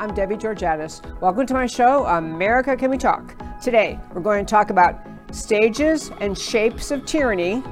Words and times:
I'm 0.00 0.14
Debbie 0.14 0.36
Georgatos. 0.36 1.02
Welcome 1.20 1.44
to 1.44 1.52
my 1.52 1.66
show, 1.66 2.06
America 2.06 2.74
Can 2.74 2.88
We 2.90 2.96
Talk? 2.96 3.36
Today, 3.60 4.00
we're 4.14 4.22
going 4.22 4.46
to 4.46 4.50
talk 4.50 4.70
about 4.70 4.98
stages 5.30 6.10
and 6.22 6.38
shapes 6.38 6.90
of 6.90 7.04
tyranny, 7.04 7.62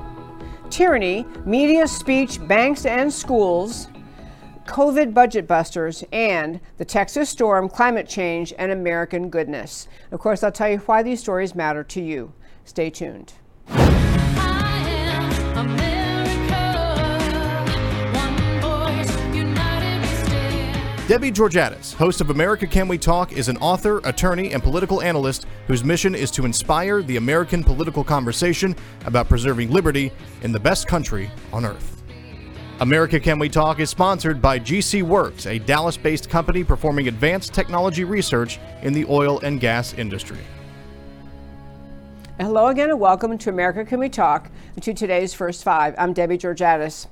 tyranny, 0.68 1.24
media, 1.46 1.88
speech, 1.88 2.46
banks, 2.46 2.84
and 2.84 3.10
schools, 3.10 3.88
COVID 4.66 5.14
budget 5.14 5.46
busters, 5.48 6.04
and 6.12 6.60
the 6.76 6.84
Texas 6.84 7.30
storm, 7.30 7.66
climate 7.66 8.06
change, 8.06 8.52
and 8.58 8.72
American 8.72 9.30
goodness. 9.30 9.88
Of 10.10 10.20
course, 10.20 10.42
I'll 10.42 10.52
tell 10.52 10.68
you 10.68 10.78
why 10.80 11.02
these 11.02 11.20
stories 11.20 11.54
matter 11.54 11.82
to 11.82 12.02
you. 12.02 12.34
Stay 12.66 12.90
tuned. 12.90 13.32
Debbie 21.08 21.32
Georgatos, 21.32 21.94
host 21.94 22.20
of 22.20 22.28
America 22.28 22.66
Can 22.66 22.86
We 22.86 22.98
Talk, 22.98 23.32
is 23.32 23.48
an 23.48 23.56
author, 23.56 24.02
attorney, 24.04 24.52
and 24.52 24.62
political 24.62 25.00
analyst 25.00 25.46
whose 25.66 25.82
mission 25.82 26.14
is 26.14 26.30
to 26.32 26.44
inspire 26.44 27.00
the 27.00 27.16
American 27.16 27.64
political 27.64 28.04
conversation 28.04 28.76
about 29.06 29.26
preserving 29.26 29.70
liberty 29.70 30.12
in 30.42 30.52
the 30.52 30.60
best 30.60 30.86
country 30.86 31.30
on 31.50 31.64
earth. 31.64 32.02
America 32.80 33.18
Can 33.18 33.38
We 33.38 33.48
Talk 33.48 33.80
is 33.80 33.88
sponsored 33.88 34.42
by 34.42 34.58
GC 34.58 35.02
Works, 35.02 35.46
a 35.46 35.58
Dallas 35.58 35.96
based 35.96 36.28
company 36.28 36.62
performing 36.62 37.08
advanced 37.08 37.54
technology 37.54 38.04
research 38.04 38.58
in 38.82 38.92
the 38.92 39.06
oil 39.06 39.40
and 39.40 39.60
gas 39.60 39.94
industry. 39.94 40.44
Hello 42.38 42.66
again, 42.66 42.90
and 42.90 43.00
welcome 43.00 43.38
to 43.38 43.48
America 43.48 43.82
Can 43.86 43.98
We 43.98 44.10
Talk 44.10 44.50
to 44.82 44.92
today's 44.92 45.32
First 45.32 45.64
Five. 45.64 45.94
I'm 45.96 46.12
Debbie 46.12 46.36
Georgatos. 46.36 47.06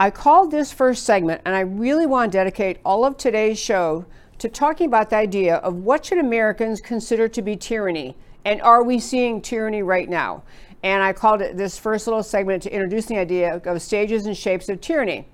I 0.00 0.08
called 0.08 0.50
this 0.50 0.72
first 0.72 1.04
segment, 1.04 1.42
and 1.44 1.54
I 1.54 1.60
really 1.60 2.06
want 2.06 2.32
to 2.32 2.38
dedicate 2.38 2.78
all 2.86 3.04
of 3.04 3.18
today's 3.18 3.58
show 3.58 4.06
to 4.38 4.48
talking 4.48 4.86
about 4.86 5.10
the 5.10 5.16
idea 5.16 5.56
of 5.56 5.74
what 5.74 6.06
should 6.06 6.16
Americans 6.16 6.80
consider 6.80 7.28
to 7.28 7.42
be 7.42 7.54
tyranny, 7.54 8.16
and 8.46 8.62
are 8.62 8.82
we 8.82 8.98
seeing 8.98 9.42
tyranny 9.42 9.82
right 9.82 10.08
now? 10.08 10.42
And 10.82 11.02
I 11.02 11.12
called 11.12 11.42
it 11.42 11.58
this 11.58 11.78
first 11.78 12.06
little 12.06 12.22
segment 12.22 12.62
to 12.62 12.72
introduce 12.72 13.04
the 13.04 13.18
idea 13.18 13.60
of 13.62 13.82
stages 13.82 14.24
and 14.24 14.34
shapes 14.34 14.70
of 14.70 14.80
tyranny. 14.80 15.28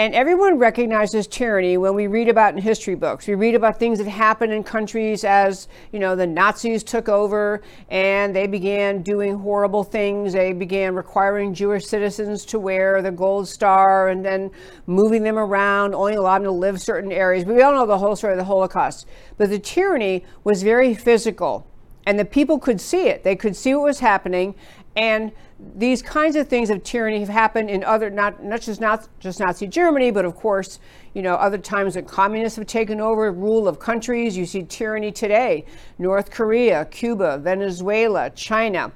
And 0.00 0.14
everyone 0.14 0.58
recognizes 0.58 1.26
tyranny 1.26 1.76
when 1.76 1.94
we 1.94 2.06
read 2.06 2.30
about 2.30 2.54
in 2.54 2.62
history 2.62 2.94
books. 2.94 3.26
We 3.26 3.34
read 3.34 3.54
about 3.54 3.78
things 3.78 3.98
that 3.98 4.08
happened 4.08 4.50
in 4.50 4.64
countries 4.64 5.24
as, 5.24 5.68
you 5.92 5.98
know, 5.98 6.16
the 6.16 6.26
Nazis 6.26 6.82
took 6.82 7.10
over 7.10 7.60
and 7.90 8.34
they 8.34 8.46
began 8.46 9.02
doing 9.02 9.36
horrible 9.36 9.84
things. 9.84 10.32
They 10.32 10.54
began 10.54 10.94
requiring 10.94 11.52
Jewish 11.52 11.84
citizens 11.84 12.46
to 12.46 12.58
wear 12.58 13.02
the 13.02 13.10
gold 13.10 13.46
star 13.46 14.08
and 14.08 14.24
then 14.24 14.50
moving 14.86 15.22
them 15.22 15.36
around, 15.36 15.94
only 15.94 16.14
allowing 16.14 16.44
them 16.44 16.52
to 16.52 16.58
live 16.58 16.80
certain 16.80 17.12
areas. 17.12 17.44
We 17.44 17.60
all 17.60 17.74
know 17.74 17.84
the 17.84 17.98
whole 17.98 18.16
story 18.16 18.32
of 18.32 18.38
the 18.38 18.44
Holocaust. 18.44 19.06
But 19.36 19.50
the 19.50 19.58
tyranny 19.58 20.24
was 20.44 20.62
very 20.62 20.94
physical 20.94 21.66
and 22.06 22.18
the 22.18 22.24
people 22.24 22.58
could 22.58 22.80
see 22.80 23.08
it. 23.08 23.22
They 23.22 23.36
could 23.36 23.54
see 23.54 23.74
what 23.74 23.84
was 23.84 24.00
happening 24.00 24.54
and 24.96 25.32
these 25.76 26.02
kinds 26.02 26.36
of 26.36 26.48
things 26.48 26.70
of 26.70 26.82
tyranny 26.82 27.20
have 27.20 27.28
happened 27.28 27.70
in 27.70 27.84
other, 27.84 28.10
not, 28.10 28.42
not 28.42 28.60
just 28.60 28.80
not 28.80 29.08
just 29.18 29.40
Nazi 29.40 29.66
Germany, 29.66 30.10
but 30.10 30.24
of 30.24 30.34
course, 30.34 30.78
you 31.14 31.22
know, 31.22 31.34
other 31.34 31.58
times 31.58 31.94
that 31.94 32.06
communists 32.06 32.56
have 32.56 32.66
taken 32.66 33.00
over 33.00 33.30
rule 33.30 33.68
of 33.68 33.78
countries. 33.78 34.36
You 34.36 34.46
see 34.46 34.62
tyranny 34.62 35.12
today, 35.12 35.66
North 35.98 36.30
Korea, 36.30 36.86
Cuba, 36.86 37.38
Venezuela, 37.38 38.30
China, 38.30 38.92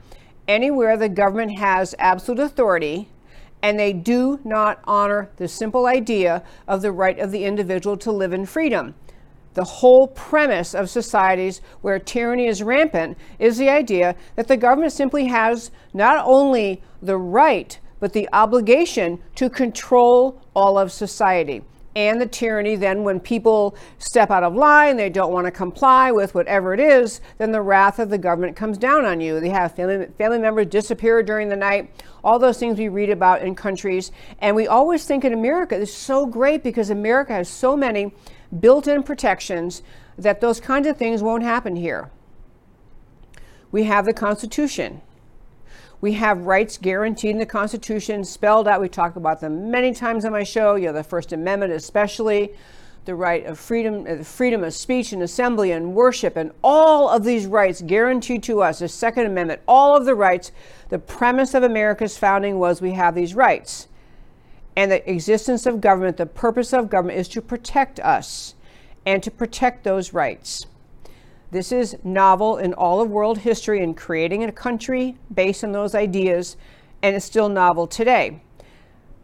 anywhere 0.49 0.97
the 0.97 1.09
government 1.09 1.59
has 1.59 1.95
absolute 1.99 2.41
authority 2.41 3.09
and 3.63 3.79
they 3.79 3.95
do 3.95 4.41
not 4.45 4.79
honor 4.85 5.31
the 5.37 5.49
simple 5.49 5.87
idea 5.87 6.43
of 6.69 6.83
the 6.83 6.93
right 6.93 7.19
of 7.19 7.33
the 7.33 7.45
individual 7.45 7.97
to 7.97 8.13
live 8.13 8.33
in 8.35 8.45
freedom. 8.45 8.95
The 9.55 9.65
whole 9.65 10.09
premise 10.09 10.75
of 10.75 10.91
societies 10.91 11.61
where 11.81 11.99
tyranny 11.99 12.47
is 12.47 12.63
rampant 12.63 13.17
is 13.39 13.57
the 13.57 13.71
idea 13.71 14.17
that 14.37 14.49
the 14.49 14.57
government 14.57 14.93
simply 14.93 15.27
has 15.27 15.71
not 15.93 16.25
only 16.27 16.83
the 17.01 17.17
right, 17.17 17.79
but 18.01 18.13
the 18.13 18.29
obligation 18.33 19.21
to 19.37 19.49
control 19.49 20.43
all 20.55 20.77
of 20.77 20.93
society. 20.93 21.63
And 21.97 22.21
the 22.21 22.27
tyranny, 22.27 22.75
then, 22.75 23.05
when 23.05 23.21
people 23.21 23.77
step 23.99 24.33
out 24.33 24.43
of 24.43 24.57
line, 24.57 24.97
they 24.97 25.09
don't 25.09 25.33
want 25.33 25.47
to 25.47 25.53
comply 25.53 26.11
with 26.11 26.35
whatever 26.35 26.75
it 26.75 26.81
is, 26.81 27.21
then 27.39 27.53
the 27.53 27.63
wrath 27.63 28.01
of 28.01 28.11
the 28.11 28.19
government 28.19 28.57
comes 28.57 28.79
down 28.79 29.05
on 29.05 29.21
you. 29.21 29.39
They 29.39 29.51
have 29.51 29.77
family, 29.77 30.07
family 30.19 30.39
members 30.39 30.67
disappear 30.67 31.23
during 31.23 31.49
the 31.49 31.57
night, 31.57 31.89
all 32.25 32.41
those 32.41 32.59
things 32.59 32.79
we 32.79 32.89
read 32.89 33.11
about 33.11 33.43
in 33.43 33.55
countries. 33.55 34.11
And 34.41 34.57
we 34.57 34.67
always 34.67 35.05
think 35.05 35.25
in 35.25 35.33
America, 35.33 35.77
is 35.77 35.95
so 35.95 36.27
great 36.27 36.65
because 36.65 36.91
America 36.91 37.33
has 37.33 37.49
so 37.49 37.77
many 37.77 38.13
built 38.61 38.87
in 38.87 39.03
protections 39.03 39.83
that 40.17 40.41
those 40.41 40.61
kinds 40.61 40.87
of 40.87 40.97
things 40.97 41.23
won't 41.23 41.43
happen 41.43 41.77
here. 41.77 42.11
We 43.73 43.85
have 43.85 44.05
the 44.05 44.13
Constitution. 44.13 45.01
We 46.01 46.13
have 46.13 46.47
rights 46.47 46.79
guaranteed 46.79 47.31
in 47.31 47.39
the 47.39 47.47
Constitution, 47.47 48.25
spelled 48.25 48.69
out. 48.69 48.81
We 48.81 48.89
talk 48.89 49.17
about 49.17 49.41
them 49.41 49.71
many 49.71 49.93
times 49.93 50.25
on 50.25 50.33
my 50.33 50.45
show. 50.45 50.75
You 50.75 50.89
know, 50.89 50.93
the 50.93 51.03
First 51.03 51.33
Amendment, 51.33 51.73
especially 51.73 52.53
the 53.05 53.15
right 53.15 53.45
of 53.47 53.59
freedom, 53.59 54.07
uh, 54.07 54.17
the 54.17 54.25
freedom 54.25 54.63
of 54.65 54.75
speech 54.75 55.13
and 55.13 55.23
assembly 55.23 55.73
and 55.73 55.95
worship, 55.95 56.37
and 56.37 56.53
all 56.63 57.09
of 57.09 57.25
these 57.25 57.47
rights 57.47 57.83
guaranteed 57.83 58.43
to 58.45 58.63
us. 58.63 58.79
The 58.79 58.89
Second 58.89 59.27
Amendment, 59.27 59.61
all 59.67 59.97
of 59.97 60.05
the 60.05 60.15
rights. 60.15 60.53
The 60.91 60.99
premise 60.99 61.55
of 61.55 61.63
America's 61.63 62.17
founding 62.17 62.59
was 62.59 62.81
we 62.81 62.93
have 62.93 63.15
these 63.15 63.35
rights 63.35 63.89
and 64.77 64.91
the 64.91 65.11
existence 65.11 65.67
of 65.67 65.81
government, 65.81 66.17
the 66.17 66.27
purpose 66.27 66.73
of 66.73 66.91
government 66.91 67.19
is 67.19 67.29
to 67.29 67.41
protect 67.41 68.01
us 68.01 68.55
and 69.07 69.23
to 69.23 69.31
protect 69.31 69.85
those 69.85 70.13
rights. 70.13 70.67
This 71.51 71.71
is 71.71 71.97
novel 72.03 72.57
in 72.57 72.75
all 72.75 73.01
of 73.01 73.11
world 73.11 73.39
history 73.39 73.83
in 73.83 73.95
creating 73.95 74.43
a 74.43 74.51
country 74.51 75.17
based 75.33 75.63
on 75.63 75.73
those 75.73 75.95
ideas, 75.95 76.57
and 77.03 77.15
it's 77.15 77.25
still 77.25 77.49
novel 77.49 77.87
today. 77.87 78.41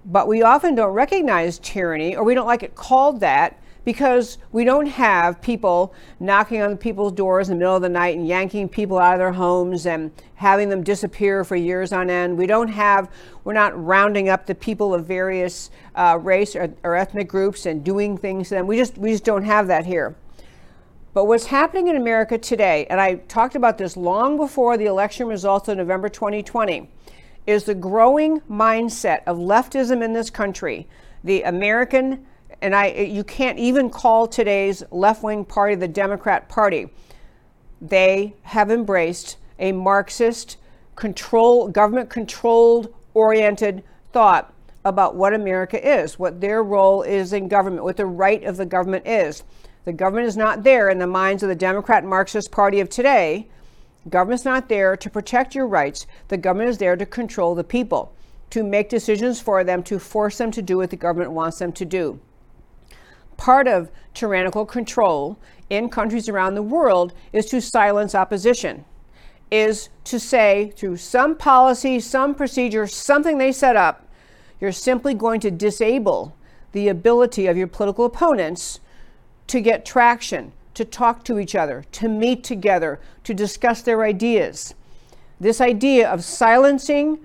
But 0.05 0.29
we 0.29 0.43
often 0.43 0.77
don't 0.77 0.93
recognize 0.93 1.59
tyranny, 1.59 2.15
or 2.15 2.23
we 2.23 2.35
don't 2.35 2.47
like 2.47 2.63
it 2.63 2.75
called 2.77 3.21
that, 3.21 3.61
because 3.85 4.39
we 4.53 4.65
don't 4.65 4.87
have 4.87 5.41
people 5.41 5.95
knocking 6.19 6.61
on 6.61 6.77
people's 6.77 7.13
doors 7.13 7.49
in 7.49 7.57
the 7.57 7.59
middle 7.59 7.77
of 7.77 7.83
the 7.83 7.89
night 7.89 8.17
and 8.17 8.27
yanking 8.27 8.69
people 8.69 8.99
out 8.99 9.15
of 9.15 9.19
their 9.19 9.33
homes 9.33 9.87
and 9.87 10.11
having 10.35 10.69
them 10.69 10.83
disappear 10.83 11.45
for 11.45 11.57
years 11.57 11.93
on 11.93 12.11
end. 12.11 12.37
We 12.37 12.47
don't 12.47 12.69
have, 12.69 13.11
we're 13.45 13.53
not 13.53 13.83
rounding 13.83 14.29
up 14.29 14.47
the 14.47 14.55
people 14.55 14.95
of 14.95 15.07
various 15.07 15.71
uh, 15.95 16.19
race 16.21 16.55
or, 16.55 16.73
or 16.83 16.97
ethnic 16.97 17.29
groups 17.29 17.67
and 17.67 17.83
doing 17.83 18.17
things 18.19 18.49
to 18.49 18.57
them. 18.57 18.67
We 18.67 18.77
just, 18.77 18.99
we 18.99 19.13
just 19.13 19.25
don't 19.25 19.45
have 19.45 19.67
that 19.69 19.87
here. 19.87 20.15
But 21.13 21.25
what's 21.25 21.47
happening 21.47 21.89
in 21.89 21.97
America 21.97 22.39
today, 22.39 22.87
and 22.89 23.01
I 23.01 23.17
talked 23.17 23.57
about 23.57 23.79
this 23.79 23.97
long 23.97 24.37
before 24.37 24.77
the 24.77 24.87
election 24.87 25.27
results 25.27 25.69
of 25.69 25.77
November 25.77 26.09
2020, 26.09 26.89
is 27.47 27.65
the 27.65 27.75
growing 27.75 28.41
mindset 28.43 29.23
of 29.27 29.37
leftism 29.37 30.05
in 30.05 30.13
this 30.13 30.31
country. 30.31 30.87
The 31.25 31.43
American 31.43 32.27
and 32.61 32.75
I, 32.75 32.89
you 32.89 33.25
can't 33.25 33.59
even 33.59 33.91
call 33.91 34.27
today's 34.27 34.83
left 34.91 35.23
wing 35.23 35.45
party 35.45 35.75
the 35.75 35.89
Democrat 35.89 36.49
Party. 36.49 36.89
They 37.81 38.35
have 38.43 38.71
embraced 38.71 39.37
a 39.59 39.73
Marxist, 39.73 40.57
control, 40.97 41.69
government 41.69 42.11
controlled, 42.11 42.95
oriented 43.15 43.83
thought 44.13 44.53
about 44.85 45.15
what 45.15 45.35
America 45.35 45.79
is, 45.87 46.19
what 46.19 46.41
their 46.41 46.63
role 46.63 47.03
is 47.03 47.33
in 47.33 47.49
government, 47.49 47.85
what 47.85 47.97
the 47.97 48.07
right 48.07 48.45
of 48.45 48.57
the 48.57 48.67
government 48.67 49.07
is. 49.07 49.43
The 49.85 49.93
government 49.93 50.27
is 50.27 50.37
not 50.37 50.63
there 50.63 50.89
in 50.91 50.99
the 50.99 51.07
minds 51.07 51.43
of 51.43 51.49
the 51.49 51.55
Democrat 51.55 52.05
Marxist 52.05 52.51
Party 52.51 52.81
of 52.81 52.89
today. 52.89 53.49
Government's 54.09 54.45
not 54.45 54.69
there 54.69 54.97
to 54.97 55.11
protect 55.11 55.55
your 55.55 55.67
rights. 55.67 56.07
The 56.29 56.37
government 56.37 56.71
is 56.71 56.79
there 56.79 56.97
to 56.97 57.07
control 57.07 57.55
the 57.55 57.65
people, 57.65 58.15
to 58.51 58.63
make 58.63 58.89
decisions 58.89 59.41
for 59.41 59.65
them, 59.65 59.83
to 59.85 59.99
force 59.99 60.39
them 60.39 60.51
to 60.53 60.63
do 60.63 60.79
what 60.79 60.91
the 60.91 60.97
government 60.97 61.33
wants 61.33 61.59
them 61.59 61.73
to 61.73 61.85
do 61.85 62.21
part 63.41 63.67
of 63.67 63.91
tyrannical 64.13 64.67
control 64.67 65.39
in 65.71 65.89
countries 65.89 66.29
around 66.29 66.55
the 66.55 66.63
world 66.63 67.15
is 67.33 67.47
to 67.47 67.59
silence 67.59 68.15
opposition, 68.15 68.85
is 69.51 69.89
to 70.05 70.21
say 70.21 70.75
through 70.77 70.99
some 70.99 71.35
policy, 71.35 71.99
some 71.99 72.35
procedure, 72.35 72.87
something 72.87 73.39
they 73.39 73.51
set 73.51 73.77
up, 73.77 74.07
you're 74.61 74.71
simply 74.71 75.15
going 75.15 75.41
to 75.41 75.51
disable 75.51 76.37
the 76.73 76.89
ability 76.89 77.47
of 77.47 77.57
your 77.57 77.67
political 77.67 78.05
opponents 78.05 78.79
to 79.47 79.63
get 79.63 79.87
traction, 79.87 80.53
to 80.75 80.85
talk 80.85 81.25
to 81.25 81.39
each 81.39 81.55
other, 81.55 81.83
to 81.93 82.09
meet 82.09 82.45
together, 82.45 83.01
to 83.25 83.33
discuss 83.33 83.81
their 83.81 84.05
ideas. 84.05 84.75
This 85.41 85.63
idea 85.63 86.11
of 86.11 86.23
silencing 86.23 87.19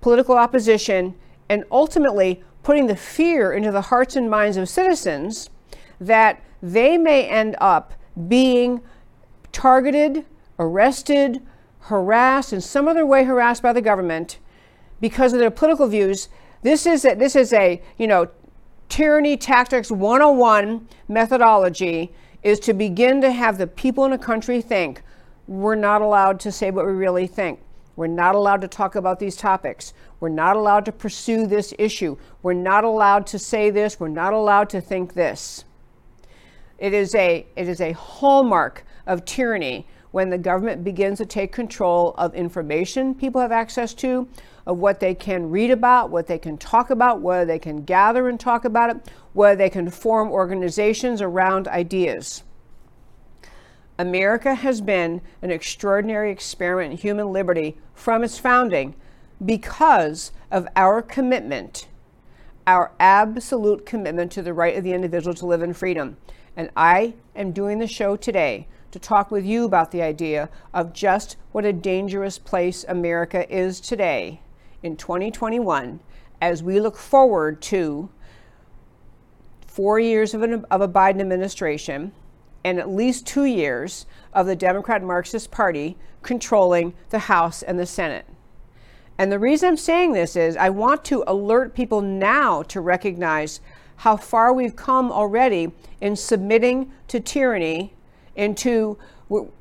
political 0.00 0.36
opposition 0.36 1.14
and 1.48 1.64
ultimately 1.70 2.42
putting 2.66 2.88
the 2.88 2.96
fear 2.96 3.52
into 3.52 3.70
the 3.70 3.80
hearts 3.80 4.16
and 4.16 4.28
minds 4.28 4.56
of 4.56 4.68
citizens 4.68 5.50
that 6.00 6.42
they 6.60 6.98
may 6.98 7.22
end 7.28 7.54
up 7.60 7.94
being 8.26 8.80
targeted, 9.52 10.24
arrested, 10.58 11.40
harassed, 11.82 12.52
in 12.52 12.60
some 12.60 12.88
other 12.88 13.06
way 13.06 13.22
harassed 13.22 13.62
by 13.62 13.72
the 13.72 13.80
government 13.80 14.40
because 15.00 15.32
of 15.32 15.38
their 15.38 15.48
political 15.48 15.86
views. 15.86 16.28
This 16.62 16.86
is 16.86 17.04
a, 17.04 17.14
this 17.14 17.36
is 17.36 17.52
a 17.52 17.80
you 17.98 18.08
know 18.08 18.26
Tyranny 18.88 19.36
Tactics 19.36 19.88
101 19.88 20.88
methodology 21.06 22.12
is 22.42 22.58
to 22.58 22.74
begin 22.74 23.20
to 23.20 23.30
have 23.30 23.58
the 23.58 23.68
people 23.68 24.04
in 24.06 24.12
a 24.12 24.18
country 24.18 24.60
think 24.60 25.02
we're 25.46 25.76
not 25.76 26.02
allowed 26.02 26.40
to 26.40 26.50
say 26.50 26.72
what 26.72 26.84
we 26.84 26.90
really 26.90 27.28
think. 27.28 27.60
We're 27.96 28.06
not 28.06 28.34
allowed 28.34 28.60
to 28.60 28.68
talk 28.68 28.94
about 28.94 29.18
these 29.18 29.36
topics. 29.36 29.94
We're 30.20 30.28
not 30.28 30.56
allowed 30.56 30.84
to 30.84 30.92
pursue 30.92 31.46
this 31.46 31.74
issue. 31.78 32.16
We're 32.42 32.52
not 32.52 32.84
allowed 32.84 33.26
to 33.28 33.38
say 33.38 33.70
this. 33.70 33.98
We're 33.98 34.08
not 34.08 34.32
allowed 34.32 34.68
to 34.70 34.80
think 34.80 35.14
this. 35.14 35.64
It 36.78 36.92
is 36.92 37.14
a, 37.14 37.46
it 37.56 37.68
is 37.68 37.80
a 37.80 37.92
hallmark 37.92 38.84
of 39.06 39.24
tyranny 39.24 39.86
when 40.10 40.30
the 40.30 40.38
government 40.38 40.84
begins 40.84 41.18
to 41.18 41.26
take 41.26 41.52
control 41.52 42.14
of 42.16 42.34
information 42.34 43.14
people 43.14 43.40
have 43.40 43.52
access 43.52 43.92
to, 43.92 44.26
of 44.66 44.78
what 44.78 44.98
they 44.98 45.14
can 45.14 45.50
read 45.50 45.70
about, 45.70 46.10
what 46.10 46.26
they 46.26 46.38
can 46.38 46.56
talk 46.58 46.90
about, 46.90 47.20
whether 47.20 47.44
they 47.44 47.58
can 47.58 47.84
gather 47.84 48.28
and 48.28 48.40
talk 48.40 48.64
about 48.64 48.90
it, 48.90 48.96
whether 49.32 49.56
they 49.56 49.70
can 49.70 49.90
form 49.90 50.30
organizations 50.30 51.20
around 51.20 51.68
ideas. 51.68 52.42
America 53.98 54.54
has 54.54 54.80
been 54.80 55.22
an 55.40 55.50
extraordinary 55.50 56.30
experiment 56.30 56.92
in 56.92 56.98
human 56.98 57.32
liberty 57.32 57.76
from 57.94 58.22
its 58.22 58.38
founding 58.38 58.94
because 59.44 60.32
of 60.50 60.68
our 60.76 61.00
commitment, 61.00 61.88
our 62.66 62.92
absolute 63.00 63.86
commitment 63.86 64.30
to 64.32 64.42
the 64.42 64.52
right 64.52 64.76
of 64.76 64.84
the 64.84 64.92
individual 64.92 65.34
to 65.34 65.46
live 65.46 65.62
in 65.62 65.72
freedom. 65.72 66.16
And 66.56 66.70
I 66.76 67.14
am 67.34 67.52
doing 67.52 67.78
the 67.78 67.86
show 67.86 68.16
today 68.16 68.66
to 68.90 68.98
talk 68.98 69.30
with 69.30 69.44
you 69.44 69.64
about 69.64 69.90
the 69.90 70.02
idea 70.02 70.48
of 70.72 70.92
just 70.92 71.36
what 71.52 71.64
a 71.64 71.72
dangerous 71.72 72.38
place 72.38 72.84
America 72.88 73.50
is 73.54 73.80
today 73.80 74.40
in 74.82 74.96
2021 74.96 76.00
as 76.40 76.62
we 76.62 76.80
look 76.80 76.96
forward 76.96 77.60
to 77.60 78.10
four 79.66 79.98
years 79.98 80.32
of, 80.32 80.42
an, 80.42 80.64
of 80.70 80.80
a 80.80 80.88
Biden 80.88 81.20
administration 81.20 82.12
and 82.66 82.80
at 82.80 82.90
least 82.90 83.24
two 83.24 83.44
years 83.44 84.06
of 84.34 84.44
the 84.46 84.56
Democrat 84.56 85.00
Marxist 85.00 85.52
Party 85.52 85.96
controlling 86.24 86.94
the 87.10 87.20
House 87.20 87.62
and 87.62 87.78
the 87.78 87.86
Senate. 87.86 88.26
And 89.16 89.30
the 89.30 89.38
reason 89.38 89.68
I'm 89.68 89.76
saying 89.76 90.14
this 90.14 90.34
is 90.34 90.56
I 90.56 90.70
want 90.70 91.04
to 91.04 91.22
alert 91.28 91.76
people 91.76 92.00
now 92.00 92.64
to 92.64 92.80
recognize 92.80 93.60
how 93.98 94.16
far 94.16 94.52
we've 94.52 94.74
come 94.74 95.12
already 95.12 95.70
in 96.00 96.16
submitting 96.16 96.90
to 97.06 97.20
tyranny, 97.20 97.94
into 98.34 98.98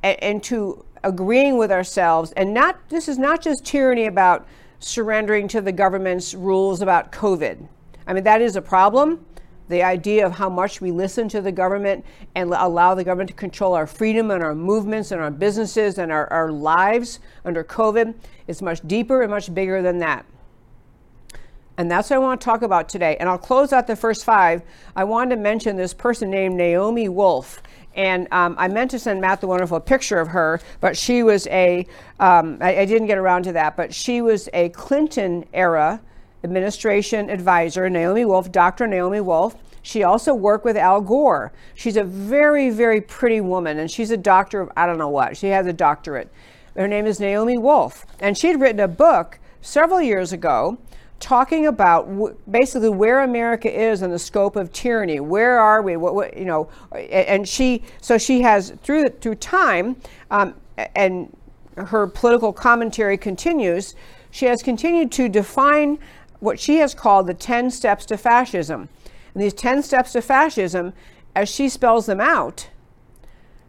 into 0.02 0.84
agreeing 1.04 1.60
with 1.60 1.72
ourselves, 1.72 2.32
and 2.32 2.56
not 2.56 2.90
this 2.90 3.08
is 3.08 3.20
not 3.20 3.40
just 3.40 3.64
tyranny 3.64 4.08
about 4.08 4.48
surrendering 4.80 5.48
to 5.50 5.62
the 5.62 5.72
government's 5.72 6.34
rules 6.34 6.82
about 6.82 7.12
COVID. 7.12 7.68
I 8.08 8.14
mean 8.14 8.24
that 8.24 8.42
is 8.42 8.56
a 8.56 8.64
problem, 8.64 9.24
the 9.68 9.82
idea 9.82 10.26
of 10.26 10.34
how 10.34 10.50
much 10.50 10.82
we 10.82 10.92
listen 10.92 11.28
to 11.30 11.42
the 11.42 11.52
government 11.52 12.06
and 12.36 12.54
allow 12.54 12.94
the 12.94 13.04
government 13.04 13.30
to 13.30 13.36
control 13.36 13.74
our 13.74 13.88
freedom 13.88 14.32
and 14.32 14.44
our 14.44 14.56
movements 14.56 15.12
and 15.12 15.22
our 15.22 15.32
businesses 15.32 15.98
and 15.98 16.12
our, 16.12 16.32
our 16.32 16.52
lives 16.52 17.20
under 17.44 17.64
COVID 17.64 18.14
is 18.48 18.62
much 18.62 18.86
deeper 18.88 19.22
and 19.22 19.32
much 19.32 19.54
bigger 19.54 19.82
than 19.82 20.00
that. 20.00 20.26
And 21.78 21.92
that's 21.92 22.10
what 22.10 22.18
I 22.18 22.20
want 22.20 22.40
to 22.40 22.46
talk 22.46 22.62
about 22.62 22.88
today. 22.88 23.18
And 23.20 23.28
I'll 23.28 23.38
close 23.38 23.74
out 23.74 23.88
the 23.88 23.96
first 23.96 24.24
five. 24.24 24.62
I 24.96 25.04
wanted 25.04 25.36
to 25.36 25.42
mention 25.42 25.76
this 25.76 25.94
person 25.94 26.30
named 26.30 26.56
Naomi 26.56 27.10
Wolf. 27.10 27.62
And 27.96 28.28
um, 28.32 28.56
I 28.58 28.68
meant 28.68 28.92
to 28.92 29.00
send 29.00 29.22
Matt 29.22 29.42
the 29.42 29.48
wonderful 29.48 29.80
picture 29.80 30.20
of 30.20 30.28
her, 30.30 30.60
but 30.82 30.98
she 30.98 31.24
was 31.24 31.48
a. 31.48 31.86
Um, 32.20 32.58
didn't 32.60 33.08
get 33.08 33.18
around 33.18 33.44
to 33.44 33.54
that, 33.54 33.78
but 33.78 33.94
she 33.94 34.22
was 34.22 34.50
a 34.54 34.70
Clinton 34.70 35.46
era 35.54 36.02
administration 36.46 37.30
advisor, 37.30 37.90
Naomi 37.90 38.24
Wolf, 38.24 38.52
Dr. 38.52 38.88
Naomi 38.88 39.20
Wolf. 39.20 39.56
She 39.82 40.04
also 40.04 40.34
worked 40.34 40.64
with 40.64 40.78
Al 40.78 41.02
Gore. 41.02 41.52
She's 41.76 41.98
a 41.98 42.04
very, 42.04 42.70
very 42.70 43.02
pretty 43.02 43.42
woman, 43.42 43.78
and 43.78 43.92
she's 43.92 44.12
a 44.12 44.18
doctor 44.18 44.62
of 44.62 44.72
I 44.78 44.86
don't 44.86 44.98
know 44.98 45.10
what. 45.10 45.36
She 45.36 45.48
has 45.48 45.68
a 45.68 45.74
doctorate. 45.74 46.32
Her 46.76 46.88
name 46.88 47.06
is 47.06 47.20
Naomi 47.20 47.58
Wolf, 47.58 48.06
and 48.20 48.38
she 48.38 48.48
had 48.48 48.62
written 48.62 48.80
a 48.80 48.88
book 48.88 49.40
several 49.62 50.02
years 50.02 50.32
ago 50.32 50.78
talking 51.20 51.68
about 51.68 52.08
w- 52.08 52.36
basically 52.50 52.90
where 52.90 53.22
America 53.22 53.72
is 53.72 54.02
in 54.02 54.12
the 54.12 54.20
scope 54.20 54.56
of 54.56 54.72
tyranny. 54.72 55.20
Where 55.20 55.60
are 55.60 55.82
we? 55.82 55.98
What, 55.98 56.16
what 56.16 56.38
you 56.38 56.46
know? 56.46 56.70
And 56.92 57.48
she, 57.48 57.84
so 58.02 58.18
she 58.18 58.42
has 58.42 58.72
through 58.84 59.06
through 59.22 59.36
time, 59.36 59.96
um, 60.32 60.56
and 60.96 61.36
her 61.78 62.08
political 62.08 62.54
commentary 62.54 63.18
continues. 63.18 63.96
She 64.32 64.46
has 64.48 64.62
continued 64.62 65.12
to 65.14 65.30
define 65.30 65.98
what 66.46 66.60
she 66.60 66.78
has 66.78 66.94
called 66.94 67.28
the 67.28 67.34
10 67.34 67.72
steps 67.72 68.06
to 68.06 68.18
fascism. 68.18 68.88
And 69.34 69.44
these 69.44 69.54
10 69.54 69.84
steps 69.84 70.14
to 70.14 70.22
fascism, 70.22 70.94
as 71.36 71.50
she 71.50 71.68
spells 71.68 72.06
them 72.06 72.22
out, 72.22 72.70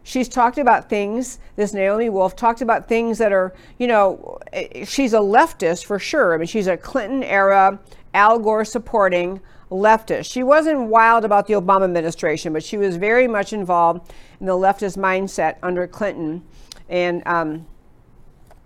she's 0.03 0.29
talked 0.29 0.57
about 0.57 0.89
things, 0.89 1.39
this 1.57 1.73
Naomi 1.73 2.07
Wolf 2.07 2.35
talked 2.35 2.61
about 2.61 2.87
things 2.87 3.17
that 3.17 3.33
are, 3.33 3.53
you 3.77 3.87
know, 3.87 4.39
she's 4.85 5.13
a 5.13 5.19
leftist 5.19 5.85
for 5.85 5.99
sure. 5.99 6.33
I 6.33 6.37
mean, 6.37 6.47
she's 6.47 6.67
a 6.67 6.77
Clinton 6.77 7.23
era, 7.23 7.79
Al 8.13 8.39
Gore 8.39 8.63
supporting 8.63 9.41
leftist. 9.69 10.31
She 10.31 10.43
wasn't 10.43 10.79
wild 10.87 11.25
about 11.25 11.47
the 11.47 11.53
Obama 11.55 11.83
administration, 11.83 12.53
but 12.53 12.63
she 12.63 12.77
was 12.77 12.95
very 12.95 13.27
much 13.27 13.51
involved 13.51 14.13
in 14.39 14.45
the 14.45 14.53
leftist 14.53 14.97
mindset 14.97 15.57
under 15.61 15.85
Clinton. 15.87 16.43
And, 16.87 17.21
um, 17.25 17.65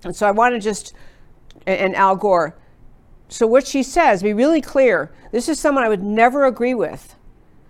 and 0.04 0.16
so 0.16 0.28
I 0.28 0.32
want 0.32 0.54
to 0.54 0.60
just, 0.60 0.94
and 1.66 1.96
Al 1.96 2.16
Gore, 2.16 2.56
so, 3.32 3.48
what 3.48 3.66
she 3.66 3.82
says, 3.82 4.22
be 4.22 4.34
really 4.34 4.60
clear 4.60 5.10
this 5.32 5.48
is 5.48 5.58
someone 5.58 5.86
I 5.86 5.90
would 5.90 6.04
never 6.04 6.44
agree 6.44 6.74
with. 6.74 7.16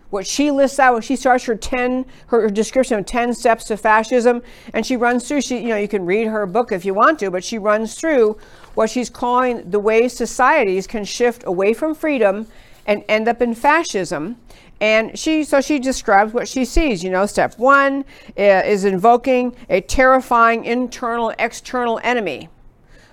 What 0.09 0.25
she 0.25 0.49
lists 0.49 0.79
out 0.79 0.93
when 0.93 1.03
she 1.03 1.15
starts 1.15 1.45
her 1.45 1.55
10, 1.55 2.03
her 2.27 2.49
description 2.49 2.97
of 2.97 3.05
10 3.05 3.35
steps 3.35 3.65
to 3.65 3.77
fascism, 3.77 4.41
and 4.73 4.83
she 4.83 4.97
runs 4.97 5.27
through, 5.27 5.41
she, 5.41 5.59
you 5.59 5.69
know, 5.69 5.77
you 5.77 5.87
can 5.87 6.03
read 6.03 6.27
her 6.27 6.47
book 6.47 6.71
if 6.71 6.83
you 6.83 6.95
want 6.95 7.19
to, 7.19 7.29
but 7.29 7.43
she 7.43 7.59
runs 7.59 7.93
through 7.93 8.37
what 8.73 8.89
she's 8.89 9.09
calling 9.09 9.69
the 9.69 9.79
ways 9.79 10.13
societies 10.13 10.87
can 10.87 11.05
shift 11.05 11.43
away 11.45 11.73
from 11.75 11.93
freedom 11.93 12.47
and 12.87 13.05
end 13.07 13.27
up 13.27 13.39
in 13.39 13.53
fascism. 13.53 14.37
And 14.81 15.17
she, 15.17 15.43
so 15.43 15.61
she 15.61 15.77
describes 15.77 16.33
what 16.33 16.47
she 16.47 16.65
sees. 16.65 17.03
You 17.03 17.11
know, 17.11 17.27
step 17.27 17.59
one 17.59 18.03
uh, 18.35 18.41
is 18.65 18.83
invoking 18.83 19.55
a 19.69 19.79
terrifying 19.79 20.65
internal, 20.65 21.31
external 21.37 22.01
enemy. 22.03 22.49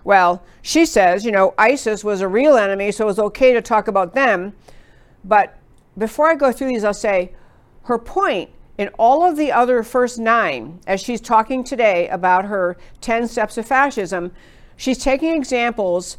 Well, 0.08 0.42
she 0.62 0.86
says, 0.86 1.26
you 1.26 1.30
know, 1.30 1.52
ISIS 1.58 2.02
was 2.02 2.22
a 2.22 2.28
real 2.28 2.56
enemy, 2.56 2.92
so 2.92 3.04
it 3.04 3.08
was 3.08 3.18
okay 3.18 3.52
to 3.52 3.60
talk 3.60 3.88
about 3.88 4.14
them. 4.14 4.54
But 5.22 5.58
before 5.98 6.30
I 6.30 6.34
go 6.34 6.50
through 6.50 6.68
these, 6.68 6.82
I'll 6.82 6.94
say 6.94 7.32
her 7.82 7.98
point 7.98 8.48
in 8.78 8.88
all 8.98 9.22
of 9.22 9.36
the 9.36 9.52
other 9.52 9.82
first 9.82 10.18
nine, 10.18 10.80
as 10.86 11.02
she's 11.02 11.20
talking 11.20 11.62
today 11.62 12.08
about 12.08 12.46
her 12.46 12.78
10 13.02 13.28
steps 13.28 13.58
of 13.58 13.66
fascism, 13.66 14.32
she's 14.78 14.96
taking 14.96 15.36
examples 15.36 16.16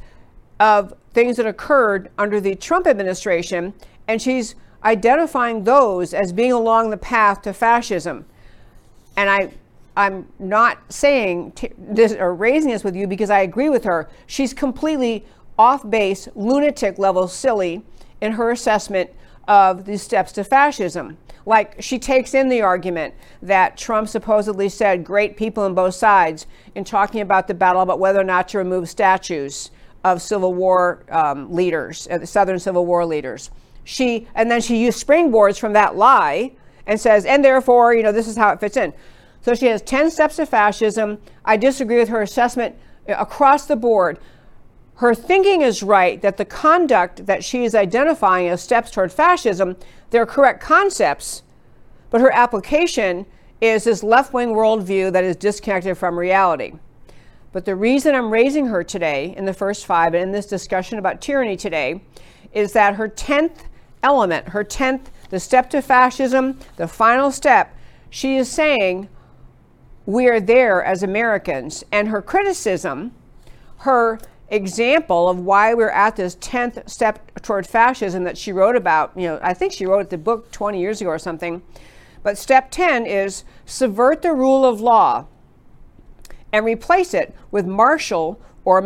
of 0.60 0.94
things 1.12 1.38
that 1.38 1.48
occurred 1.48 2.12
under 2.16 2.40
the 2.40 2.54
Trump 2.54 2.86
administration, 2.86 3.74
and 4.08 4.22
she's 4.22 4.54
identifying 4.84 5.64
those 5.64 6.14
as 6.14 6.32
being 6.32 6.52
along 6.52 6.92
the 6.92 6.98
path 6.98 7.42
to 7.42 7.54
fascism. 7.54 8.28
And 9.18 9.32
I 9.32 9.50
I'm 10.00 10.30
not 10.40 10.78
saying 10.88 11.52
t- 11.52 11.74
this 11.78 12.14
or 12.14 12.34
raising 12.34 12.72
this 12.72 12.86
with 12.86 12.96
you 12.96 13.06
because 13.06 13.30
I 13.30 13.42
agree 13.42 13.68
with 13.68 13.84
her. 13.84 14.10
She's 14.28 14.54
completely 14.54 15.26
off 15.58 15.88
base, 15.90 16.30
lunatic 16.36 16.98
level 16.98 17.28
silly 17.28 17.84
in 18.22 18.32
her 18.32 18.50
assessment 18.50 19.10
of 19.46 19.84
the 19.84 19.98
steps 19.98 20.32
to 20.34 20.46
fascism. 20.46 21.18
Like 21.46 21.82
she 21.82 22.00
takes 22.00 22.34
in 22.34 22.48
the 22.48 22.62
argument 22.62 23.14
that 23.42 23.76
Trump 23.76 24.08
supposedly 24.08 24.70
said 24.70 25.04
great 25.04 25.36
people 25.36 25.64
on 25.64 25.76
both 25.76 25.96
sides 25.96 26.48
in 26.76 26.86
talking 26.86 27.20
about 27.20 27.50
the 27.50 27.54
battle 27.54 27.82
about 27.82 28.00
whether 28.00 28.22
or 28.22 28.24
not 28.24 28.48
to 28.50 28.58
remove 28.58 28.88
statues 28.88 29.70
of 30.06 30.22
Civil 30.22 30.54
War 30.54 31.04
um, 31.10 31.54
leaders, 31.54 32.08
uh, 32.10 32.20
the 32.20 32.28
Southern 32.28 32.60
Civil 32.60 32.86
War 32.86 33.06
leaders. 33.06 33.52
She 33.84 34.30
and 34.34 34.50
then 34.50 34.62
she 34.62 34.78
used 34.78 35.06
springboards 35.06 35.60
from 35.60 35.74
that 35.74 35.98
lie 35.98 36.54
and 36.88 36.98
says, 36.98 37.26
and 37.26 37.44
therefore, 37.44 37.94
you 37.94 38.02
know, 38.02 38.14
this 38.14 38.30
is 38.30 38.38
how 38.38 38.54
it 38.54 38.62
fits 38.62 38.78
in. 38.78 38.94
So 39.42 39.56
she 39.56 39.68
has 39.68 39.82
10 39.82 40.12
steps 40.12 40.36
to 40.38 40.46
fascism. 40.46 41.20
I 41.46 41.58
disagree 41.58 41.98
with 41.98 42.10
her 42.10 42.22
assessment 42.22 42.76
uh, 43.08 43.16
across 43.18 43.66
the 43.66 43.76
board. 43.76 44.20
Her 44.96 45.16
thinking 45.16 45.62
is 45.62 45.82
right 45.82 46.22
that 46.22 46.38
the 46.38 46.46
conduct 46.46 47.26
that 47.26 47.44
she 47.44 47.64
is 47.64 47.74
identifying 47.74 48.50
as 48.50 48.62
steps 48.62 48.92
toward 48.92 49.14
fascism, 49.14 49.78
they're 50.10 50.26
correct 50.26 50.62
concepts, 50.62 51.44
but 52.10 52.20
her 52.20 52.32
application 52.32 53.26
is 53.62 53.86
this 53.86 54.04
left 54.04 54.34
wing 54.34 54.50
worldview 54.50 55.12
that 55.14 55.24
is 55.24 55.36
disconnected 55.36 55.98
from 55.98 56.20
reality. 56.20 56.74
But 57.52 57.66
the 57.66 57.76
reason 57.76 58.14
I'm 58.14 58.30
raising 58.30 58.68
her 58.68 58.84
today 58.84 59.34
in 59.36 59.46
the 59.46 59.54
first 59.54 59.86
five 59.86 60.14
and 60.14 60.24
in 60.24 60.32
this 60.32 60.46
discussion 60.46 61.00
about 61.00 61.22
tyranny 61.22 61.58
today 61.58 62.02
is 62.54 62.74
that 62.74 62.96
her 62.96 63.08
10th 63.08 63.66
element, 64.04 64.50
her 64.50 64.64
10th, 64.64 65.08
the 65.30 65.40
step 65.40 65.70
to 65.72 65.82
fascism, 65.82 66.60
the 66.76 66.88
final 66.88 67.32
step, 67.32 67.76
she 68.10 68.38
is 68.38 68.50
saying 68.50 69.10
we 70.10 70.28
are 70.28 70.40
there 70.40 70.84
as 70.84 71.04
Americans. 71.04 71.84
And 71.92 72.08
her 72.08 72.20
criticism, 72.20 73.12
her 73.78 74.20
example 74.50 75.30
of 75.30 75.40
why 75.40 75.76
we're 75.76 75.92
at 75.92 76.16
this 76.16 76.36
10th 76.38 76.90
step 76.90 77.32
toward 77.44 77.68
fascism 77.68 78.24
that 78.24 78.36
she 78.36 78.52
wrote 78.52 78.76
about. 78.76 79.12
You 79.16 79.28
know, 79.28 79.40
I 79.44 79.54
think 79.54 79.72
she 79.72 79.86
wrote 79.86 80.10
the 80.10 80.18
book 80.18 80.52
20 80.52 80.80
years 80.80 81.00
ago 81.00 81.12
or 81.12 81.20
something. 81.20 81.62
But 82.24 82.40
step 82.40 82.72
10 82.72 83.06
is 83.06 83.44
subvert 83.68 84.24
the 84.24 84.34
rule 84.34 84.66
of 84.66 84.82
law 84.82 85.28
and 86.52 86.66
replace 86.66 87.14
it 87.14 87.36
with 87.52 87.68
martial 87.68 88.42
or, 88.66 88.82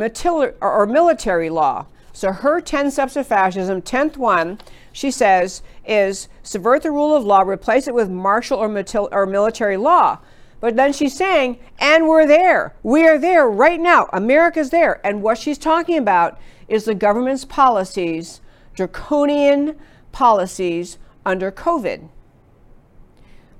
or 0.59 0.85
military 0.85 1.49
law. 1.49 1.85
So 2.11 2.33
her 2.33 2.59
10 2.59 2.91
steps 2.91 3.15
of 3.15 3.25
fascism, 3.25 3.81
10th 3.81 4.17
one, 4.17 4.59
she 4.91 5.09
says, 5.09 5.63
is 5.85 6.27
subvert 6.43 6.83
the 6.83 6.91
rule 6.91 7.15
of 7.15 7.23
law, 7.23 7.43
replace 7.43 7.87
it 7.87 7.93
with 7.93 8.09
martial 8.09 8.59
or, 8.59 8.83
or 9.13 9.25
military 9.25 9.77
law. 9.77 10.19
But 10.63 10.77
then 10.77 10.93
she's 10.93 11.13
saying, 11.13 11.59
and 11.77 12.07
we're 12.07 12.25
there. 12.25 12.73
We 12.83 13.05
are 13.05 13.17
there 13.17 13.49
right 13.49 13.81
now. 13.81 14.07
America's 14.13 14.69
there. 14.69 15.05
And 15.05 15.21
what 15.21 15.37
she's 15.37 15.57
talking 15.57 15.97
about 15.97 16.39
is 16.69 16.85
the 16.85 16.95
government's 16.95 17.43
policies, 17.43 18.39
draconian 18.73 19.77
policies 20.13 20.99
under 21.25 21.51
COVID. 21.51 22.07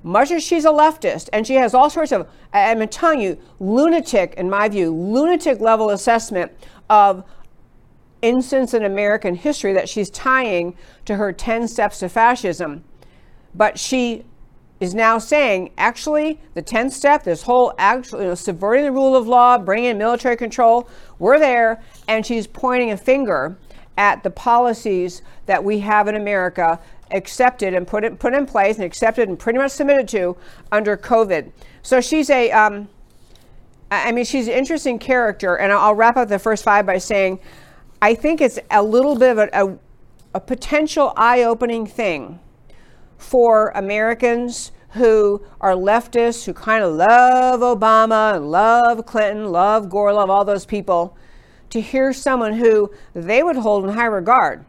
Much 0.01 0.31
as 0.31 0.43
she's 0.43 0.63
a 0.63 0.69
leftist, 0.69 1.27
and 1.33 1.45
she 1.45 1.55
has 1.55 1.74
all 1.74 1.89
sorts 1.89 2.13
of, 2.13 2.25
I'm 2.53 2.88
telling 2.88 3.19
you, 3.19 3.38
lunatic, 3.60 4.36
in 4.36 4.50
my 4.50 4.69
view, 4.69 4.95
lunatic 4.95 5.60
level 5.60 5.89
assessment 5.89 6.53
of 6.89 7.25
instance 8.22 8.74
in 8.74 8.86
American 8.86 9.36
history 9.36 9.74
that 9.74 9.89
she's 9.89 10.10
tying 10.10 10.77
to 11.03 11.17
her 11.17 11.33
10 11.33 11.67
steps 11.67 12.00
to 12.00 12.07
fascism. 12.07 12.86
But 13.53 13.77
she 13.77 14.24
is 14.80 14.94
now 14.94 15.18
saying, 15.18 15.72
actually, 15.77 16.39
the 16.56 16.62
10th 16.62 16.92
step, 16.92 17.24
this 17.24 17.44
whole 17.44 17.74
actually 17.77 18.24
you 18.24 18.30
know, 18.30 18.36
subverting 18.36 18.84
the 18.84 18.92
rule 18.92 19.15
of 19.15 19.27
law, 19.27 19.58
bringing 19.58 19.92
in 19.92 19.98
military 19.98 20.36
control, 20.36 20.89
we're 21.20 21.39
there. 21.39 21.82
And 22.08 22.25
she's 22.25 22.48
pointing 22.48 22.92
a 22.92 22.98
finger 22.98 23.58
at 23.98 24.24
the 24.24 24.30
policies 24.30 25.22
that 25.46 25.63
we 25.63 25.80
have 25.80 26.08
in 26.08 26.15
America 26.15 26.80
accepted 27.12 27.74
and 27.74 27.88
put, 27.88 28.03
it, 28.03 28.20
put 28.20 28.34
in 28.34 28.46
place 28.46 28.77
and 28.77 28.86
accepted 28.86 29.30
and 29.30 29.38
pretty 29.38 29.60
much 29.60 29.72
submitted 29.72 30.08
to 30.10 30.36
under 30.72 30.98
COVID. 30.98 31.51
So 31.84 32.01
she's 32.01 32.30
a, 32.30 32.51
um, 32.51 32.89
I 33.92 34.12
mean, 34.12 34.25
she's 34.25 34.48
an 34.48 34.53
interesting 34.53 34.98
character. 34.98 35.56
And 35.56 35.72
I'll 35.72 35.96
wrap 35.96 36.18
up 36.18 36.27
the 36.27 36.39
first 36.39 36.63
five 36.63 36.86
by 36.86 36.98
saying, 36.98 37.39
I 38.01 38.15
think 38.15 38.42
it's 38.42 38.60
a 38.72 38.84
little 38.84 39.15
bit 39.15 39.32
of 39.32 39.38
a, 39.38 39.50
a, 39.53 39.77
a 40.36 40.39
potential 40.39 41.13
eye 41.15 41.44
opening 41.44 41.86
thing 41.86 42.39
for 43.24 43.70
Americans 43.70 44.72
who 44.92 45.42
are 45.60 45.74
leftists, 45.74 46.46
who 46.46 46.53
kind 46.53 46.84
of 46.84 46.94
love 46.94 47.62
Obama 47.62 48.36
and 48.36 48.51
love 48.51 49.06
Clinton, 49.06 49.51
love 49.51 49.89
Gore, 49.89 50.13
love 50.13 50.30
all 50.30 50.46
those 50.46 50.65
people, 50.65 51.18
to 51.72 51.82
hear 51.82 52.13
someone 52.13 52.53
who 52.53 52.92
they 53.15 53.42
would 53.42 53.56
hold 53.56 53.86
in 53.86 53.94
high 53.96 54.06
regard, 54.06 54.65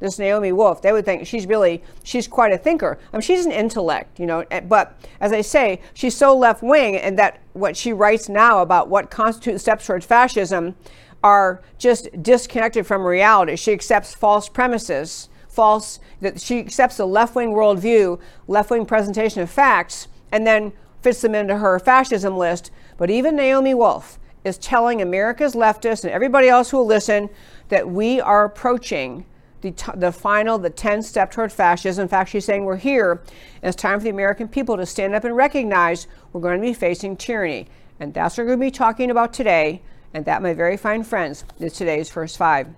this 0.00 0.18
Naomi 0.18 0.50
Wolf, 0.50 0.82
they 0.82 0.92
would 0.92 1.04
think 1.04 1.26
she's 1.26 1.46
really, 1.46 1.80
she's 2.02 2.26
quite 2.26 2.52
a 2.52 2.58
thinker. 2.58 2.98
I 3.12 3.16
mean, 3.16 3.22
she's 3.22 3.46
an 3.46 3.52
intellect, 3.52 4.18
you 4.18 4.26
know, 4.26 4.44
eh, 4.50 4.60
but 4.60 4.98
as 5.20 5.32
I 5.32 5.42
say, 5.42 5.80
she's 5.94 6.16
so 6.16 6.36
left 6.36 6.62
wing 6.62 6.96
and 6.96 7.16
that 7.18 7.40
what 7.52 7.76
she 7.76 7.92
writes 7.92 8.28
now 8.28 8.62
about 8.62 8.88
what 8.88 9.10
constitutes 9.10 9.62
steps 9.62 9.86
towards 9.86 10.04
fascism 10.04 10.74
are 11.22 11.62
just 11.78 12.08
disconnected 12.20 12.84
from 12.84 13.04
reality. 13.04 13.54
She 13.54 13.72
accepts 13.72 14.12
false 14.12 14.48
premises 14.48 15.28
false, 15.52 16.00
that 16.20 16.40
she 16.40 16.58
accepts 16.58 16.98
a 16.98 17.04
left 17.04 17.34
wing 17.34 17.50
worldview, 17.50 18.18
left 18.48 18.70
wing 18.70 18.86
presentation 18.86 19.42
of 19.42 19.50
facts, 19.50 20.08
and 20.32 20.46
then 20.46 20.72
fits 21.02 21.20
them 21.20 21.34
into 21.34 21.58
her 21.58 21.78
fascism 21.78 22.38
list. 22.38 22.70
But 22.96 23.10
even 23.10 23.36
Naomi 23.36 23.74
Wolf 23.74 24.18
is 24.44 24.56
telling 24.56 25.02
America's 25.02 25.54
leftists 25.54 26.04
and 26.04 26.12
everybody 26.12 26.48
else 26.48 26.70
who 26.70 26.78
will 26.78 26.86
listen 26.86 27.28
that 27.68 27.88
we 27.88 28.20
are 28.20 28.44
approaching 28.44 29.26
the, 29.60 29.72
t- 29.72 29.92
the 29.94 30.10
final, 30.10 30.58
the 30.58 30.70
10th 30.70 31.04
step 31.04 31.30
toward 31.30 31.52
fascism. 31.52 32.02
In 32.02 32.08
fact, 32.08 32.30
she's 32.30 32.44
saying 32.44 32.64
we're 32.64 32.76
here, 32.76 33.12
and 33.12 33.68
it's 33.68 33.76
time 33.76 34.00
for 34.00 34.04
the 34.04 34.10
American 34.10 34.48
people 34.48 34.76
to 34.76 34.86
stand 34.86 35.14
up 35.14 35.24
and 35.24 35.36
recognize 35.36 36.08
we're 36.32 36.40
going 36.40 36.60
to 36.60 36.66
be 36.66 36.74
facing 36.74 37.16
tyranny. 37.16 37.68
And 38.00 38.12
that's 38.12 38.36
what 38.36 38.44
we're 38.44 38.56
going 38.56 38.60
to 38.60 38.66
be 38.66 38.70
talking 38.70 39.10
about 39.10 39.32
today. 39.32 39.82
And 40.14 40.24
that, 40.24 40.42
my 40.42 40.54
very 40.54 40.76
fine 40.76 41.04
friends, 41.04 41.44
is 41.60 41.74
today's 41.74 42.10
first 42.10 42.36
five. 42.36 42.68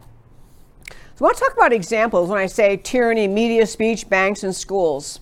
So 1.16 1.24
I 1.24 1.28
want 1.28 1.36
to 1.36 1.44
talk 1.44 1.52
about 1.52 1.72
examples 1.72 2.28
when 2.28 2.40
I 2.40 2.46
say 2.46 2.76
tyranny, 2.76 3.28
media 3.28 3.68
speech, 3.68 4.08
banks, 4.08 4.42
and 4.42 4.52
schools. 4.52 5.20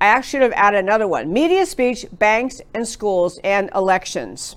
I 0.00 0.06
actually 0.06 0.30
should 0.30 0.42
have 0.42 0.52
added 0.54 0.80
another 0.80 1.06
one 1.06 1.32
media 1.32 1.64
speech, 1.64 2.06
banks, 2.10 2.60
and 2.74 2.88
schools, 2.88 3.38
and 3.44 3.70
elections. 3.72 4.56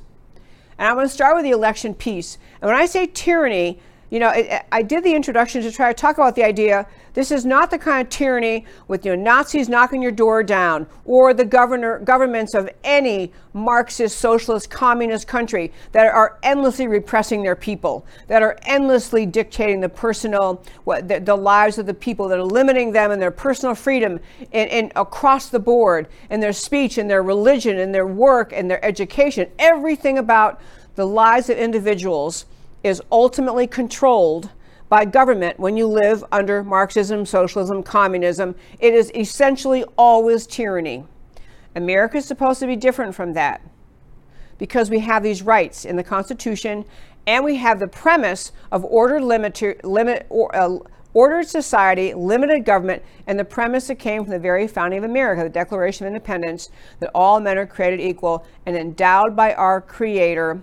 And 0.80 0.88
I'm 0.88 0.96
going 0.96 1.06
to 1.06 1.14
start 1.14 1.36
with 1.36 1.44
the 1.46 1.52
election 1.52 1.94
piece. 1.94 2.40
And 2.62 2.68
when 2.70 2.76
I 2.76 2.88
say 2.88 3.06
tyranny, 3.06 3.80
you 4.10 4.20
know, 4.20 4.30
it, 4.30 4.66
I 4.72 4.82
did 4.82 5.04
the 5.04 5.14
introduction 5.14 5.62
to 5.62 5.72
try 5.72 5.92
to 5.92 6.00
talk 6.00 6.18
about 6.18 6.36
the 6.36 6.44
idea 6.44 6.88
this 7.14 7.32
is 7.32 7.46
not 7.46 7.72
the 7.72 7.78
kind 7.78 8.02
of 8.02 8.10
tyranny 8.10 8.66
with 8.88 9.06
you 9.06 9.16
know, 9.16 9.22
Nazis 9.22 9.68
knocking 9.68 10.02
your 10.02 10.12
door 10.12 10.44
down 10.44 10.88
or 11.06 11.34
the 11.34 11.46
governor 11.46 12.00
governments 12.00 12.54
of 12.54 12.70
any 12.84 13.32
Marxist, 13.54 14.20
socialist, 14.20 14.70
communist 14.70 15.28
country 15.28 15.74
that 15.92 16.06
are 16.08 16.38
endlessly 16.44 16.88
repressing 16.88 17.42
their 17.44 17.56
people, 17.56 18.06
that 18.28 18.44
are 18.44 18.58
endlessly 18.64 19.26
dictating 19.26 19.82
the 19.82 19.90
personal, 19.90 20.64
what, 20.84 21.08
the, 21.08 21.20
the 21.20 21.36
lives 21.36 21.78
of 21.78 21.88
the 21.88 21.94
people, 21.94 22.28
that 22.28 22.38
are 22.38 22.44
limiting 22.44 22.92
them 22.92 23.12
and 23.12 23.22
their 23.22 23.32
personal 23.32 23.74
freedom 23.74 24.20
and, 24.54 24.70
and 24.70 24.92
across 24.96 25.50
the 25.50 25.60
board 25.60 26.08
in 26.30 26.40
their 26.40 26.54
speech 26.54 26.98
and 26.98 27.10
their 27.10 27.24
religion 27.24 27.80
and 27.80 27.94
their 27.94 28.08
work 28.08 28.54
and 28.54 28.70
their 28.70 28.84
education, 28.86 29.50
everything 29.58 30.20
about 30.20 30.62
the 30.96 31.06
lives 31.06 31.50
of 31.50 31.58
individuals 31.58 32.46
is 32.84 33.02
ultimately 33.12 33.68
controlled 33.68 34.50
by 34.90 35.06
government 35.06 35.60
when 35.60 35.78
you 35.78 35.88
live 35.88 36.24
under 36.32 36.64
Marxism, 36.64 37.26
socialism, 37.26 37.84
communism. 37.84 38.56
It 38.80 38.94
is 38.94 39.12
essentially 39.14 39.84
always 39.98 40.48
tyranny. 40.48 41.06
America 41.76 42.18
is 42.18 42.26
supposed 42.26 42.60
to 42.60 42.68
be 42.68 42.76
different 42.76 43.14
from 43.14 43.34
that 43.34 43.62
because 44.58 44.90
we 44.90 45.00
have 45.00 45.24
these 45.24 45.44
rights 45.44 45.86
in 45.86 45.96
the 45.96 46.04
Constitution 46.04 46.86
and 47.28 47.46
we 47.46 47.58
have 47.58 47.80
the 47.80 47.88
premise 47.88 48.52
of 48.72 48.84
ordered, 48.86 49.24
limit, 49.24 49.62
limit 49.84 50.26
or, 50.30 50.54
uh, 50.56 50.80
ordered 51.14 51.48
society, 51.48 52.14
limited 52.14 52.66
government, 52.66 53.04
and 53.28 53.38
the 53.38 53.46
premise 53.46 53.88
that 53.88 54.00
came 54.00 54.24
from 54.24 54.32
the 54.32 54.40
very 54.40 54.68
founding 54.68 55.00
of 55.00 55.04
America, 55.04 55.44
the 55.44 55.50
Declaration 55.50 56.06
of 56.06 56.14
Independence, 56.14 56.70
that 57.00 57.12
all 57.14 57.40
men 57.40 57.58
are 57.58 57.66
created 57.66 58.00
equal 58.00 58.46
and 58.66 58.76
endowed 58.76 59.36
by 59.36 59.54
our 59.54 59.82
Creator 59.82 60.62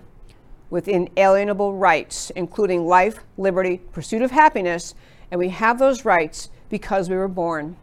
with 0.69 0.87
inalienable 0.87 1.73
rights, 1.73 2.29
including 2.31 2.85
life, 2.85 3.19
liberty, 3.37 3.81
pursuit 3.91 4.21
of 4.21 4.31
happiness, 4.31 4.95
and 5.31 5.39
we 5.39 5.49
have 5.49 5.79
those 5.79 6.05
rights 6.05 6.49
because 6.69 7.09
we 7.09 7.15
were 7.15 7.27
born. 7.27 7.77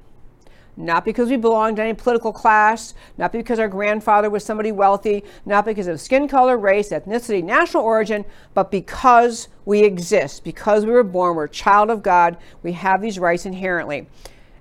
Not 0.76 1.04
because 1.04 1.30
we 1.30 1.36
belonged 1.36 1.76
to 1.76 1.82
any 1.82 1.94
political 1.94 2.32
class, 2.32 2.94
not 3.16 3.30
because 3.30 3.60
our 3.60 3.68
grandfather 3.68 4.28
was 4.28 4.44
somebody 4.44 4.72
wealthy, 4.72 5.22
not 5.46 5.64
because 5.64 5.86
of 5.86 6.00
skin 6.00 6.26
color, 6.26 6.58
race, 6.58 6.90
ethnicity, 6.90 7.44
national 7.44 7.84
origin, 7.84 8.24
but 8.54 8.72
because 8.72 9.48
we 9.64 9.84
exist, 9.84 10.42
because 10.42 10.84
we 10.84 10.90
were 10.90 11.04
born, 11.04 11.36
we're 11.36 11.44
a 11.44 11.48
child 11.48 11.90
of 11.90 12.02
God, 12.02 12.36
we 12.64 12.72
have 12.72 13.00
these 13.00 13.20
rights 13.20 13.46
inherently. 13.46 14.08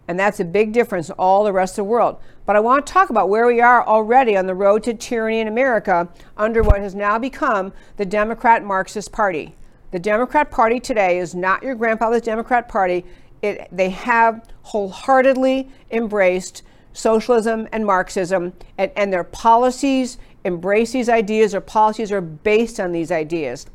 And 0.08 0.20
that's 0.20 0.40
a 0.40 0.46
big 0.46 0.74
difference 0.74 1.10
in 1.10 1.16
all 1.18 1.44
the 1.44 1.54
rest 1.54 1.74
of 1.74 1.86
the 1.86 1.90
world. 1.90 2.18
But 2.46 2.56
I 2.56 2.60
want 2.60 2.86
to 2.86 2.92
talk 2.92 3.10
about 3.10 3.30
where 3.30 3.48
we 3.48 3.62
are 3.62 3.86
already 3.86 4.36
on 4.36 4.48
the 4.48 4.56
road 4.56 4.84
to 4.84 4.94
tyranny 4.94 5.40
in 5.40 5.48
America 5.48 6.10
under 6.36 6.62
what 6.62 6.82
has 6.82 6.94
now 6.94 7.18
become 7.18 7.72
the 7.96 8.06
Democrat 8.06 8.64
Marxist 8.64 9.12
Party. 9.12 9.56
The 9.92 10.00
Democrat 10.00 10.52
Party 10.52 10.80
today 10.80 11.20
is 11.20 11.36
not 11.36 11.64
your 11.64 11.76
grandfather's 11.76 12.24
Democrat 12.24 12.68
Party. 12.68 13.06
It, 13.42 13.68
they 13.72 13.92
have 13.92 14.50
wholeheartedly 14.64 15.70
embraced 15.92 16.64
socialism 16.94 17.68
and 17.72 17.86
Marxism, 17.86 18.54
and, 18.78 18.92
and 18.96 19.14
their 19.14 19.24
policies 19.24 20.18
embrace 20.44 20.92
these 20.92 21.10
ideas. 21.10 21.56
or 21.56 21.62
policies 21.62 22.12
are 22.12 22.22
based 22.22 22.80
on 22.80 22.92
these 22.92 23.12
ideas. 23.12 23.68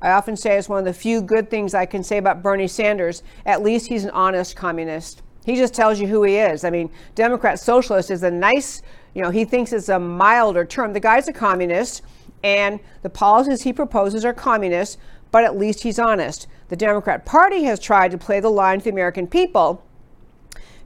I 0.00 0.10
often 0.10 0.36
say 0.36 0.56
it's 0.56 0.68
one 0.68 0.80
of 0.80 0.84
the 0.84 0.92
few 0.92 1.22
good 1.22 1.50
things 1.50 1.74
I 1.74 1.86
can 1.86 2.04
say 2.04 2.18
about 2.18 2.42
Bernie 2.42 2.68
Sanders. 2.68 3.22
At 3.46 3.62
least 3.62 3.86
he's 3.86 4.04
an 4.04 4.10
honest 4.10 4.54
communist. 4.54 5.22
He 5.44 5.56
just 5.56 5.74
tells 5.74 6.00
you 6.00 6.06
who 6.06 6.22
he 6.22 6.36
is. 6.36 6.64
I 6.64 6.70
mean, 6.70 6.90
Democrat 7.14 7.60
socialist 7.60 8.10
is 8.10 8.22
a 8.22 8.30
nice, 8.30 8.82
you 9.14 9.22
know, 9.22 9.30
he 9.30 9.44
thinks 9.44 9.72
it's 9.72 9.88
a 9.88 9.98
milder 9.98 10.64
term. 10.64 10.92
The 10.92 11.00
guy's 11.00 11.28
a 11.28 11.32
communist, 11.32 12.02
and 12.42 12.80
the 13.02 13.10
policies 13.10 13.62
he 13.62 13.72
proposes 13.72 14.24
are 14.24 14.32
communist, 14.32 14.98
but 15.30 15.44
at 15.44 15.58
least 15.58 15.82
he's 15.82 15.98
honest. 15.98 16.46
The 16.68 16.76
Democrat 16.76 17.24
Party 17.24 17.64
has 17.64 17.78
tried 17.78 18.10
to 18.12 18.18
play 18.18 18.40
the 18.40 18.50
line 18.50 18.78
to 18.78 18.84
the 18.84 18.90
American 18.90 19.26
people. 19.26 19.84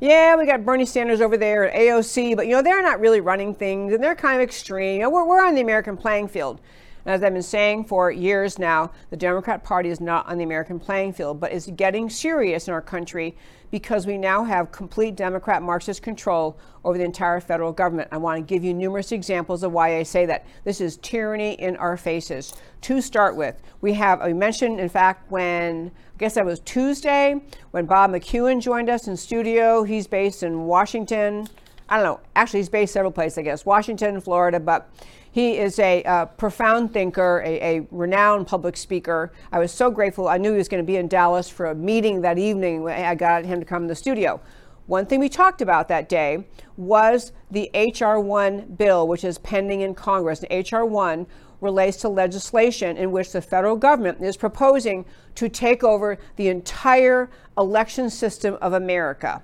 Yeah, 0.01 0.37
we 0.37 0.47
got 0.47 0.65
Bernie 0.65 0.87
Sanders 0.87 1.21
over 1.21 1.37
there 1.37 1.69
at 1.69 1.75
AOC, 1.75 2.37
but 2.37 2.47
you 2.47 2.53
know, 2.53 2.63
they're 2.63 2.83
not 2.83 3.01
really 3.01 3.21
running 3.21 3.53
things 3.53 3.93
and 3.93 4.03
they're 4.03 4.15
kind 4.15 4.37
of 4.37 4.43
extreme. 4.43 4.97
You 4.97 5.03
know, 5.03 5.11
we're, 5.11 5.27
we're 5.27 5.45
on 5.45 5.57
the 5.57 5.61
American 5.61 5.97
playing 5.97 6.29
field. 6.29 6.61
And 7.05 7.15
as 7.15 7.23
I've 7.23 7.33
been 7.33 7.43
saying 7.43 7.85
for 7.85 8.11
years 8.13 8.59
now, 8.59 8.93
the 9.11 9.17
Democrat 9.17 9.65
Party 9.65 9.89
is 9.89 10.01
not 10.01 10.29
on 10.29 10.39
the 10.39 10.45
American 10.45 10.79
playing 10.79 11.15
field, 11.15 11.41
but 11.41 11.51
is 11.51 11.67
getting 11.75 12.09
serious 12.09 12.69
in 12.69 12.75
our 12.75 12.83
country 12.83 13.37
because 13.71 14.07
we 14.07 14.17
now 14.17 14.45
have 14.45 14.73
complete 14.73 15.17
Democrat 15.17 15.63
Marxist 15.63 16.03
control 16.03 16.59
over 16.85 16.97
the 16.97 17.05
entire 17.05 17.41
federal 17.41 17.73
government. 17.73 18.09
I 18.13 18.17
want 18.17 18.39
to 18.39 18.43
give 18.43 18.65
you 18.65 18.73
numerous 18.73 19.13
examples 19.13 19.63
of 19.63 19.73
why 19.73 19.97
I 19.97 20.03
say 20.03 20.27
that. 20.27 20.47
This 20.65 20.81
is 20.81 20.97
tyranny 20.99 21.53
in 21.55 21.77
our 21.77 21.97
faces. 21.97 22.55
To 22.83 23.01
start 23.01 23.37
with, 23.37 23.61
we 23.81 23.93
have, 23.95 24.21
I 24.21 24.33
mentioned, 24.33 24.81
in 24.81 24.89
fact, 24.89 25.31
when, 25.31 25.91
I 26.15 26.19
guess 26.19 26.35
that 26.35 26.47
was 26.47 26.61
Tuesday, 26.61 27.41
when 27.73 27.87
Bob 27.87 28.11
McEwen 28.11 28.61
joined 28.61 28.89
us 28.89 29.09
in 29.09 29.17
studio. 29.17 29.83
He's 29.83 30.07
based 30.07 30.43
in 30.43 30.67
Washington. 30.67 31.49
I 31.89 31.97
don't 31.97 32.05
know, 32.05 32.21
actually, 32.37 32.61
he's 32.61 32.69
based 32.69 32.93
several 32.93 33.13
places, 33.13 33.39
I 33.39 33.43
guess, 33.43 33.67
Washington, 33.67 34.21
Florida, 34.21 34.61
but 34.61 34.91
he 35.39 35.57
is 35.57 35.79
a 35.79 36.03
uh, 36.03 36.27
profound 36.27 36.93
thinker, 36.93 37.45
a, 37.47 37.79
a, 37.79 37.87
renowned 37.93 38.49
public 38.49 38.77
speaker. 38.77 39.33
I 39.53 39.61
was 39.61 39.71
so 39.71 39.89
grateful. 39.89 40.27
I 40.27 40.37
knew 40.37 40.51
he 40.51 40.59
was 40.59 40.67
going 40.67 40.83
to 40.83 40.87
be 40.87 40.97
in 40.97 41.07
Dallas 41.07 41.49
for 41.49 41.67
a 41.67 41.77
meeting 41.77 42.23
that 42.23 42.39
evening. 42.39 42.89
I 42.89 43.15
got 43.15 43.45
him 43.45 43.61
to 43.61 43.65
come 43.65 43.83
to 43.83 43.89
the 43.89 43.95
studio. 43.95 44.41
One 44.87 45.07
thing 45.07 45.21
we 45.21 45.29
talked 45.29 45.63
about 45.63 45.87
that 45.89 46.09
day 46.09 46.45
was 46.77 47.31
the 47.53 47.71
H.R. 47.73 48.19
1 48.19 48.75
bill, 48.77 49.07
which 49.07 49.23
is 49.23 49.39
pending 49.39 49.83
in 49.83 49.95
Congress. 49.95 50.45
H.R. 50.51 50.85
1 50.85 51.25
relates 51.61 51.99
to 51.99 52.09
legislation 52.09 52.97
in 52.97 53.13
which 53.13 53.31
the 53.31 53.41
federal 53.41 53.77
government 53.77 54.21
is 54.21 54.37
proposing 54.37 55.05
to 55.37 55.49
take 55.49 55.85
over 55.85 56.19
the 56.35 56.49
entire 56.49 57.31
election 57.57 58.11
system 58.11 58.59
of 58.61 58.73
America. 58.73 59.41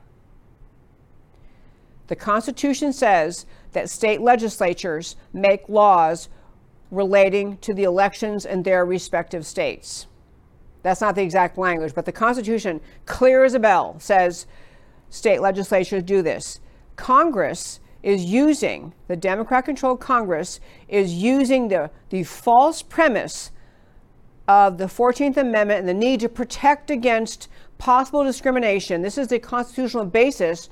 The 2.06 2.16
Constitution 2.16 2.92
says 2.92 3.46
that 3.72 3.90
state 3.90 4.20
legislatures 4.20 5.16
make 5.32 5.68
laws 5.68 6.28
relating 6.90 7.56
to 7.58 7.74
the 7.74 7.84
elections 7.84 8.44
in 8.44 8.62
their 8.62 8.84
respective 8.84 9.46
states. 9.46 10.06
That's 10.82 11.00
not 11.00 11.14
the 11.14 11.22
exact 11.22 11.56
language, 11.56 11.94
but 11.94 12.04
the 12.04 12.12
Constitution, 12.12 12.80
clear 13.06 13.42
as 13.42 13.54
a 13.54 13.58
bell, 13.58 13.98
says 13.98 14.46
state 15.08 15.40
legislatures 15.40 16.02
do 16.02 16.20
this. 16.20 16.60
Congress 16.96 17.80
is 18.02 18.24
using, 18.24 18.92
the 19.08 19.16
Democrat 19.16 19.64
controlled 19.64 20.00
Congress 20.00 20.60
is 20.88 21.14
using 21.14 21.68
the, 21.68 21.90
the 22.10 22.22
false 22.22 22.82
premise 22.82 23.50
of 24.46 24.76
the 24.76 24.84
14th 24.84 25.38
Amendment 25.38 25.80
and 25.80 25.88
the 25.88 25.94
need 25.94 26.20
to 26.20 26.28
protect 26.28 26.90
against 26.90 27.48
possible 27.78 28.22
discrimination. 28.22 29.00
This 29.00 29.16
is 29.16 29.28
the 29.28 29.38
constitutional 29.38 30.04
basis 30.04 30.68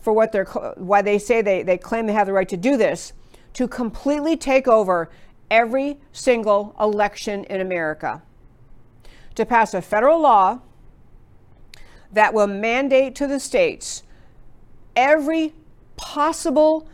for 0.00 0.12
what 0.12 0.32
they're 0.32 0.44
why 0.44 1.02
they 1.02 1.18
say 1.18 1.42
they, 1.42 1.62
they 1.62 1.78
claim 1.78 2.06
they 2.06 2.12
have 2.12 2.26
the 2.26 2.32
right 2.32 2.48
to 2.48 2.56
do 2.56 2.76
this 2.76 3.12
to 3.52 3.68
completely 3.68 4.36
take 4.36 4.68
over 4.68 5.10
every 5.50 5.98
single 6.12 6.74
election 6.80 7.44
in 7.44 7.60
America. 7.60 8.22
To 9.34 9.44
pass 9.44 9.74
a 9.74 9.82
federal 9.82 10.20
law 10.20 10.60
that 12.12 12.34
will 12.34 12.46
mandate 12.46 13.14
to 13.16 13.26
the 13.26 13.40
states 13.40 14.02
every 14.96 15.54
possible 15.96 16.88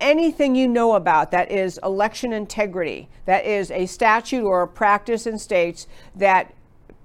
anything 0.00 0.54
you 0.54 0.66
know 0.66 0.94
about 0.94 1.30
that 1.30 1.50
is 1.50 1.78
election 1.82 2.32
integrity, 2.32 3.08
that 3.24 3.44
is 3.44 3.70
a 3.70 3.86
statute 3.86 4.44
or 4.44 4.62
a 4.62 4.68
practice 4.68 5.26
in 5.26 5.38
states 5.38 5.86
that 6.16 6.52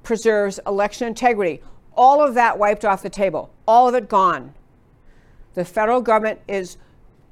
preserves 0.03 0.59
election 0.65 1.07
integrity. 1.07 1.61
All 1.95 2.25
of 2.25 2.33
that 2.33 2.57
wiped 2.57 2.85
off 2.85 3.03
the 3.03 3.09
table, 3.09 3.51
all 3.67 3.87
of 3.87 3.93
it 3.93 4.09
gone. 4.09 4.53
The 5.53 5.65
federal 5.65 6.01
government 6.01 6.39
is 6.47 6.77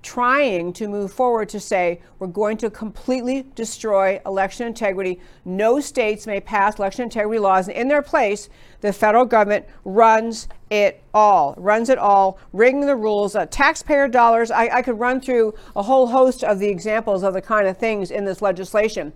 trying 0.04 0.72
to 0.72 0.88
move 0.88 1.12
forward 1.12 1.50
to 1.50 1.60
say 1.60 2.00
we're 2.20 2.28
going 2.28 2.56
to 2.56 2.70
completely 2.70 3.46
destroy 3.56 4.22
election 4.26 4.68
integrity. 4.68 5.20
No 5.44 5.80
states 5.80 6.26
may 6.26 6.40
pass 6.40 6.78
election 6.78 7.04
integrity 7.04 7.40
laws, 7.40 7.68
and 7.68 7.76
in 7.76 7.88
their 7.88 8.02
place, 8.02 8.48
the 8.82 8.94
federal 8.94 9.26
government 9.26 9.66
runs 9.84 10.48
it 10.70 11.04
all, 11.14 11.56
runs 11.58 11.90
it 11.90 11.98
all, 11.98 12.38
rigging 12.54 12.86
the 12.86 12.96
rules, 12.96 13.36
uh, 13.36 13.48
taxpayer 13.48 14.08
dollars. 14.08 14.52
I, 14.52 14.78
I 14.78 14.82
could 14.82 15.00
run 15.00 15.20
through 15.20 15.56
a 15.76 15.84
whole 15.84 16.08
host 16.08 16.44
of 16.44 16.60
the 16.60 16.70
examples 16.70 17.24
of 17.24 17.34
the 17.34 17.42
kind 17.42 17.68
of 17.68 17.78
things 17.78 18.12
in 18.12 18.24
this 18.24 18.42
legislation. 18.42 19.14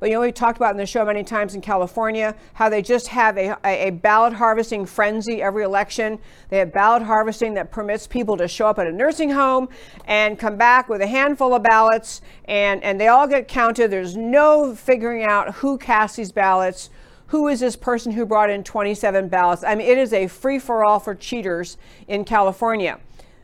But 0.00 0.10
you 0.10 0.14
know, 0.14 0.20
we 0.20 0.32
talked 0.32 0.58
about 0.58 0.70
in 0.72 0.76
the 0.76 0.86
show 0.86 1.04
many 1.04 1.24
times 1.24 1.54
in 1.54 1.60
California 1.60 2.36
how 2.54 2.68
they 2.68 2.82
just 2.82 3.08
have 3.08 3.36
a, 3.36 3.56
a, 3.64 3.88
a, 3.88 3.90
ballot 3.90 4.32
harvesting 4.32 4.86
frenzy 4.86 5.42
every 5.42 5.64
election. 5.64 6.18
They 6.50 6.58
have 6.58 6.72
ballot 6.72 7.02
harvesting 7.02 7.54
that 7.54 7.72
permits 7.72 8.06
people 8.06 8.36
to 8.36 8.46
show 8.46 8.68
up 8.68 8.78
at 8.78 8.86
a 8.86 8.92
nursing 8.92 9.30
home 9.30 9.68
and 10.06 10.38
come 10.38 10.56
back 10.56 10.88
with 10.88 11.00
a 11.00 11.06
handful 11.06 11.54
of 11.54 11.62
ballots, 11.62 12.20
and, 12.44 12.82
and 12.84 13.00
they 13.00 13.08
all 13.08 13.26
get 13.26 13.48
counted. 13.48 13.90
There's 13.90 14.16
no 14.16 14.74
figuring 14.74 15.24
out 15.24 15.54
who 15.56 15.78
cast 15.78 16.16
these 16.16 16.30
ballots. 16.30 16.90
Who 17.28 17.48
is 17.48 17.60
this 17.60 17.76
person 17.76 18.12
who 18.12 18.24
brought 18.24 18.50
in 18.50 18.64
27 18.64 19.28
ballots? 19.28 19.64
I 19.64 19.74
mean, 19.74 19.86
it 19.86 19.98
is 19.98 20.12
a 20.12 20.28
free 20.28 20.58
for 20.58 20.84
all 20.84 20.98
for 20.98 21.14
cheaters 21.14 21.76
in 22.06 22.24
California. 22.24 23.00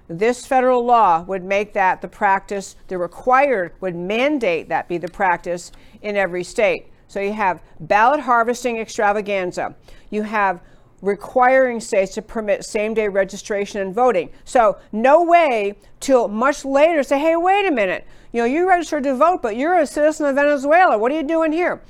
This 0.09 0.45
federal 0.45 0.85
law 0.85 1.23
would 1.23 1.45
make 1.45 1.73
that 1.73 2.03
the 2.03 2.09
practice, 2.09 2.77
the 2.88 2.99
required 2.99 3.73
would 3.81 3.97
mandate 3.97 4.69
that 4.69 4.88
be 4.88 4.99
the 4.99 5.09
practice 5.09 5.73
in 6.03 6.17
every 6.17 6.45
state. 6.45 6.88
So 7.09 7.21
you 7.21 7.33
have 7.33 7.62
ballot 7.81 8.21
harvesting 8.21 8.79
extravaganza. 8.79 9.75
You 10.11 10.23
have 10.23 10.61
requiring 11.05 11.81
states 11.81 12.14
to 12.14 12.23
permit 12.23 12.64
same 12.64 12.95
day 12.95 13.09
registration 13.09 13.81
and 13.81 13.95
voting. 13.95 14.31
So, 14.45 14.79
no 14.90 15.23
way 15.23 15.75
till 16.01 16.29
much 16.29 16.64
later 16.64 17.03
say, 17.03 17.19
hey, 17.19 17.37
wait 17.37 17.67
a 17.67 17.71
minute, 17.71 18.07
you 18.33 18.40
know, 18.40 18.47
you 18.47 18.67
registered 18.67 19.05
to 19.05 19.14
vote, 19.14 19.43
but 19.43 19.57
you're 19.57 19.79
a 19.79 19.87
citizen 19.87 20.27
of 20.27 20.35
Venezuela. 20.35 20.97
What 20.97 21.12
are 21.12 21.17
you 21.17 21.23
doing 21.23 21.53
here? 21.53 21.83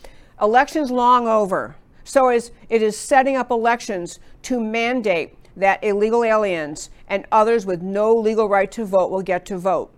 Elections 0.43 0.91
long 0.91 1.29
over. 1.29 1.77
So, 2.03 2.29
it 2.29 2.51
is 2.69 2.99
setting 2.99 3.37
up 3.37 3.51
elections 3.51 4.19
to 4.43 4.61
mandate 4.61 5.39
that 5.57 5.83
illegal 5.85 6.25
aliens 6.25 6.91
and 7.09 7.27
others 7.31 7.67
with 7.67 7.83
no 7.83 8.15
legal 8.15 8.49
right 8.49 8.71
to 8.73 8.85
vote 8.85 9.11
will 9.11 9.23
get 9.23 9.45
to 9.47 9.59
vote. 9.59 9.93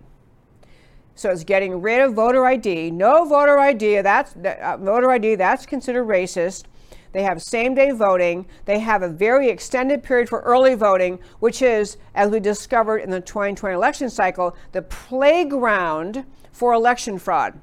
So 1.15 1.31
it's 1.31 1.43
getting 1.43 1.81
rid 1.81 2.01
of 2.01 2.13
voter 2.13 2.45
ID. 2.45 2.91
No 2.91 3.25
voter 3.25 3.57
ID. 3.57 4.01
That's 4.01 4.35
uh, 4.35 4.77
voter 4.79 5.09
ID. 5.09 5.35
That's 5.35 5.65
considered 5.65 6.05
racist. 6.05 6.65
They 7.11 7.23
have 7.23 7.41
same-day 7.41 7.91
voting. 7.91 8.45
They 8.65 8.79
have 8.79 9.01
a 9.01 9.09
very 9.09 9.49
extended 9.49 10.03
period 10.03 10.29
for 10.29 10.41
early 10.41 10.75
voting, 10.75 11.19
which 11.39 11.63
is, 11.63 11.97
as 12.13 12.29
we 12.29 12.39
discovered 12.39 12.97
in 12.97 13.09
the 13.09 13.21
2020 13.21 13.73
election 13.73 14.09
cycle, 14.09 14.55
the 14.73 14.83
playground 14.83 16.25
for 16.51 16.73
election 16.73 17.17
fraud. 17.17 17.59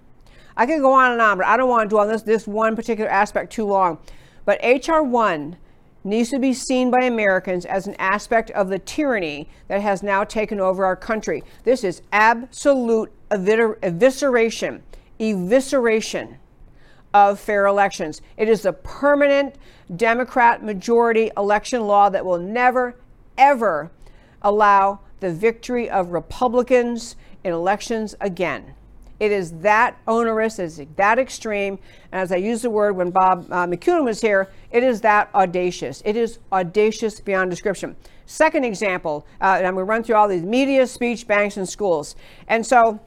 I 0.57 0.66
could 0.66 0.80
go 0.80 0.92
on 0.92 1.12
and 1.12 1.20
on, 1.20 1.38
but 1.38 1.46
I 1.46 1.57
don't 1.57 1.68
want 1.68 1.88
to 1.88 1.88
dwell 1.88 2.04
on 2.04 2.09
this 2.09 2.22
this 2.22 2.46
one 2.46 2.74
particular 2.74 3.11
aspect 3.11 3.52
too 3.52 3.66
long. 3.66 3.98
But 4.44 4.61
HR1 4.62 5.57
needs 6.05 6.29
to 6.31 6.38
be 6.38 6.53
seen 6.53 6.90
by 6.90 7.05
Americans 7.05 7.64
as 7.64 7.87
an 7.87 7.97
aspect 7.99 8.51
of 8.51 8.69
the 8.69 8.79
tyranny 8.79 9.49
that 9.69 9.81
has 9.81 10.03
now 10.03 10.23
taken 10.23 10.61
over 10.61 10.85
our 10.85 10.97
country. 10.97 11.43
This 11.64 11.83
is 11.83 12.03
absolute 12.12 13.11
evisceration, 13.31 14.83
evisceration 15.19 16.37
of 17.14 17.40
fair 17.40 17.67
elections. 17.67 18.21
It 18.37 18.49
is 18.49 18.67
a 18.67 18.73
permanent 18.73 19.57
Democrat 19.97 20.62
majority 20.62 21.31
election 21.37 21.87
law 21.87 22.09
that 22.11 22.25
will 22.25 22.38
never, 22.38 22.97
ever 23.38 23.90
allow 24.43 25.01
the 25.21 25.33
victory 25.33 25.88
of 25.88 26.11
Republicans 26.11 27.17
in 27.45 27.53
elections 27.53 28.14
again. 28.21 28.75
It 29.20 29.31
is 29.31 29.53
that 29.61 29.96
onerous, 30.09 30.59
it's 30.59 30.81
that 30.96 31.18
extreme. 31.18 31.79
And 32.11 32.20
as 32.20 32.33
I 32.33 32.37
used 32.37 32.64
the 32.64 32.70
word 32.70 32.96
when 32.96 33.11
Bob 33.11 33.46
uh, 33.50 33.66
McEwen 33.66 34.05
was 34.05 34.20
here, 34.20 34.50
it 34.70 34.83
is 34.83 35.00
that 35.03 35.31
audacious. 35.35 36.03
It 36.05 36.16
is 36.16 36.38
audacious 36.53 37.20
beyond 37.20 37.50
description. 37.50 37.96
Second 38.27 38.64
example, 38.64 39.27
uh, 39.40 39.55
and 39.59 39.66
I'm 39.66 39.74
going 39.74 39.87
to 39.87 39.90
run 39.90 40.03
through 40.03 40.16
all 40.16 40.29
these 40.29 40.42
media, 40.42 40.87
speech, 40.87 41.27
banks, 41.27 41.57
and 41.57 41.68
schools. 41.68 42.16
And 42.48 42.66
so, 42.66 43.00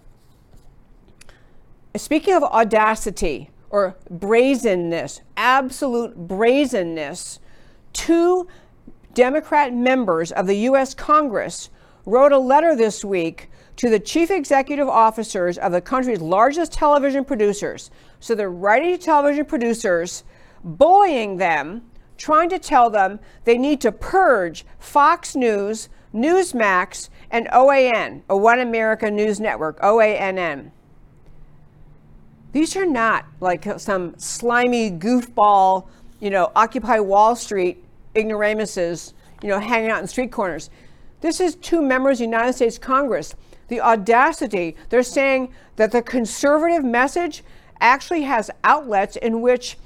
speaking 1.95 2.35
of 2.35 2.43
audacity 2.43 3.49
or 3.69 3.97
brazenness, 4.09 5.21
absolute 5.35 6.15
brazenness, 6.15 7.39
two 7.93 8.47
Democrat 9.13 9.73
members 9.73 10.31
of 10.31 10.45
the 10.47 10.55
U.S. 10.59 10.93
Congress 10.93 11.69
wrote 12.05 12.31
a 12.31 12.37
letter 12.37 12.75
this 12.75 13.03
week 13.03 13.49
to 13.77 13.89
the 13.89 13.99
chief 13.99 14.31
executive 14.31 14.89
officers 14.89 15.57
of 15.57 15.71
the 15.71 15.81
country's 15.81 16.19
largest 16.19 16.73
television 16.73 17.23
producers. 17.23 17.91
So 18.19 18.35
they're 18.35 18.49
writing 18.49 18.97
to 18.97 19.03
television 19.03 19.45
producers, 19.45 20.23
bullying 20.63 21.37
them, 21.37 21.83
trying 22.17 22.49
to 22.49 22.59
tell 22.59 22.89
them 22.89 23.19
they 23.45 23.57
need 23.57 23.79
to 23.81 23.91
purge 23.91 24.65
Fox 24.79 25.35
News, 25.35 25.89
Newsmax, 26.13 27.09
and 27.29 27.47
OAN, 27.49 28.23
a 28.29 28.35
One 28.35 28.59
America 28.59 29.11
News 29.11 29.39
Network, 29.39 29.79
OANN. 29.81 30.71
These 32.53 32.75
are 32.75 32.85
not 32.85 33.25
like 33.39 33.67
some 33.79 34.17
slimy 34.17 34.89
goofball, 34.89 35.87
you 36.19 36.31
know, 36.31 36.51
Occupy 36.55 36.99
Wall 36.99 37.35
Street 37.35 37.83
ignoramuses, 38.15 39.13
you 39.43 39.49
know, 39.49 39.59
hanging 39.59 39.91
out 39.91 40.01
in 40.01 40.07
street 40.07 40.31
corners. 40.31 40.71
This 41.21 41.39
is 41.39 41.55
two 41.55 41.81
members 41.81 42.13
of 42.15 42.19
the 42.19 42.25
United 42.25 42.53
States 42.53 42.79
Congress 42.79 43.35
the 43.67 43.81
audacity. 43.81 44.75
They're 44.89 45.03
saying 45.03 45.53
that 45.75 45.91
the 45.91 46.01
conservative 46.01 46.83
message 46.83 47.43
actually 47.79 48.23
has 48.23 48.49
outlets 48.63 49.15
in 49.15 49.41
which 49.41 49.77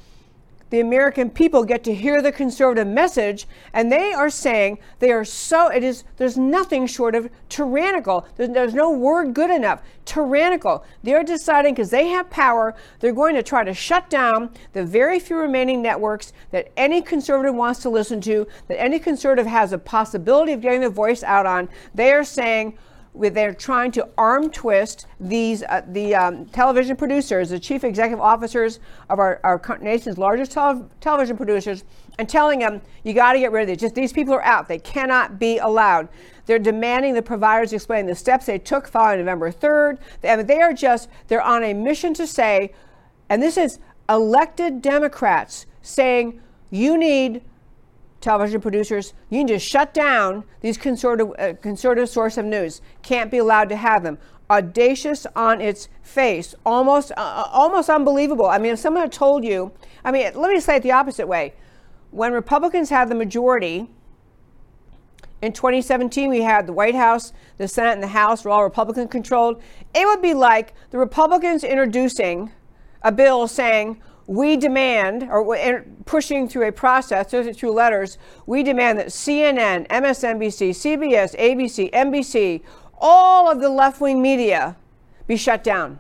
the 0.71 0.79
American 0.79 1.29
people 1.29 1.65
get 1.65 1.83
to 1.83 1.93
hear 1.93 2.21
the 2.21 2.31
conservative 2.31 2.87
message, 2.87 3.45
and 3.73 3.91
they 3.91 4.13
are 4.13 4.29
saying 4.29 4.79
they 4.99 5.11
are 5.11 5.25
so, 5.25 5.67
it 5.67 5.83
is, 5.83 6.05
there's 6.15 6.37
nothing 6.37 6.87
short 6.87 7.13
of 7.13 7.29
tyrannical. 7.49 8.25
There's, 8.37 8.49
there's 8.49 8.73
no 8.73 8.89
word 8.89 9.33
good 9.33 9.51
enough. 9.51 9.81
Tyrannical. 10.05 10.85
They're 11.03 11.25
deciding 11.25 11.73
because 11.73 11.89
they 11.89 12.07
have 12.07 12.29
power, 12.29 12.73
they're 13.01 13.11
going 13.11 13.35
to 13.35 13.43
try 13.43 13.65
to 13.65 13.73
shut 13.73 14.09
down 14.09 14.49
the 14.71 14.85
very 14.85 15.19
few 15.19 15.35
remaining 15.35 15.81
networks 15.81 16.31
that 16.51 16.71
any 16.77 17.01
conservative 17.01 17.53
wants 17.53 17.81
to 17.81 17.89
listen 17.89 18.21
to, 18.21 18.47
that 18.69 18.81
any 18.81 18.97
conservative 18.97 19.47
has 19.47 19.73
a 19.73 19.77
possibility 19.77 20.53
of 20.53 20.61
getting 20.61 20.79
their 20.79 20.89
voice 20.89 21.21
out 21.21 21.45
on. 21.45 21.67
They 21.93 22.13
are 22.13 22.23
saying, 22.23 22.77
with 23.13 23.33
they're 23.33 23.53
trying 23.53 23.91
to 23.91 24.07
arm 24.17 24.49
twist 24.49 25.05
these 25.19 25.63
uh, 25.63 25.81
the 25.89 26.15
um, 26.15 26.45
television 26.47 26.95
producers, 26.95 27.49
the 27.49 27.59
chief 27.59 27.83
executive 27.83 28.21
officers 28.21 28.79
of 29.09 29.19
our, 29.19 29.39
our 29.43 29.61
nation's 29.81 30.17
largest 30.17 30.51
tele- 30.51 30.89
television 31.01 31.35
producers, 31.35 31.83
and 32.19 32.29
telling 32.29 32.59
them 32.59 32.81
you 33.03 33.13
got 33.13 33.33
to 33.33 33.39
get 33.39 33.51
rid 33.51 33.63
of 33.63 33.67
these. 33.67 33.77
Just 33.77 33.95
these 33.95 34.13
people 34.13 34.33
are 34.33 34.43
out; 34.43 34.67
they 34.67 34.79
cannot 34.79 35.39
be 35.39 35.57
allowed. 35.57 36.07
They're 36.45 36.59
demanding 36.59 37.13
the 37.13 37.21
providers 37.21 37.73
explain 37.73 38.05
the 38.05 38.15
steps 38.15 38.45
they 38.45 38.57
took 38.57 38.87
following 38.87 39.19
November 39.19 39.51
3rd. 39.51 39.99
I 40.23 40.35
mean, 40.37 40.47
they 40.47 40.61
are 40.61 40.73
just 40.73 41.09
they're 41.27 41.41
on 41.41 41.63
a 41.63 41.73
mission 41.73 42.13
to 42.15 42.25
say, 42.25 42.73
and 43.29 43.43
this 43.43 43.57
is 43.57 43.79
elected 44.09 44.81
Democrats 44.81 45.65
saying 45.81 46.41
you 46.69 46.97
need 46.97 47.41
television 48.21 48.61
producers, 48.61 49.13
you 49.29 49.43
need 49.43 49.47
to 49.51 49.59
shut 49.59 49.93
down 49.93 50.43
these 50.61 50.77
conservative, 50.77 51.33
uh, 51.37 51.53
conservative 51.61 52.07
source 52.07 52.37
of 52.37 52.45
news. 52.45 52.81
Can't 53.01 53.31
be 53.31 53.39
allowed 53.39 53.69
to 53.69 53.75
have 53.75 54.03
them. 54.03 54.17
Audacious 54.49 55.25
on 55.35 55.59
its 55.59 55.89
face, 56.01 56.53
almost, 56.65 57.11
uh, 57.11 57.15
uh, 57.17 57.49
almost 57.51 57.89
unbelievable. 57.89 58.45
I 58.45 58.57
mean, 58.57 58.73
if 58.73 58.79
someone 58.79 59.01
had 59.01 59.11
told 59.11 59.43
you, 59.43 59.71
I 60.03 60.11
mean, 60.11 60.31
let 60.35 60.51
me 60.51 60.59
say 60.59 60.77
it 60.77 60.83
the 60.83 60.91
opposite 60.91 61.27
way. 61.27 61.53
When 62.11 62.33
Republicans 62.33 62.89
had 62.89 63.09
the 63.09 63.15
majority, 63.15 63.89
in 65.41 65.53
2017, 65.53 66.29
we 66.29 66.41
had 66.41 66.67
the 66.67 66.73
White 66.73 66.93
House, 66.93 67.33
the 67.57 67.67
Senate, 67.67 67.93
and 67.93 68.03
the 68.03 68.07
House 68.07 68.45
were 68.45 68.51
all 68.51 68.63
Republican 68.63 69.07
controlled. 69.07 69.61
It 69.95 70.05
would 70.05 70.21
be 70.21 70.35
like 70.35 70.73
the 70.91 70.99
Republicans 70.99 71.63
introducing 71.63 72.51
a 73.01 73.11
bill 73.11 73.47
saying, 73.47 74.01
we 74.27 74.55
demand, 74.55 75.23
or 75.23 75.85
pushing 76.05 76.47
through 76.47 76.67
a 76.67 76.71
process, 76.71 77.31
through 77.31 77.71
letters, 77.71 78.17
we 78.45 78.63
demand 78.63 78.99
that 78.99 79.07
CNN, 79.07 79.87
MSNBC, 79.87 80.69
CBS, 80.69 81.35
ABC, 81.37 81.91
NBC, 81.91 82.61
all 82.97 83.49
of 83.51 83.59
the 83.59 83.69
left 83.69 83.99
wing 83.99 84.21
media 84.21 84.77
be 85.27 85.35
shut 85.35 85.63
down. 85.63 85.99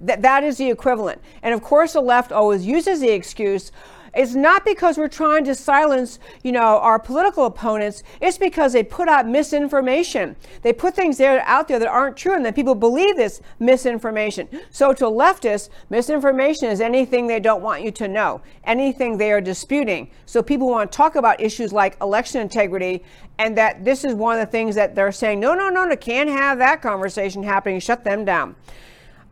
That, 0.00 0.22
that 0.22 0.44
is 0.44 0.58
the 0.58 0.70
equivalent. 0.70 1.20
And 1.42 1.54
of 1.54 1.62
course, 1.62 1.92
the 1.92 2.00
left 2.00 2.32
always 2.32 2.66
uses 2.66 3.00
the 3.00 3.10
excuse 3.10 3.72
it's 4.18 4.34
not 4.34 4.64
because 4.64 4.98
we're 4.98 5.06
trying 5.06 5.44
to 5.44 5.54
silence, 5.54 6.18
you 6.42 6.50
know, 6.50 6.80
our 6.80 6.98
political 6.98 7.46
opponents. 7.46 8.02
It's 8.20 8.36
because 8.36 8.72
they 8.72 8.82
put 8.82 9.08
out 9.08 9.28
misinformation. 9.28 10.34
They 10.62 10.72
put 10.72 10.96
things 10.96 11.18
there 11.18 11.40
out 11.42 11.68
there 11.68 11.78
that 11.78 11.86
aren't 11.86 12.16
true, 12.16 12.34
and 12.34 12.44
then 12.44 12.52
people 12.52 12.74
believe 12.74 13.16
this 13.16 13.40
misinformation. 13.60 14.48
So 14.70 14.92
to 14.94 15.04
leftists, 15.04 15.68
misinformation 15.88 16.68
is 16.68 16.80
anything 16.80 17.28
they 17.28 17.38
don't 17.38 17.62
want 17.62 17.84
you 17.84 17.92
to 17.92 18.08
know, 18.08 18.40
anything 18.64 19.18
they 19.18 19.30
are 19.30 19.40
disputing. 19.40 20.10
So 20.26 20.42
people 20.42 20.68
want 20.68 20.90
to 20.90 20.96
talk 20.96 21.14
about 21.14 21.40
issues 21.40 21.72
like 21.72 21.96
election 22.00 22.40
integrity, 22.40 23.04
and 23.38 23.56
that 23.56 23.84
this 23.84 24.02
is 24.02 24.14
one 24.14 24.36
of 24.36 24.44
the 24.44 24.50
things 24.50 24.74
that 24.74 24.96
they're 24.96 25.12
saying, 25.12 25.38
no, 25.38 25.54
no, 25.54 25.68
no, 25.68 25.84
no, 25.84 25.94
can't 25.94 26.28
have 26.28 26.58
that 26.58 26.82
conversation 26.82 27.44
happening. 27.44 27.78
Shut 27.78 28.02
them 28.02 28.24
down. 28.24 28.56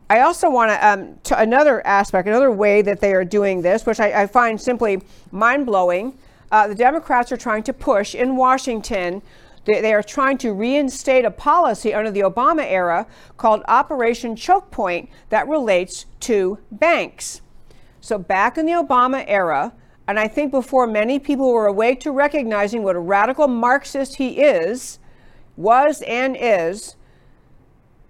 I 0.09 0.21
also 0.21 0.49
want 0.49 0.71
to, 0.71 0.87
um, 0.87 1.17
to 1.23 1.39
another 1.39 1.85
aspect, 1.85 2.27
another 2.27 2.51
way 2.51 2.81
that 2.81 3.01
they 3.01 3.13
are 3.13 3.25
doing 3.25 3.61
this, 3.61 3.85
which 3.85 3.99
I, 3.99 4.23
I 4.23 4.27
find 4.27 4.59
simply 4.59 5.01
mind 5.31 5.65
blowing. 5.65 6.17
Uh, 6.49 6.67
the 6.67 6.75
Democrats 6.75 7.31
are 7.31 7.37
trying 7.37 7.63
to 7.63 7.73
push 7.73 8.15
in 8.15 8.37
Washington. 8.37 9.21
They, 9.65 9.81
they, 9.81 9.93
are 9.93 10.03
trying 10.03 10.37
to 10.39 10.53
reinstate 10.53 11.25
a 11.25 11.31
policy 11.31 11.93
under 11.93 12.09
the 12.09 12.21
Obama 12.21 12.63
era 12.65 13.05
called 13.35 13.63
Operation 13.67 14.37
Choke 14.37 14.71
Point 14.71 15.09
that 15.29 15.45
relates 15.49 16.05
to 16.21 16.57
banks. 16.71 17.41
So, 17.99 18.17
back 18.17 18.57
in 18.57 18.65
the 18.65 18.71
Obama 18.71 19.25
era, 19.27 19.73
and 20.07 20.17
I 20.17 20.29
think 20.29 20.51
before 20.51 20.87
many 20.87 21.19
people 21.19 21.51
were 21.51 21.67
awake 21.67 21.99
to 22.01 22.11
recognizing 22.11 22.81
what 22.81 22.95
a 22.95 22.99
radical 22.99 23.49
Marxist 23.49 24.15
he 24.15 24.39
is, 24.39 24.99
was, 25.57 26.01
and 26.03 26.37
is, 26.39 26.95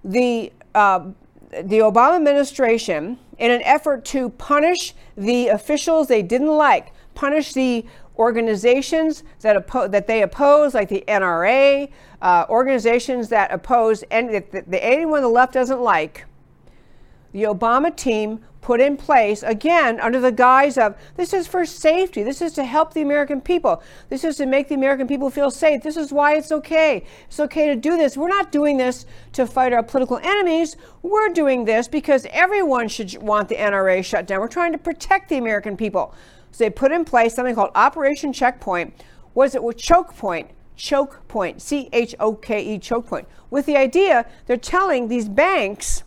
the 0.04 0.54
uh, 0.76 1.08
the 1.50 1.80
Obama 1.80 2.16
administration, 2.16 3.20
in 3.38 3.52
an 3.52 3.62
effort 3.64 4.04
to 4.06 4.30
punish 4.32 4.94
the 5.16 5.48
officials 5.48 6.08
they 6.08 6.22
didn't 6.22 6.56
like, 6.56 6.92
punish 7.16 7.54
the 7.54 7.86
organizations 8.18 9.24
that, 9.42 9.68
oppo- 9.68 9.90
that 9.92 10.08
they 10.08 10.24
oppose, 10.24 10.74
like 10.74 10.90
the 10.90 11.04
NRA, 11.08 11.90
uh, 12.22 12.46
organizations 12.50 13.30
that 13.30 13.52
oppose 13.52 14.04
any, 14.10 14.40
that, 14.40 14.52
that 14.52 14.84
anyone 14.84 15.22
the 15.22 15.28
left 15.28 15.54
doesn't 15.54 15.82
like, 15.82 16.26
the 17.32 17.44
Obama 17.44 17.96
team 17.96 18.44
put 18.68 18.82
in 18.82 18.98
place, 18.98 19.44
again, 19.44 19.98
under 20.02 20.20
the 20.20 20.30
guise 20.30 20.78
of 20.78 20.94
this 21.16 21.34
is 21.34 21.48
for 21.48 21.66
safety. 21.66 22.22
This 22.22 22.42
is 22.42 22.52
to 22.52 22.66
help 22.66 22.94
the 22.94 23.02
American 23.02 23.40
people. 23.40 23.82
This 24.10 24.26
is 24.26 24.36
to 24.36 24.46
make 24.46 24.68
the 24.68 24.76
American 24.76 25.08
people 25.08 25.30
feel 25.30 25.50
safe. 25.50 25.84
This 25.84 25.96
is 25.96 26.12
why 26.12 26.36
it's 26.36 26.52
okay. 26.52 27.06
It's 27.28 27.40
okay 27.40 27.68
to 27.68 27.78
do 27.78 27.96
this. 27.96 28.18
We're 28.18 28.28
not 28.28 28.52
doing 28.52 28.76
this 28.76 29.06
to 29.32 29.48
fight 29.48 29.72
our 29.72 29.84
political 29.84 30.18
enemies. 30.18 30.76
We're 31.02 31.30
doing 31.30 31.64
this 31.64 31.88
because 31.88 32.28
everyone 32.30 32.90
should 32.90 33.24
want 33.24 33.48
the 33.48 33.56
NRA 33.56 34.04
shut 34.04 34.28
down. 34.28 34.42
We're 34.42 34.50
trying 34.50 34.74
to 34.74 34.78
protect 34.78 35.30
the 35.30 35.38
American 35.38 35.78
people. 35.78 36.14
So 36.52 36.66
they 36.66 36.70
put 36.70 36.92
in 36.92 37.06
place 37.06 37.36
something 37.36 37.56
called 37.56 37.72
Operation 37.74 38.34
Checkpoint. 38.34 39.02
Was 39.34 39.56
it 39.56 39.64
with 39.64 39.78
Choke 39.78 40.14
Point? 40.18 40.52
Choke 40.76 41.26
Point, 41.30 41.62
C 41.62 41.88
H 41.94 42.16
O 42.20 42.34
K 42.34 42.62
E, 42.76 42.80
Choke 42.80 43.08
Point, 43.08 43.30
with 43.50 43.66
the 43.66 43.78
idea 43.78 44.26
they're 44.46 44.58
telling 44.58 45.08
these 45.08 45.30
banks 45.30 46.04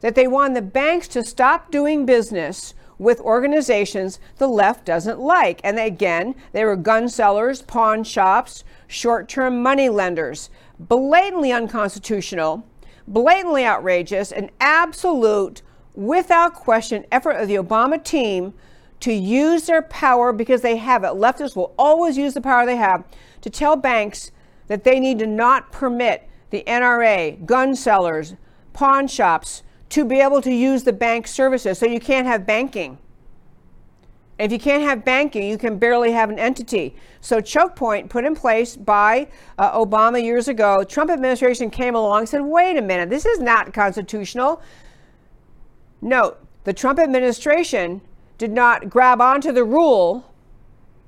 that 0.00 0.14
they 0.14 0.26
want 0.26 0.54
the 0.54 0.62
banks 0.62 1.08
to 1.08 1.24
stop 1.24 1.70
doing 1.70 2.06
business 2.06 2.74
with 2.98 3.20
organizations 3.20 4.20
the 4.36 4.46
left 4.46 4.84
doesn't 4.84 5.18
like. 5.18 5.60
And 5.64 5.78
again, 5.78 6.34
they 6.52 6.64
were 6.64 6.76
gun 6.76 7.08
sellers, 7.08 7.62
pawn 7.62 8.04
shops, 8.04 8.62
short 8.86 9.28
term 9.28 9.62
money 9.62 9.88
lenders. 9.88 10.50
Blatantly 10.78 11.52
unconstitutional, 11.52 12.66
blatantly 13.08 13.64
outrageous, 13.64 14.32
an 14.32 14.50
absolute, 14.60 15.62
without 15.94 16.54
question, 16.54 17.04
effort 17.10 17.32
of 17.32 17.48
the 17.48 17.56
Obama 17.56 18.02
team 18.02 18.54
to 19.00 19.12
use 19.12 19.66
their 19.66 19.82
power 19.82 20.32
because 20.32 20.60
they 20.60 20.76
have 20.76 21.04
it. 21.04 21.12
Leftists 21.12 21.56
will 21.56 21.74
always 21.78 22.16
use 22.18 22.34
the 22.34 22.40
power 22.40 22.66
they 22.66 22.76
have 22.76 23.04
to 23.40 23.50
tell 23.50 23.76
banks 23.76 24.30
that 24.68 24.84
they 24.84 25.00
need 25.00 25.18
to 25.18 25.26
not 25.26 25.72
permit 25.72 26.28
the 26.50 26.62
NRA, 26.66 27.44
gun 27.46 27.74
sellers, 27.74 28.34
pawn 28.72 29.08
shops, 29.08 29.62
to 29.90 30.04
be 30.04 30.20
able 30.20 30.40
to 30.42 30.52
use 30.52 30.84
the 30.84 30.92
bank 30.92 31.26
services. 31.26 31.78
So 31.78 31.86
you 31.86 32.00
can't 32.00 32.26
have 32.26 32.46
banking. 32.46 32.98
If 34.38 34.50
you 34.50 34.58
can't 34.58 34.82
have 34.84 35.04
banking, 35.04 35.42
you 35.42 35.58
can 35.58 35.78
barely 35.78 36.12
have 36.12 36.30
an 36.30 36.38
entity. 36.38 36.96
So 37.20 37.42
choke 37.42 37.76
point 37.76 38.08
put 38.08 38.24
in 38.24 38.34
place 38.34 38.74
by 38.74 39.28
uh, 39.58 39.78
Obama 39.78 40.22
years 40.22 40.48
ago. 40.48 40.82
Trump 40.82 41.10
administration 41.10 41.68
came 41.68 41.94
along 41.94 42.20
and 42.20 42.28
said, 42.28 42.40
"Wait 42.40 42.78
a 42.78 42.82
minute, 42.82 43.10
this 43.10 43.26
is 43.26 43.38
not 43.38 43.74
constitutional." 43.74 44.62
Note: 46.00 46.38
the 46.64 46.72
Trump 46.72 46.98
administration 46.98 48.00
did 48.38 48.52
not 48.52 48.88
grab 48.88 49.20
onto 49.20 49.52
the 49.52 49.64
rule, 49.64 50.32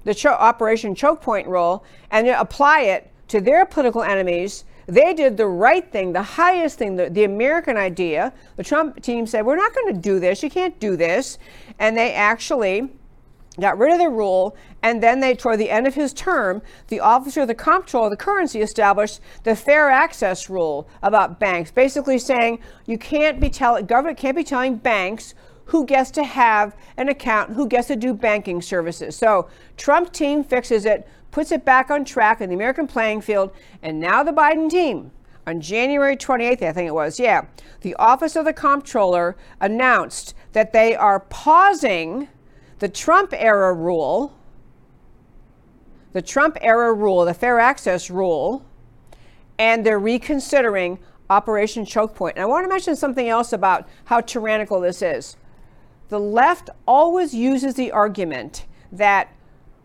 the 0.04 0.12
cho- 0.12 0.30
Operation 0.32 0.94
Choke 0.94 1.22
Point 1.22 1.48
rule, 1.48 1.86
and 2.10 2.28
apply 2.28 2.80
it 2.82 3.10
to 3.28 3.40
their 3.40 3.64
political 3.64 4.02
enemies 4.02 4.64
they 4.92 5.14
did 5.14 5.38
the 5.38 5.46
right 5.46 5.90
thing, 5.90 6.12
the 6.12 6.22
highest 6.22 6.78
thing, 6.78 6.96
the, 6.96 7.08
the 7.08 7.24
American 7.24 7.78
idea. 7.78 8.30
The 8.56 8.62
Trump 8.62 9.00
team 9.02 9.26
said, 9.26 9.46
We're 9.46 9.56
not 9.56 9.74
going 9.74 9.94
to 9.94 9.98
do 9.98 10.20
this. 10.20 10.42
You 10.42 10.50
can't 10.50 10.78
do 10.78 10.96
this. 10.96 11.38
And 11.78 11.96
they 11.96 12.12
actually 12.12 12.90
got 13.58 13.78
rid 13.78 13.92
of 13.92 13.98
the 13.98 14.08
rule, 14.08 14.56
and 14.82 15.02
then 15.02 15.20
they, 15.20 15.34
toward 15.34 15.58
the 15.58 15.70
end 15.70 15.86
of 15.86 15.94
his 15.94 16.12
term, 16.12 16.62
the 16.88 17.00
officer 17.00 17.42
of 17.42 17.48
the 17.48 17.54
comptroller 17.54 18.06
of 18.06 18.10
the 18.10 18.16
currency 18.16 18.60
established 18.60 19.20
the 19.44 19.56
fair 19.56 19.90
access 19.90 20.50
rule 20.50 20.88
about 21.02 21.40
banks, 21.40 21.70
basically 21.70 22.18
saying 22.18 22.58
you 22.86 22.98
can't 22.98 23.40
be 23.40 23.48
telling 23.48 23.86
government 23.86 24.18
can't 24.18 24.36
be 24.36 24.44
telling 24.44 24.76
banks 24.76 25.34
who 25.66 25.86
gets 25.86 26.10
to 26.10 26.24
have 26.24 26.76
an 26.96 27.08
account, 27.08 27.52
who 27.52 27.66
gets 27.66 27.88
to 27.88 27.96
do 27.96 28.12
banking 28.12 28.60
services. 28.60 29.16
So 29.16 29.48
Trump 29.76 30.12
team 30.12 30.44
fixes 30.44 30.84
it 30.84 31.08
puts 31.32 31.50
it 31.50 31.64
back 31.64 31.90
on 31.90 32.04
track 32.04 32.40
in 32.40 32.48
the 32.48 32.54
American 32.54 32.86
playing 32.86 33.22
field. 33.22 33.50
And 33.82 33.98
now 33.98 34.22
the 34.22 34.32
Biden 34.32 34.70
team, 34.70 35.10
on 35.44 35.60
January 35.60 36.16
28th, 36.16 36.62
I 36.62 36.72
think 36.72 36.86
it 36.86 36.94
was, 36.94 37.18
yeah, 37.18 37.46
the 37.80 37.96
Office 37.96 38.36
of 38.36 38.44
the 38.44 38.52
Comptroller 38.52 39.36
announced 39.60 40.34
that 40.52 40.72
they 40.72 40.94
are 40.94 41.18
pausing 41.18 42.28
the 42.78 42.88
Trump 42.88 43.32
era 43.34 43.74
rule, 43.74 44.36
the 46.12 46.22
Trump 46.22 46.56
era 46.60 46.92
rule, 46.94 47.24
the 47.24 47.34
fair 47.34 47.58
access 47.58 48.08
rule, 48.08 48.64
and 49.58 49.84
they're 49.84 49.98
reconsidering 49.98 50.98
Operation 51.30 51.84
Choke 51.84 52.14
Point. 52.14 52.36
And 52.36 52.42
I 52.42 52.46
want 52.46 52.64
to 52.64 52.68
mention 52.68 52.94
something 52.94 53.28
else 53.28 53.52
about 53.52 53.88
how 54.04 54.20
tyrannical 54.20 54.80
this 54.80 55.02
is. 55.02 55.36
The 56.08 56.20
left 56.20 56.68
always 56.86 57.34
uses 57.34 57.74
the 57.74 57.90
argument 57.90 58.66
that 58.92 59.32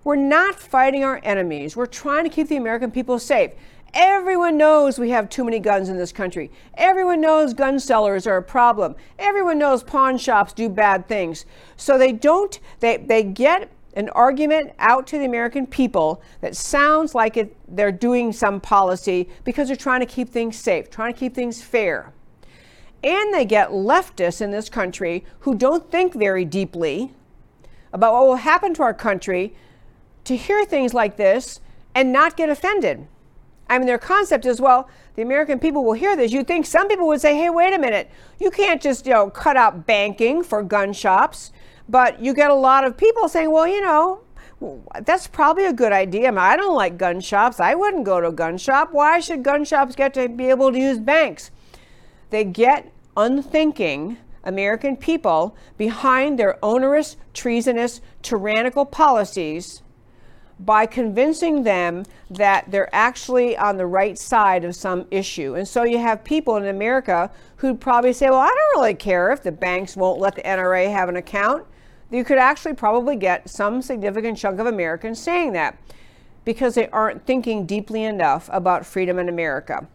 we're 0.08 0.16
not 0.16 0.58
fighting 0.58 1.04
our 1.04 1.20
enemies, 1.22 1.76
we're 1.76 1.86
trying 1.86 2.24
to 2.24 2.30
keep 2.30 2.48
the 2.48 2.56
American 2.56 2.90
people 2.90 3.20
safe. 3.20 3.52
Everyone 3.94 4.56
knows 4.56 4.98
we 4.98 5.10
have 5.10 5.28
too 5.28 5.44
many 5.44 5.60
guns 5.60 5.90
in 5.90 5.98
this 5.98 6.14
country. 6.14 6.50
Everyone 6.76 7.20
knows 7.20 7.54
gun 7.54 7.78
sellers 7.78 8.26
are 8.26 8.38
a 8.38 8.42
problem. 8.42 8.96
Everyone 9.20 9.60
knows 9.60 9.84
pawn 9.84 10.18
shops 10.18 10.54
do 10.54 10.70
bad 10.70 11.10
things. 11.10 11.46
So 11.76 11.98
they 11.98 12.14
don't, 12.14 12.58
they, 12.80 12.96
they 12.96 13.22
get 13.22 13.70
an 13.96 14.08
argument 14.12 14.72
out 14.80 15.08
to 15.08 15.18
the 15.18 15.26
American 15.26 15.68
people 15.68 16.22
that 16.40 16.56
sounds 16.56 17.14
like 17.14 17.36
it, 17.36 17.54
they're 17.68 17.92
doing 17.92 18.32
some 18.32 18.62
policy 18.62 19.28
because 19.44 19.68
they're 19.68 19.76
trying 19.76 20.00
to 20.00 20.06
keep 20.06 20.30
things 20.30 20.56
safe, 20.58 20.90
trying 20.90 21.14
to 21.14 21.20
keep 21.20 21.36
things 21.36 21.62
fair. 21.62 22.14
And 23.04 23.34
they 23.34 23.44
get 23.44 23.72
leftists 23.72 24.40
in 24.40 24.52
this 24.52 24.70
country 24.70 25.26
who 25.40 25.54
don't 25.54 25.92
think 25.92 26.14
very 26.14 26.46
deeply 26.46 27.12
about 27.92 28.14
what 28.14 28.26
will 28.26 28.36
happen 28.38 28.74
to 28.76 28.84
our 28.84 28.94
country 28.94 29.54
to 30.28 30.36
hear 30.36 30.66
things 30.66 30.94
like 30.94 31.18
this 31.18 31.62
and 31.96 32.12
not 32.12 32.38
get 32.38 32.50
offended. 32.50 33.08
I 33.70 33.78
mean, 33.78 33.88
their 33.88 33.98
concept 33.98 34.46
is 34.46 34.62
well, 34.62 34.90
the 35.16 35.22
American 35.22 35.60
people 35.60 35.84
will 35.84 35.94
hear 35.94 36.16
this. 36.16 36.32
You'd 36.32 36.48
think 36.48 36.66
some 36.66 36.88
people 36.88 37.08
would 37.08 37.22
say, 37.22 37.36
hey, 37.36 37.50
wait 37.50 37.74
a 37.74 37.80
minute, 37.80 38.10
you 38.40 38.52
can't 38.52 38.82
just, 38.82 39.06
you 39.06 39.14
know, 39.14 39.30
cut 39.30 39.58
out 39.58 39.86
banking 39.86 40.44
for 40.44 40.64
gun 40.64 40.94
shops. 40.94 41.52
But 41.90 42.22
you 42.22 42.34
get 42.34 42.52
a 42.52 42.56
lot 42.56 42.84
of 42.84 42.98
people 42.98 43.30
saying, 43.30 43.52
well, 43.52 43.68
you 43.68 43.82
know, 43.82 44.22
that's 45.06 45.28
probably 45.28 45.66
a 45.66 45.74
good 45.74 45.94
idea. 45.94 46.32
I, 46.32 46.54
I 46.54 46.58
don't 46.58 46.76
like 46.76 46.98
gun 46.98 47.22
shops. 47.22 47.60
I 47.60 47.76
wouldn't 47.76 48.06
go 48.06 48.20
to 48.20 48.28
a 48.28 48.34
gun 48.34 48.58
shop. 48.58 48.90
Why 48.92 49.20
should 49.20 49.44
gun 49.44 49.64
shops 49.64 49.96
get 49.96 50.14
to 50.16 50.28
be 50.28 50.50
able 50.50 50.72
to 50.72 50.78
use 50.78 51.00
banks? 51.00 51.52
They 52.30 52.44
get 52.44 52.92
unthinking 53.16 54.18
American 54.44 54.98
people 54.98 55.56
behind 55.78 56.38
their 56.38 56.58
onerous, 56.64 57.18
treasonous, 57.34 58.02
tyrannical 58.22 58.86
policies 58.86 59.82
by 60.60 60.86
convincing 60.86 61.64
them 61.64 62.04
that 62.30 62.70
they're 62.72 62.94
actually 62.94 63.56
on 63.56 63.78
the 63.78 63.86
right 63.86 64.18
side 64.18 64.64
of 64.64 64.76
some 64.76 65.06
issue. 65.12 65.56
And 65.56 65.68
so 65.68 65.84
you 65.84 66.00
have 66.00 66.24
people 66.24 66.56
in 66.58 66.66
America 66.66 67.30
who'd 67.58 67.80
probably 67.80 68.14
say, 68.14 68.30
Well, 68.30 68.40
I 68.40 68.48
don't 68.48 68.82
really 68.82 68.96
care 68.96 69.32
if 69.32 69.44
the 69.44 69.52
banks 69.52 69.96
won't 69.96 70.20
let 70.20 70.36
the 70.36 70.42
NRA 70.42 70.92
have 70.92 71.10
an 71.10 71.16
account. 71.16 71.66
You 72.10 72.24
could 72.24 72.38
actually 72.38 72.74
probably 72.74 73.16
get 73.16 73.50
some 73.50 73.82
significant 73.82 74.38
chunk 74.38 74.60
of 74.60 74.66
Americans 74.66 75.20
saying 75.20 75.54
that 75.54 75.78
because 76.46 76.76
they 76.76 76.88
aren't 76.90 77.26
thinking 77.26 77.66
deeply 77.66 78.06
enough 78.06 78.50
about 78.54 78.86
freedom 78.86 79.20
in 79.20 79.28
America. 79.28 79.86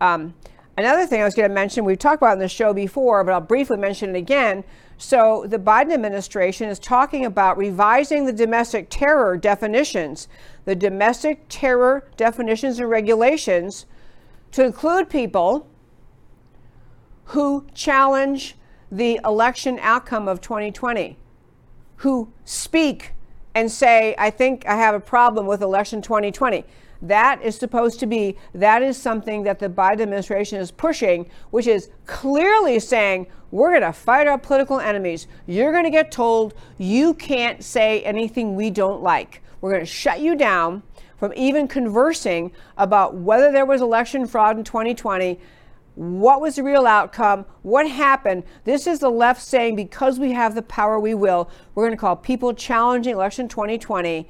Um, 0.00 0.34
another 0.76 1.06
thing 1.06 1.22
I 1.22 1.24
was 1.24 1.34
going 1.34 1.48
to 1.48 1.54
mention, 1.54 1.86
we've 1.86 1.98
talked 1.98 2.20
about 2.20 2.34
in 2.34 2.38
the 2.38 2.48
show 2.48 2.74
before, 2.74 3.24
but 3.24 3.32
I'll 3.32 3.40
briefly 3.40 3.78
mention 3.78 4.14
it 4.14 4.18
again. 4.18 4.62
So, 5.04 5.46
the 5.48 5.58
Biden 5.58 5.92
administration 5.92 6.68
is 6.68 6.78
talking 6.78 7.24
about 7.24 7.58
revising 7.58 8.24
the 8.24 8.32
domestic 8.32 8.86
terror 8.88 9.36
definitions, 9.36 10.28
the 10.64 10.76
domestic 10.76 11.44
terror 11.48 12.08
definitions 12.16 12.78
and 12.78 12.88
regulations 12.88 13.86
to 14.52 14.64
include 14.64 15.10
people 15.10 15.68
who 17.24 17.66
challenge 17.74 18.54
the 18.92 19.18
election 19.24 19.80
outcome 19.82 20.28
of 20.28 20.40
2020, 20.40 21.18
who 21.96 22.32
speak 22.44 23.12
and 23.56 23.72
say, 23.72 24.14
I 24.16 24.30
think 24.30 24.64
I 24.68 24.76
have 24.76 24.94
a 24.94 25.00
problem 25.00 25.46
with 25.48 25.62
election 25.62 26.00
2020. 26.00 26.64
That 27.02 27.42
is 27.42 27.56
supposed 27.56 27.98
to 28.00 28.06
be, 28.06 28.36
that 28.54 28.82
is 28.82 28.96
something 28.96 29.42
that 29.42 29.58
the 29.58 29.68
Biden 29.68 30.02
administration 30.02 30.60
is 30.60 30.70
pushing, 30.70 31.28
which 31.50 31.66
is 31.66 31.90
clearly 32.06 32.78
saying, 32.78 33.26
we're 33.50 33.70
going 33.70 33.82
to 33.82 33.92
fight 33.92 34.26
our 34.26 34.38
political 34.38 34.80
enemies. 34.80 35.26
You're 35.46 35.72
going 35.72 35.84
to 35.84 35.90
get 35.90 36.10
told 36.10 36.54
you 36.78 37.12
can't 37.14 37.62
say 37.62 38.02
anything 38.02 38.54
we 38.54 38.70
don't 38.70 39.02
like. 39.02 39.42
We're 39.60 39.72
going 39.72 39.84
to 39.84 39.86
shut 39.86 40.20
you 40.20 40.36
down 40.36 40.82
from 41.18 41.32
even 41.36 41.68
conversing 41.68 42.52
about 42.78 43.14
whether 43.16 43.52
there 43.52 43.66
was 43.66 43.80
election 43.80 44.26
fraud 44.26 44.56
in 44.56 44.64
2020 44.64 45.38
what 45.94 46.40
was 46.40 46.56
the 46.56 46.62
real 46.62 46.86
outcome? 46.86 47.44
What 47.62 47.88
happened? 47.88 48.44
This 48.64 48.86
is 48.86 49.00
the 49.00 49.10
left 49.10 49.42
saying 49.42 49.76
because 49.76 50.18
we 50.18 50.32
have 50.32 50.54
the 50.54 50.62
power, 50.62 50.98
we 50.98 51.14
will. 51.14 51.50
We're 51.74 51.84
going 51.84 51.96
to 51.96 52.00
call 52.00 52.16
people 52.16 52.54
challenging 52.54 53.12
election 53.12 53.46
2020 53.46 54.26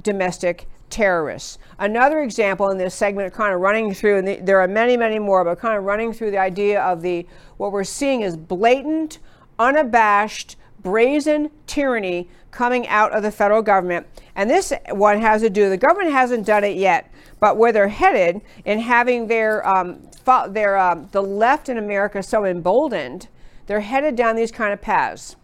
domestic 0.00 0.68
terrorists. 0.92 1.58
Another 1.78 2.22
example 2.22 2.70
in 2.70 2.78
this 2.78 2.94
segment, 2.94 3.32
kind 3.32 3.52
of 3.52 3.60
running 3.60 3.92
through, 3.92 4.18
and 4.18 4.28
the, 4.28 4.36
there 4.36 4.60
are 4.60 4.68
many, 4.68 4.96
many 4.96 5.18
more, 5.18 5.44
but 5.44 5.58
kind 5.58 5.76
of 5.76 5.84
running 5.84 6.12
through 6.12 6.30
the 6.30 6.38
idea 6.38 6.80
of 6.82 7.02
the 7.02 7.26
what 7.56 7.72
we're 7.72 7.82
seeing 7.82 8.20
is 8.20 8.36
blatant, 8.36 9.18
unabashed, 9.58 10.56
brazen 10.80 11.50
tyranny 11.66 12.28
coming 12.50 12.86
out 12.88 13.12
of 13.12 13.22
the 13.22 13.32
federal 13.32 13.62
government. 13.62 14.06
And 14.36 14.48
this 14.48 14.72
one 14.90 15.20
has 15.20 15.40
to 15.42 15.50
do, 15.50 15.70
the 15.70 15.76
government 15.76 16.12
hasn't 16.12 16.46
done 16.46 16.64
it 16.64 16.76
yet, 16.76 17.10
but 17.40 17.56
where 17.56 17.72
they're 17.72 17.88
headed 17.88 18.42
in 18.64 18.78
having 18.78 19.26
their, 19.26 19.66
um, 19.66 20.08
their 20.48 20.76
um, 20.76 21.08
the 21.12 21.22
left 21.22 21.68
in 21.68 21.78
America 21.78 22.22
so 22.22 22.44
emboldened, 22.44 23.28
they're 23.66 23.80
headed 23.80 24.14
down 24.16 24.36
these 24.36 24.52
kind 24.52 24.72
of 24.72 24.80
paths. 24.80 25.36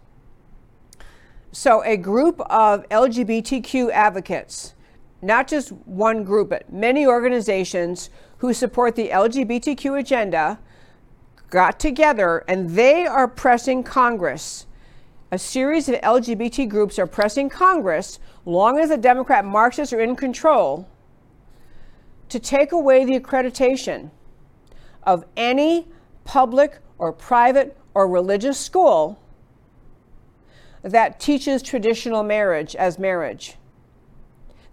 So, 1.50 1.82
a 1.82 1.96
group 1.96 2.40
of 2.50 2.86
LGBTQ 2.90 3.90
advocates 3.90 4.74
not 5.20 5.48
just 5.48 5.70
one 5.70 6.24
group, 6.24 6.50
but 6.50 6.72
many 6.72 7.06
organizations 7.06 8.10
who 8.38 8.52
support 8.52 8.94
the 8.94 9.08
LGBTQ 9.08 9.98
agenda 9.98 10.58
got 11.50 11.80
together 11.80 12.44
and 12.46 12.70
they 12.70 13.06
are 13.06 13.26
pressing 13.26 13.82
Congress. 13.82 14.66
A 15.30 15.38
series 15.38 15.88
of 15.88 15.96
LGBT 15.96 16.68
groups 16.68 16.98
are 16.98 17.06
pressing 17.06 17.48
Congress, 17.48 18.18
long 18.44 18.78
as 18.78 18.88
the 18.88 18.96
Democrat 18.96 19.44
Marxists 19.44 19.92
are 19.92 20.00
in 20.00 20.16
control, 20.16 20.88
to 22.28 22.38
take 22.38 22.72
away 22.72 23.04
the 23.04 23.18
accreditation 23.18 24.10
of 25.02 25.24
any 25.36 25.88
public 26.24 26.78
or 26.98 27.12
private 27.12 27.76
or 27.94 28.06
religious 28.06 28.58
school 28.58 29.18
that 30.82 31.18
teaches 31.18 31.62
traditional 31.62 32.22
marriage 32.22 32.76
as 32.76 32.98
marriage 32.98 33.56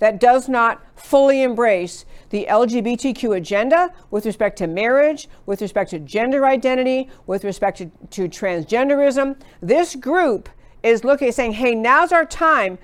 that 0.05 0.19
does 0.19 0.47
not 0.47 0.83
fully 0.95 1.41
embrace 1.41 2.05
the 2.29 2.45
LGBTQ 2.47 3.37
agenda 3.37 3.91
with 4.11 4.27
respect 4.27 4.55
to 4.59 4.67
marriage, 4.67 5.27
with 5.47 5.63
respect 5.63 5.89
to 5.89 5.97
gender 5.97 6.45
identity, 6.45 7.09
with 7.25 7.43
respect 7.43 7.79
to, 7.79 7.87
to 8.11 8.29
transgenderism. 8.29 9.35
This 9.63 9.95
group 9.95 10.47
is 10.83 11.03
looking 11.03 11.31
saying, 11.31 11.53
hey, 11.53 11.73
now's 11.73 12.11
our 12.11 12.23
time. 12.23 12.77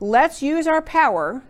Let's 0.00 0.42
use 0.42 0.66
our 0.66 0.82
power, 0.82 1.42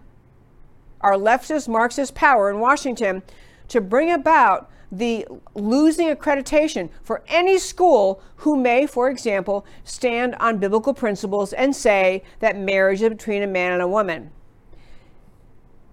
our 1.00 1.14
leftist 1.14 1.66
Marxist 1.66 2.14
power 2.14 2.48
in 2.48 2.60
Washington, 2.60 3.24
to 3.66 3.80
bring 3.80 4.12
about 4.12 4.70
the 4.92 5.26
losing 5.56 6.06
accreditation 6.06 6.88
for 7.02 7.24
any 7.26 7.58
school 7.58 8.22
who 8.36 8.56
may, 8.56 8.86
for 8.86 9.10
example, 9.10 9.66
stand 9.82 10.36
on 10.36 10.58
biblical 10.58 10.94
principles 10.94 11.52
and 11.52 11.74
say 11.74 12.22
that 12.38 12.56
marriage 12.56 13.02
is 13.02 13.08
between 13.08 13.42
a 13.42 13.48
man 13.48 13.72
and 13.72 13.82
a 13.82 13.88
woman. 13.88 14.30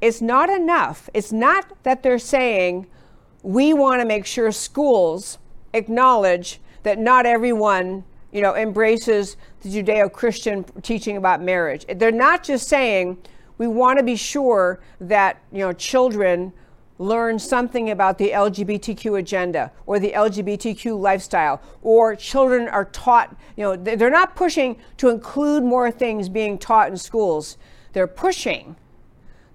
It's 0.04 0.22
not 0.22 0.50
enough. 0.50 1.10
It's 1.13 1.32
not 1.32 1.82
that 1.84 2.04
they're 2.04 2.20
saying 2.20 2.88
we 3.42 3.74
want 3.74 4.02
to 4.02 4.06
make 4.06 4.26
sure 4.26 4.52
schools 4.52 5.38
acknowledge 5.74 6.60
that 6.84 7.00
not 7.00 7.26
everyone, 7.26 8.04
you 8.34 8.42
know, 8.42 8.54
embraces 8.54 9.38
the 9.62 9.70
Judeo-Christian 9.70 10.66
teaching 10.82 11.16
about 11.16 11.42
marriage. 11.42 11.86
They're 11.88 12.12
not 12.12 12.44
just 12.44 12.68
saying 12.68 13.18
we 13.58 13.68
want 13.68 13.98
to 13.98 14.04
be 14.04 14.18
sure 14.18 14.82
that, 15.00 15.42
you 15.54 15.60
know, 15.60 15.72
children 15.72 16.52
learn 16.98 17.39
something 17.39 17.89
about 17.89 18.18
the 18.18 18.32
LGBTQ 18.32 19.20
agenda 19.20 19.72
or 19.86 20.00
the 20.00 20.12
LGBTQ 20.12 21.00
lifestyle, 21.00 21.62
or 21.82 22.13
children 22.18 22.68
are 22.68 22.86
taught, 22.86 23.34
you 23.56 23.63
know, 23.63 23.78
they're 23.78 24.10
not 24.10 24.36
pushing 24.36 24.76
to 24.98 25.08
include 25.08 25.63
more 25.63 25.89
things 25.89 26.28
being 26.28 26.58
taught 26.58 26.89
in 26.89 26.98
schools. 26.98 27.58
They're 27.94 28.06
pushing 28.06 28.76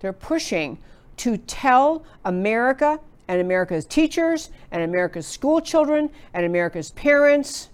they're 0.00 0.12
pushing 0.12 0.78
to 1.18 1.36
tell 1.36 2.04
America 2.24 3.00
and 3.26 3.40
America's 3.40 3.84
teachers 3.84 4.50
and 4.70 4.82
America's 4.82 5.26
school 5.26 5.60
children 5.60 6.10
and 6.32 6.46
America's 6.46 6.90
parents 6.92 7.70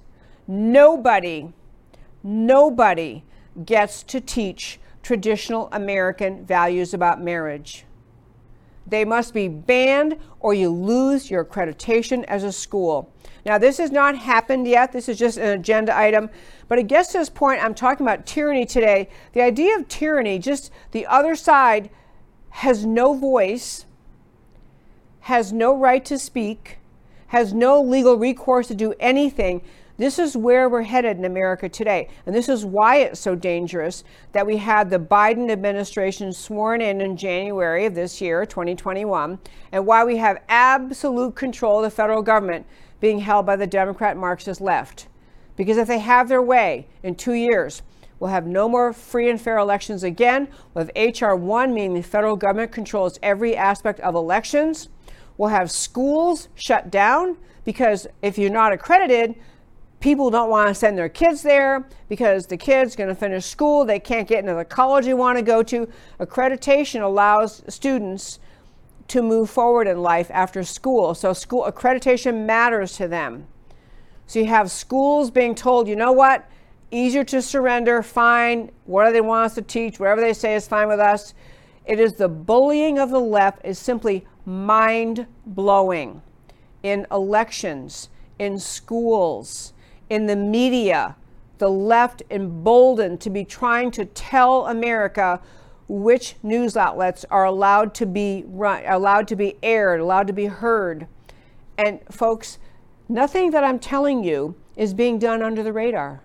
nobody, 0.46 1.52
nobody 2.22 3.22
gets 3.64 4.02
to 4.04 4.20
teach 4.20 4.80
traditional 5.02 5.68
American 5.72 6.44
values 6.44 6.94
about 6.94 7.22
marriage. 7.22 7.84
They 8.87 9.04
must 9.04 9.32
be 9.32 9.48
banned 9.48 10.18
or 10.40 10.52
you 10.52 10.68
lose 10.68 11.30
your 11.30 11.44
accreditation 11.44 12.24
as 12.24 12.44
a 12.44 12.52
school. 12.52 13.10
Now, 13.46 13.58
this 13.58 13.78
has 13.78 13.90
not 13.90 14.16
happened 14.16 14.66
yet. 14.66 14.92
This 14.92 15.08
is 15.08 15.18
just 15.18 15.38
an 15.38 15.58
agenda 15.58 15.96
item. 15.96 16.30
But 16.68 16.78
it 16.78 16.87
gets 16.87 17.12
to 17.12 17.18
this 17.18 17.30
point, 17.30 17.62
I'm 17.62 17.74
talking 17.74 18.06
about 18.06 18.26
tyranny 18.26 18.66
today. 18.66 19.08
The 19.32 19.42
idea 19.42 19.76
of 19.76 19.88
tyranny, 19.88 20.38
just 20.38 20.70
the 20.92 21.06
other 21.06 21.34
side 21.34 21.90
has 22.54 22.86
no 22.86 23.14
voice, 23.14 23.84
has 25.20 25.52
no 25.52 25.76
right 25.76 26.04
to 26.04 26.16
speak, 26.16 26.78
has 27.26 27.52
no 27.52 27.82
legal 27.82 28.16
recourse 28.16 28.68
to 28.68 28.76
do 28.76 28.94
anything. 29.00 29.60
This 29.96 30.20
is 30.20 30.36
where 30.36 30.68
we're 30.68 30.82
headed 30.82 31.18
in 31.18 31.24
America 31.24 31.68
today. 31.68 32.08
And 32.24 32.34
this 32.34 32.48
is 32.48 32.64
why 32.64 32.98
it's 32.98 33.18
so 33.18 33.34
dangerous 33.34 34.04
that 34.30 34.46
we 34.46 34.58
had 34.58 34.88
the 34.88 35.00
Biden 35.00 35.50
administration 35.50 36.32
sworn 36.32 36.80
in 36.80 37.00
in 37.00 37.16
January 37.16 37.86
of 37.86 37.96
this 37.96 38.20
year, 38.20 38.46
2021, 38.46 39.40
and 39.72 39.84
why 39.84 40.04
we 40.04 40.18
have 40.18 40.40
absolute 40.48 41.34
control 41.34 41.78
of 41.78 41.82
the 41.82 41.90
federal 41.90 42.22
government 42.22 42.66
being 43.00 43.18
held 43.18 43.46
by 43.46 43.56
the 43.56 43.66
Democrat 43.66 44.16
Marxist 44.16 44.60
left. 44.60 45.08
Because 45.56 45.76
if 45.76 45.88
they 45.88 45.98
have 45.98 46.28
their 46.28 46.42
way 46.42 46.86
in 47.02 47.16
two 47.16 47.32
years, 47.32 47.82
we'll 48.18 48.31
have 48.31 48.46
no 48.46 48.68
more 48.68 48.92
free 48.92 49.31
and 49.31 49.40
fair 49.40 49.59
elections 49.59 50.03
again. 50.03 50.48
We'll 50.72 50.85
have 50.85 50.92
H.R. 50.96 51.37
1, 51.37 51.74
meaning 51.74 51.94
the 51.94 52.03
federal 52.03 52.37
government 52.37 52.72
controls 52.72 53.18
every 53.22 53.57
aspect 53.57 54.00
of 54.00 54.14
elections. 54.14 54.88
We'll 55.37 55.50
have 55.50 55.70
schools 55.70 56.48
shut 56.55 56.90
down 56.90 57.37
because 57.64 58.07
if 58.22 58.38
you're 58.38 58.50
not 58.50 58.72
accredited, 58.72 59.35
people 60.05 60.29
don't 60.29 60.50
want 60.50 60.68
to 60.68 60.74
send 60.74 60.98
their 60.98 61.09
kids 61.09 61.40
there 61.40 61.88
because 62.11 62.46
the 62.46 62.59
kids 62.59 62.94
going 62.94 63.09
to 63.09 63.14
finish 63.14 63.46
school 63.46 63.87
they 63.87 63.98
can't 63.98 64.29
get 64.29 64.40
into 64.40 64.53
the 64.53 64.62
college 64.62 65.07
they 65.07 65.14
want 65.14 65.38
to 65.38 65.42
go 65.42 65.62
to 65.62 65.88
accreditation 66.20 67.00
allows 67.00 67.62
students 67.68 68.38
to 69.09 69.22
move 69.22 69.48
forward 69.48 69.88
in 69.88 70.03
life 70.03 70.31
after 70.31 70.62
school 70.62 71.14
so 71.14 71.33
school 71.33 71.64
accreditation 71.66 72.44
matters 72.44 72.98
to 72.98 73.09
them 73.09 73.46
so 74.27 74.38
you 74.38 74.44
have 74.44 74.70
schools 74.70 75.31
being 75.31 75.55
told 75.55 75.88
you 75.88 75.96
know 75.96 76.12
what 76.12 76.50
easier 76.94 77.24
to 77.24 77.42
surrender 77.42 78.02
fine 78.02 78.70
what 78.85 79.07
do 79.07 79.12
they 79.12 79.20
want 79.20 79.46
us 79.46 79.54
to 79.54 79.62
teach 79.62 79.98
whatever 79.98 80.20
they 80.20 80.33
say 80.33 80.54
is 80.54 80.68
fine 80.68 80.88
with 80.88 81.00
us 81.00 81.35
it 81.85 82.00
is 82.00 82.14
the 82.14 82.28
bullying 82.28 82.98
of 82.98 83.11
the 83.11 83.20
left 83.20 83.64
is 83.64 83.78
simply 83.78 84.26
mind 84.46 85.26
blowing 85.44 86.22
in 86.83 87.07
elections 87.11 88.09
in 88.38 88.59
schools 88.59 89.74
in 90.11 90.26
the 90.26 90.37
media, 90.37 91.16
the 91.59 91.70
left 91.70 92.22
emboldened 92.30 93.20
to 93.20 93.30
be 93.30 93.44
trying 93.44 93.90
to 93.92 94.04
tell 94.04 94.66
America 94.66 95.40
which 95.88 96.37
news 96.42 96.76
outlets 96.76 97.24
are 97.30 97.44
allowed 97.44 97.94
to 97.94 98.07
be 98.07 98.44
run, 98.46 98.83
allowed 98.87 99.28
to 99.28 99.37
be 99.37 99.57
aired, 99.62 100.00
allowed 100.00 100.26
to 100.26 100.33
be 100.33 100.46
heard. 100.46 101.07
And 101.76 102.00
folks, 102.11 102.59
nothing 103.09 103.50
that 103.50 103.64
I'm 103.64 103.78
telling 103.78 104.24
you 104.24 104.54
is 104.76 104.94
being 104.94 105.18
done 105.18 105.42
under 105.42 105.62
the 105.62 105.72
radar. 105.72 106.22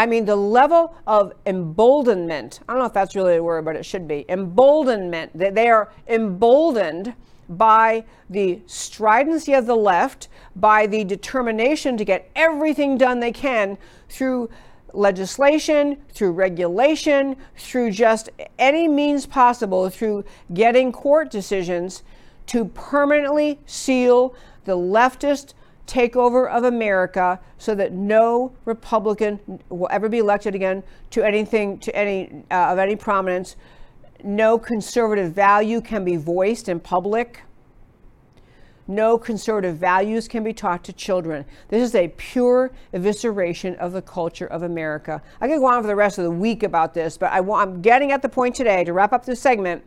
I 0.00 0.06
mean, 0.06 0.24
the 0.24 0.34
level 0.34 0.96
of 1.06 1.34
emboldenment, 1.44 2.60
I 2.66 2.72
don't 2.72 2.80
know 2.80 2.86
if 2.86 2.94
that's 2.94 3.14
really 3.14 3.36
a 3.36 3.42
word, 3.42 3.66
but 3.66 3.76
it 3.76 3.84
should 3.84 4.08
be 4.08 4.24
emboldenment, 4.30 5.36
that 5.36 5.54
they 5.54 5.68
are 5.68 5.92
emboldened 6.08 7.12
by 7.50 8.04
the 8.30 8.62
stridency 8.64 9.52
of 9.52 9.66
the 9.66 9.76
left, 9.76 10.28
by 10.56 10.86
the 10.86 11.04
determination 11.04 11.98
to 11.98 12.06
get 12.06 12.30
everything 12.34 12.96
done 12.96 13.20
they 13.20 13.30
can 13.30 13.76
through 14.08 14.48
legislation, 14.94 15.98
through 16.14 16.32
regulation, 16.32 17.36
through 17.58 17.90
just 17.90 18.30
any 18.58 18.88
means 18.88 19.26
possible, 19.26 19.90
through 19.90 20.24
getting 20.54 20.92
court 20.92 21.30
decisions 21.30 22.02
to 22.46 22.64
permanently 22.64 23.58
seal 23.66 24.34
the 24.64 24.78
leftist 24.78 25.52
takeover 25.90 26.48
of 26.48 26.64
America 26.64 27.40
so 27.58 27.74
that 27.74 27.92
no 27.92 28.52
Republican 28.64 29.60
will 29.68 29.88
ever 29.90 30.08
be 30.08 30.18
elected 30.18 30.54
again 30.54 30.82
to 31.10 31.22
anything 31.22 31.78
to 31.78 31.94
any 31.96 32.44
uh, 32.50 32.72
of 32.72 32.78
any 32.78 32.94
prominence 32.94 33.56
no 34.24 34.58
conservative 34.58 35.32
value 35.32 35.80
can 35.80 36.04
be 36.04 36.16
voiced 36.16 36.68
in 36.68 36.80
public. 36.80 37.42
No 38.86 39.18
conservative 39.18 39.76
values 39.76 40.26
can 40.26 40.42
be 40.42 40.52
taught 40.52 40.82
to 40.84 40.92
children. 40.92 41.44
This 41.68 41.82
is 41.82 41.94
a 41.94 42.08
pure 42.08 42.72
evisceration 42.92 43.76
of 43.76 43.92
the 43.92 44.02
culture 44.02 44.46
of 44.46 44.64
America. 44.64 45.22
I 45.40 45.46
could 45.46 45.58
go 45.58 45.66
on 45.66 45.82
for 45.82 45.86
the 45.86 45.94
rest 45.94 46.18
of 46.18 46.24
the 46.24 46.30
week 46.30 46.64
about 46.64 46.92
this, 46.92 47.16
but 47.16 47.30
I 47.30 47.38
am 47.38 47.82
getting 47.82 48.10
at 48.10 48.20
the 48.20 48.28
point 48.28 48.56
today 48.56 48.82
to 48.84 48.92
wrap 48.92 49.12
up 49.12 49.24
this 49.24 49.40
segment. 49.40 49.84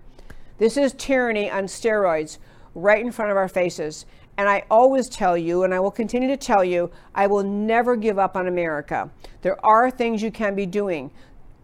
This 0.57 0.77
is 0.77 0.93
tyranny 0.93 1.51
on 1.51 1.65
steroids 1.65 2.37
right 2.75 3.03
in 3.03 3.11
front 3.11 3.29
of 3.29 3.37
our 3.37 3.49
faces. 3.49 4.05
And 4.37 4.49
I 4.49 4.63
always 4.71 5.09
tell 5.09 5.37
you, 5.37 5.63
and 5.63 5.73
I 5.73 5.79
will 5.79 5.91
continue 5.91 6.27
to 6.29 6.37
tell 6.37 6.63
you, 6.63 6.91
I 7.13 7.27
will 7.27 7.43
never 7.43 7.95
give 7.95 8.17
up 8.17 8.35
on 8.35 8.47
America. 8.47 9.09
There 9.41 9.63
are 9.65 9.91
things 9.91 10.23
you 10.23 10.31
can 10.31 10.55
be 10.55 10.65
doing 10.65 11.11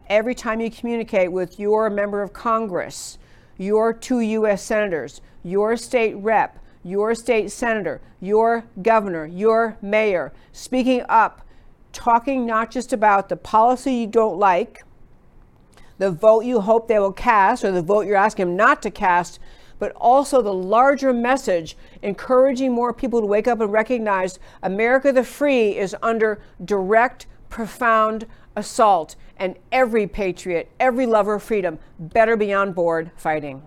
every 0.07 0.35
time 0.35 0.59
you 0.59 0.69
communicate 0.69 1.31
with 1.31 1.59
your 1.59 1.89
member 1.89 2.21
of 2.21 2.33
Congress, 2.33 3.17
your 3.57 3.93
two 3.93 4.19
U.S. 4.19 4.63
senators, 4.63 5.21
your 5.43 5.77
state 5.77 6.15
rep, 6.15 6.59
your 6.83 7.13
state 7.15 7.51
senator, 7.51 8.01
your 8.19 8.65
governor, 8.81 9.25
your 9.25 9.77
mayor, 9.81 10.31
speaking 10.51 11.03
up, 11.09 11.41
talking 11.91 12.45
not 12.45 12.71
just 12.71 12.93
about 12.93 13.29
the 13.29 13.35
policy 13.35 13.93
you 13.93 14.07
don't 14.07 14.37
like, 14.37 14.83
the 15.97 16.11
vote 16.11 16.45
you 16.45 16.61
hope 16.61 16.87
they 16.87 16.99
will 16.99 17.11
cast, 17.11 17.63
or 17.63 17.71
the 17.71 17.81
vote 17.81 18.07
you're 18.07 18.15
asking 18.15 18.47
them 18.47 18.55
not 18.55 18.81
to 18.81 18.89
cast, 18.89 19.39
but 19.79 19.93
also 19.93 20.41
the 20.41 20.53
larger 20.53 21.13
message 21.13 21.75
encouraging 22.01 22.71
more 22.71 22.93
people 22.93 23.21
to 23.21 23.25
wake 23.25 23.47
up 23.47 23.59
and 23.61 23.71
recognize 23.71 24.37
America 24.61 25.11
the 25.11 25.23
Free 25.23 25.77
is 25.77 25.95
under 26.03 26.41
direct, 26.63 27.25
profound 27.49 28.27
assault 28.55 29.15
and 29.37 29.55
every 29.71 30.05
patriot, 30.05 30.69
every 30.79 31.05
lover 31.05 31.35
of 31.35 31.43
freedom 31.43 31.79
better 31.97 32.35
be 32.35 32.53
on 32.53 32.73
board 32.73 33.09
fighting. 33.15 33.63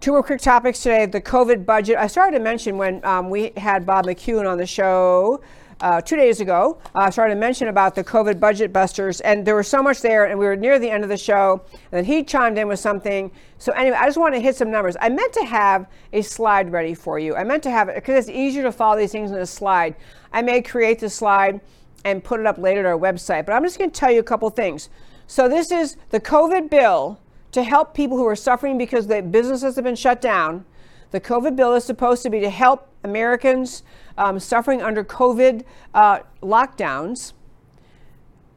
Two 0.00 0.12
more 0.12 0.22
quick 0.22 0.40
topics 0.40 0.80
today. 0.80 1.06
The 1.06 1.20
COVID 1.20 1.66
budget. 1.66 1.96
I 1.96 2.06
started 2.06 2.38
to 2.38 2.44
mention 2.44 2.76
when 2.76 3.04
um, 3.04 3.30
we 3.30 3.52
had 3.56 3.84
Bob 3.84 4.06
McEwen 4.06 4.48
on 4.48 4.56
the 4.56 4.66
show 4.66 5.40
uh, 5.80 6.00
two 6.00 6.16
days 6.16 6.40
ago. 6.40 6.78
Uh, 6.94 7.10
started 7.10 7.34
to 7.34 7.40
mention 7.40 7.68
about 7.68 7.94
the 7.94 8.04
COVID 8.04 8.40
budget 8.40 8.72
busters, 8.72 9.20
and 9.20 9.46
there 9.46 9.56
was 9.56 9.68
so 9.68 9.82
much 9.82 10.00
there, 10.00 10.26
and 10.26 10.38
we 10.38 10.46
were 10.46 10.56
near 10.56 10.78
the 10.78 10.90
end 10.90 11.04
of 11.04 11.10
the 11.10 11.16
show, 11.16 11.62
and 11.72 11.98
then 11.98 12.04
he 12.04 12.22
chimed 12.22 12.58
in 12.58 12.68
with 12.68 12.80
something. 12.80 13.30
So 13.58 13.72
anyway, 13.72 13.96
I 13.96 14.06
just 14.06 14.18
want 14.18 14.34
to 14.34 14.40
hit 14.40 14.56
some 14.56 14.70
numbers. 14.70 14.96
I 15.00 15.08
meant 15.08 15.32
to 15.34 15.44
have 15.44 15.86
a 16.12 16.22
slide 16.22 16.72
ready 16.72 16.94
for 16.94 17.18
you. 17.18 17.34
I 17.36 17.44
meant 17.44 17.62
to 17.64 17.70
have 17.70 17.88
it 17.88 17.96
because 17.96 18.28
it's 18.28 18.36
easier 18.36 18.62
to 18.62 18.72
follow 18.72 18.98
these 18.98 19.12
things 19.12 19.30
in 19.30 19.38
a 19.38 19.46
slide. 19.46 19.94
I 20.32 20.42
may 20.42 20.62
create 20.62 20.98
the 20.98 21.10
slide 21.10 21.60
and 22.04 22.22
put 22.22 22.40
it 22.40 22.46
up 22.46 22.58
later 22.58 22.80
at 22.80 22.86
our 22.86 22.98
website. 22.98 23.46
But 23.46 23.52
I'm 23.52 23.64
just 23.64 23.78
going 23.78 23.90
to 23.90 23.98
tell 23.98 24.10
you 24.10 24.20
a 24.20 24.24
couple 24.24 24.48
things. 24.50 24.88
So 25.26 25.48
this 25.48 25.70
is 25.70 25.96
the 26.10 26.20
COVID 26.20 26.70
bill 26.70 27.18
to 27.52 27.62
help 27.62 27.94
people 27.94 28.16
who 28.16 28.26
are 28.26 28.36
suffering 28.36 28.78
because 28.78 29.06
the 29.06 29.22
businesses 29.22 29.76
have 29.76 29.84
been 29.84 29.96
shut 29.96 30.20
down. 30.20 30.64
The 31.10 31.20
COVID 31.20 31.56
bill 31.56 31.74
is 31.74 31.84
supposed 31.84 32.22
to 32.22 32.30
be 32.30 32.40
to 32.40 32.50
help 32.50 32.87
Americans 33.04 33.82
um, 34.16 34.38
suffering 34.38 34.82
under 34.82 35.04
COVID 35.04 35.64
uh, 35.94 36.20
lockdowns. 36.42 37.32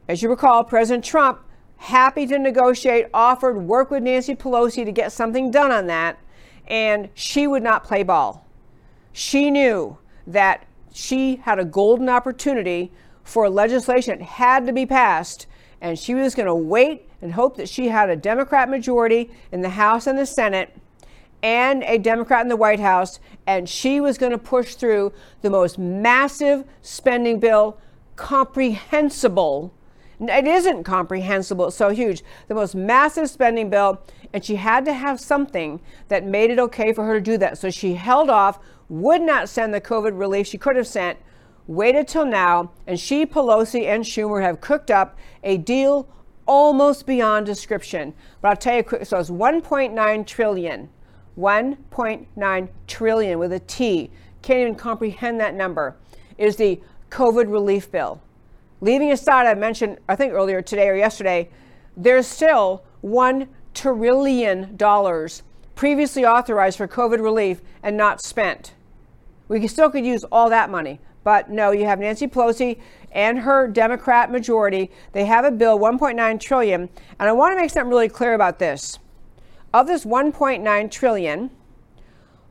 As 0.08 0.22
you 0.22 0.28
recall, 0.28 0.64
President 0.64 1.04
Trump, 1.04 1.40
happy 1.76 2.26
to 2.26 2.38
negotiate, 2.38 3.06
offered 3.14 3.58
work 3.58 3.90
with 3.90 4.02
Nancy 4.02 4.34
Pelosi 4.34 4.84
to 4.84 4.92
get 4.92 5.12
something 5.12 5.50
done 5.50 5.70
on 5.70 5.86
that, 5.86 6.18
and 6.66 7.08
she 7.14 7.46
would 7.46 7.62
not 7.62 7.84
play 7.84 8.02
ball. 8.02 8.46
She 9.12 9.50
knew 9.50 9.98
that 10.26 10.66
she 10.92 11.36
had 11.36 11.58
a 11.58 11.64
golden 11.64 12.08
opportunity 12.08 12.92
for 13.24 13.48
legislation 13.48 14.18
that 14.18 14.24
had 14.24 14.66
to 14.66 14.72
be 14.72 14.86
passed, 14.86 15.46
and 15.80 15.98
she 15.98 16.14
was 16.14 16.34
going 16.34 16.46
to 16.46 16.54
wait 16.54 17.08
and 17.20 17.32
hope 17.32 17.56
that 17.56 17.68
she 17.68 17.88
had 17.88 18.10
a 18.10 18.16
Democrat 18.16 18.68
majority 18.68 19.30
in 19.52 19.62
the 19.62 19.70
House 19.70 20.06
and 20.06 20.18
the 20.18 20.26
Senate 20.26 20.76
and 21.42 21.82
a 21.84 21.98
Democrat 21.98 22.42
in 22.42 22.48
the 22.48 22.56
White 22.56 22.80
House, 22.80 23.18
and 23.46 23.68
she 23.68 24.00
was 24.00 24.18
going 24.18 24.32
to 24.32 24.38
push 24.38 24.74
through 24.74 25.12
the 25.40 25.50
most 25.50 25.78
massive 25.78 26.64
spending 26.80 27.40
bill 27.40 27.78
comprehensible. 28.16 29.72
It 30.20 30.46
isn't 30.46 30.84
comprehensible, 30.84 31.68
it's 31.68 31.76
so 31.76 31.90
huge. 31.90 32.22
The 32.46 32.54
most 32.54 32.74
massive 32.74 33.28
spending 33.28 33.70
bill, 33.70 34.00
and 34.32 34.44
she 34.44 34.56
had 34.56 34.84
to 34.84 34.92
have 34.92 35.18
something 35.18 35.80
that 36.08 36.24
made 36.24 36.50
it 36.50 36.58
okay 36.60 36.92
for 36.92 37.04
her 37.04 37.14
to 37.14 37.20
do 37.20 37.36
that. 37.38 37.58
So 37.58 37.70
she 37.70 37.94
held 37.94 38.30
off, 38.30 38.60
would 38.88 39.22
not 39.22 39.48
send 39.48 39.74
the 39.74 39.80
COVID 39.80 40.16
relief 40.18 40.46
she 40.46 40.58
could 40.58 40.76
have 40.76 40.86
sent 40.86 41.18
waited 41.66 42.08
till 42.08 42.26
now, 42.26 42.70
and 42.86 42.98
she, 42.98 43.24
Pelosi, 43.26 43.86
and 43.86 44.04
Schumer 44.04 44.42
have 44.42 44.60
cooked 44.60 44.90
up 44.90 45.16
a 45.42 45.58
deal 45.58 46.08
almost 46.46 47.06
beyond 47.06 47.46
description. 47.46 48.14
But 48.40 48.48
I'll 48.48 48.56
tell 48.56 48.76
you 48.76 48.82
quick 48.82 49.06
so 49.06 49.18
it's 49.18 49.30
1.9 49.30 50.26
trillion. 50.26 50.88
1.9 51.38 52.68
trillion 52.86 53.38
with 53.38 53.52
a 53.52 53.60
T. 53.60 54.10
Can't 54.42 54.60
even 54.60 54.74
comprehend 54.74 55.40
that 55.40 55.54
number. 55.54 55.96
Is 56.38 56.56
the 56.56 56.80
COVID 57.10 57.50
relief 57.52 57.90
bill. 57.90 58.20
Leaving 58.80 59.12
aside, 59.12 59.46
I 59.46 59.54
mentioned, 59.54 59.98
I 60.08 60.16
think 60.16 60.32
earlier 60.32 60.60
today 60.62 60.88
or 60.88 60.96
yesterday, 60.96 61.48
there's 61.96 62.26
still 62.26 62.82
$1 63.04 63.46
trillion 63.74 64.76
previously 65.74 66.24
authorized 66.24 66.78
for 66.78 66.88
COVID 66.88 67.22
relief 67.22 67.60
and 67.82 67.96
not 67.96 68.20
spent. 68.22 68.72
We 69.48 69.66
still 69.68 69.90
could 69.90 70.06
use 70.06 70.24
all 70.24 70.50
that 70.50 70.70
money. 70.70 70.98
But 71.22 71.50
no, 71.50 71.70
you 71.70 71.84
have 71.84 72.00
Nancy 72.00 72.26
Pelosi 72.26 72.80
and 73.12 73.38
her 73.38 73.68
Democrat 73.68 74.32
majority. 74.32 74.90
They 75.12 75.26
have 75.26 75.44
a 75.44 75.50
bill, 75.50 75.78
1.9 75.78 76.40
trillion, 76.40 76.88
and 77.20 77.28
I 77.28 77.32
want 77.32 77.52
to 77.52 77.60
make 77.60 77.70
something 77.70 77.90
really 77.90 78.08
clear 78.08 78.34
about 78.34 78.58
this. 78.58 78.98
Of 79.74 79.86
this 79.86 80.04
1.9 80.04 80.90
trillion, 80.90 81.50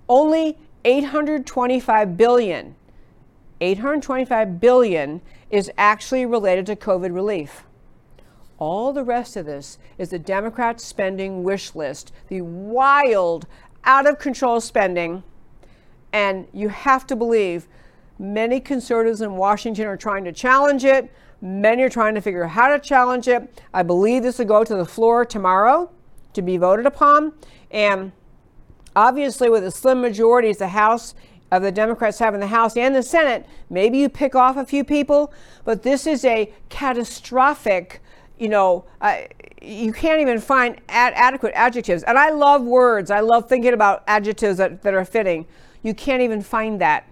only 0.09 0.57
825 0.83 2.17
billion. 2.17 2.75
825 3.59 4.59
billion 4.59 5.21
is 5.51 5.71
actually 5.77 6.25
related 6.25 6.65
to 6.65 6.75
COVID 6.75 7.13
relief. 7.13 7.63
All 8.57 8.91
the 8.91 9.03
rest 9.03 9.37
of 9.37 9.45
this 9.45 9.77
is 9.99 10.09
the 10.09 10.17
Democrats' 10.17 10.83
spending 10.83 11.43
wish 11.43 11.75
list, 11.75 12.11
the 12.27 12.41
wild, 12.41 13.45
out 13.83 14.07
of 14.07 14.17
control 14.17 14.59
spending. 14.59 15.23
And 16.11 16.47
you 16.51 16.69
have 16.69 17.05
to 17.07 17.15
believe 17.15 17.67
many 18.17 18.59
conservatives 18.59 19.21
in 19.21 19.33
Washington 19.33 19.85
are 19.85 19.97
trying 19.97 20.23
to 20.23 20.31
challenge 20.31 20.85
it. 20.85 21.11
Many 21.39 21.83
are 21.83 21.89
trying 21.89 22.15
to 22.15 22.21
figure 22.21 22.45
out 22.45 22.51
how 22.51 22.67
to 22.67 22.79
challenge 22.79 23.27
it. 23.27 23.61
I 23.73 23.83
believe 23.83 24.23
this 24.23 24.39
will 24.39 24.45
go 24.45 24.63
to 24.63 24.75
the 24.75 24.85
floor 24.85 25.23
tomorrow 25.23 25.91
to 26.33 26.41
be 26.41 26.57
voted 26.57 26.85
upon. 26.85 27.33
And 27.69 28.11
obviously, 28.95 29.49
with 29.49 29.63
a 29.63 29.71
slim 29.71 30.01
majority, 30.01 30.51
the 30.53 30.69
House 30.69 31.13
of 31.51 31.61
the 31.61 31.71
Democrats 31.71 32.19
have 32.19 32.33
in 32.33 32.39
the 32.39 32.47
House 32.47 32.77
and 32.77 32.95
the 32.95 33.03
Senate, 33.03 33.45
maybe 33.69 33.97
you 33.97 34.09
pick 34.09 34.35
off 34.35 34.55
a 34.55 34.65
few 34.65 34.83
people, 34.83 35.33
but 35.65 35.83
this 35.83 36.07
is 36.07 36.23
a 36.23 36.51
catastrophic, 36.69 38.01
you 38.39 38.47
know, 38.47 38.85
uh, 39.01 39.17
you 39.61 39.93
can't 39.93 40.21
even 40.21 40.39
find 40.39 40.79
ad- 40.89 41.13
adequate 41.15 41.53
adjectives. 41.55 42.03
And 42.03 42.17
I 42.17 42.31
love 42.31 42.63
words, 42.63 43.11
I 43.11 43.19
love 43.19 43.47
thinking 43.49 43.73
about 43.73 44.03
adjectives 44.07 44.57
that, 44.57 44.81
that 44.81 44.93
are 44.93 45.05
fitting. 45.05 45.45
You 45.83 45.93
can't 45.93 46.21
even 46.21 46.41
find 46.41 46.79
that 46.81 47.05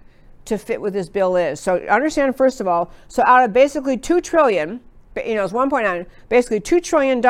to 0.46 0.58
fit 0.58 0.80
what 0.80 0.92
this 0.92 1.08
bill 1.08 1.36
is. 1.36 1.60
So 1.60 1.76
understand, 1.86 2.34
first 2.34 2.60
of 2.60 2.66
all, 2.66 2.90
so 3.08 3.22
out 3.24 3.44
of 3.44 3.52
basically 3.52 3.96
2 3.96 4.20
trillion, 4.20 4.80
you 5.24 5.34
know, 5.34 5.44
it's 5.44 5.52
1.9, 5.52 6.06
basically 6.28 6.60
$2 6.60 6.82
trillion, 6.82 7.20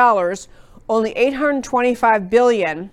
only 0.91 1.11
825 1.11 2.29
billion 2.29 2.91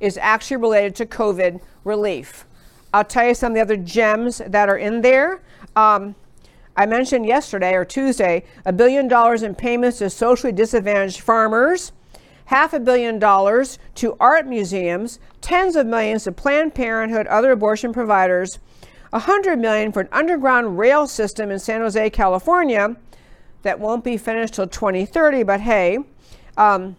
is 0.00 0.18
actually 0.20 0.56
related 0.56 0.96
to 0.96 1.06
COVID 1.06 1.60
relief. 1.84 2.44
I'll 2.92 3.04
tell 3.04 3.28
you 3.28 3.34
some 3.34 3.52
of 3.52 3.54
the 3.54 3.60
other 3.60 3.76
gems 3.76 4.42
that 4.44 4.68
are 4.68 4.76
in 4.76 5.02
there. 5.02 5.40
Um, 5.76 6.16
I 6.76 6.84
mentioned 6.84 7.24
yesterday 7.24 7.74
or 7.74 7.84
Tuesday 7.84 8.42
a 8.66 8.72
billion 8.72 9.06
dollars 9.06 9.44
in 9.44 9.54
payments 9.54 9.98
to 9.98 10.10
socially 10.10 10.52
disadvantaged 10.52 11.20
farmers, 11.20 11.92
half 12.46 12.72
a 12.72 12.80
billion 12.80 13.20
dollars 13.20 13.78
to 13.94 14.16
art 14.18 14.48
museums, 14.48 15.20
tens 15.40 15.76
of 15.76 15.86
millions 15.86 16.24
to 16.24 16.32
Planned 16.32 16.74
Parenthood, 16.74 17.28
other 17.28 17.52
abortion 17.52 17.92
providers, 17.92 18.58
a 19.12 19.20
hundred 19.20 19.60
million 19.60 19.92
for 19.92 20.00
an 20.00 20.08
underground 20.10 20.76
rail 20.76 21.06
system 21.06 21.52
in 21.52 21.60
San 21.60 21.82
Jose, 21.82 22.10
California, 22.10 22.96
that 23.62 23.78
won't 23.78 24.02
be 24.02 24.16
finished 24.16 24.54
till 24.54 24.66
2030. 24.66 25.44
But 25.44 25.60
hey, 25.60 25.98
um, 26.56 26.96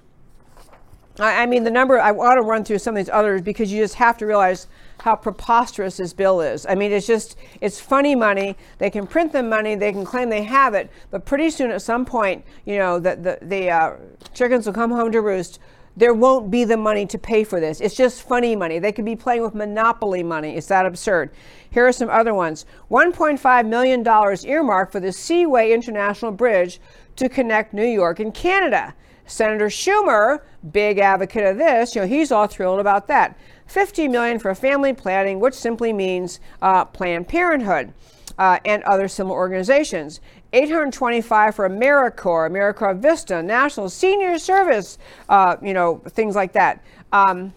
I, 1.20 1.44
I 1.44 1.46
mean 1.46 1.64
the 1.64 1.72
number. 1.72 2.00
I 2.00 2.12
want 2.12 2.38
to 2.38 2.42
run 2.42 2.64
through 2.64 2.80
some 2.80 2.96
of 2.96 3.04
these 3.04 3.12
others 3.14 3.42
because 3.42 3.72
you 3.72 3.82
just 3.82 3.96
have 3.96 4.18
to 4.18 4.26
realize 4.26 4.68
how 5.00 5.16
preposterous 5.16 5.98
this 5.98 6.14
bill 6.14 6.42
is. 6.42 6.66
I 6.66 6.76
mean, 6.76 6.92
it's 6.92 7.06
just, 7.06 7.38
it's 7.62 7.80
funny 7.80 8.16
money. 8.16 8.56
They 8.78 8.90
can 8.90 9.06
print 9.06 9.34
the 9.34 9.44
money, 9.44 9.76
they 9.76 9.92
can 9.92 10.06
claim 10.06 10.30
they 10.30 10.44
have 10.44 10.74
it, 10.74 10.90
but 11.12 11.26
pretty 11.26 11.50
soon 11.50 11.72
at 11.72 11.82
some 11.82 12.06
point, 12.06 12.46
you 12.66 12.78
know, 12.78 13.00
the, 13.00 13.16
the, 13.16 13.46
the 13.46 13.70
uh, 13.70 13.96
chickens 14.34 14.66
will 14.66 14.74
come 14.74 14.92
home 14.92 15.12
to 15.12 15.22
roost. 15.22 15.60
There 15.96 16.14
won't 16.14 16.50
be 16.50 16.64
the 16.64 16.78
money 16.78 17.06
to 17.06 17.18
pay 17.20 17.44
for 17.44 17.60
this. 17.60 17.80
It's 17.80 17.96
just 17.96 18.24
funny 18.24 18.56
money. 18.56 18.80
They 18.80 18.92
could 18.92 19.06
be 19.06 19.16
playing 19.16 19.44
with 19.44 19.54
monopoly 19.54 20.24
money. 20.24 20.56
It's 20.56 20.68
that 20.68 20.86
absurd. 20.88 21.32
Here 21.70 21.86
are 21.86 21.92
some 21.92 22.10
other 22.10 22.34
ones 22.34 22.66
$1.5 22.90 23.68
million 23.68 24.08
earmarked 24.48 24.92
for 24.92 25.00
the 25.00 25.12
Seaway 25.12 25.72
International 25.72 26.32
Bridge 26.32 26.80
to 27.18 27.30
connect 27.30 27.74
New 27.74 27.86
York 27.86 28.20
and 28.20 28.34
Canada. 28.34 28.96
Senator 29.26 29.68
Schumer, 29.68 30.42
big 30.72 31.00
advocate 31.00 31.46
of 31.46 31.58
this, 31.58 31.96
you 31.96 32.02
know, 32.02 32.08
he's 32.08 32.32
all 32.32 32.48
thrilled 32.48 32.80
about 32.80 33.08
that. 33.08 33.38
50 33.68 34.08
million 34.08 34.40
for 34.40 34.54
family 34.54 34.94
planning, 34.94 35.40
which 35.40 35.54
simply 35.54 35.94
means 35.94 36.40
uh, 36.62 36.86
Planned 36.86 37.28
Parenthood 37.28 37.94
uh, 38.38 38.60
and 38.66 38.84
other 38.84 39.08
similar 39.08 39.38
organizations. 39.38 40.20
825 40.52 41.56
for 41.56 41.70
AmeriCorps, 41.70 42.52
AmeriCorps 42.52 43.00
Vista, 43.00 43.42
National 43.42 43.90
Senior 43.90 44.38
Service, 44.38 44.98
uh, 45.30 45.56
you 45.62 45.74
know, 45.74 46.02
things 46.10 46.36
like 46.36 46.54
that. 46.54 46.84
Um, 47.12 47.54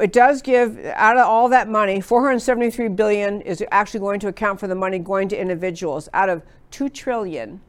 it 0.00 0.12
does 0.12 0.42
give 0.42 0.78
out 0.94 1.16
of 1.16 1.26
all 1.26 1.48
that 1.48 1.68
money 1.68 2.00
473 2.00 2.88
billion 2.88 3.40
is 3.40 3.64
actually 3.72 4.00
going 4.00 4.20
to 4.20 4.28
account 4.28 4.60
for 4.60 4.68
the 4.68 4.74
money 4.74 4.98
going 4.98 5.28
to 5.28 5.40
individuals 5.40 6.08
out 6.14 6.28
of 6.28 6.42
2 6.70 6.88
trillion 6.88 7.60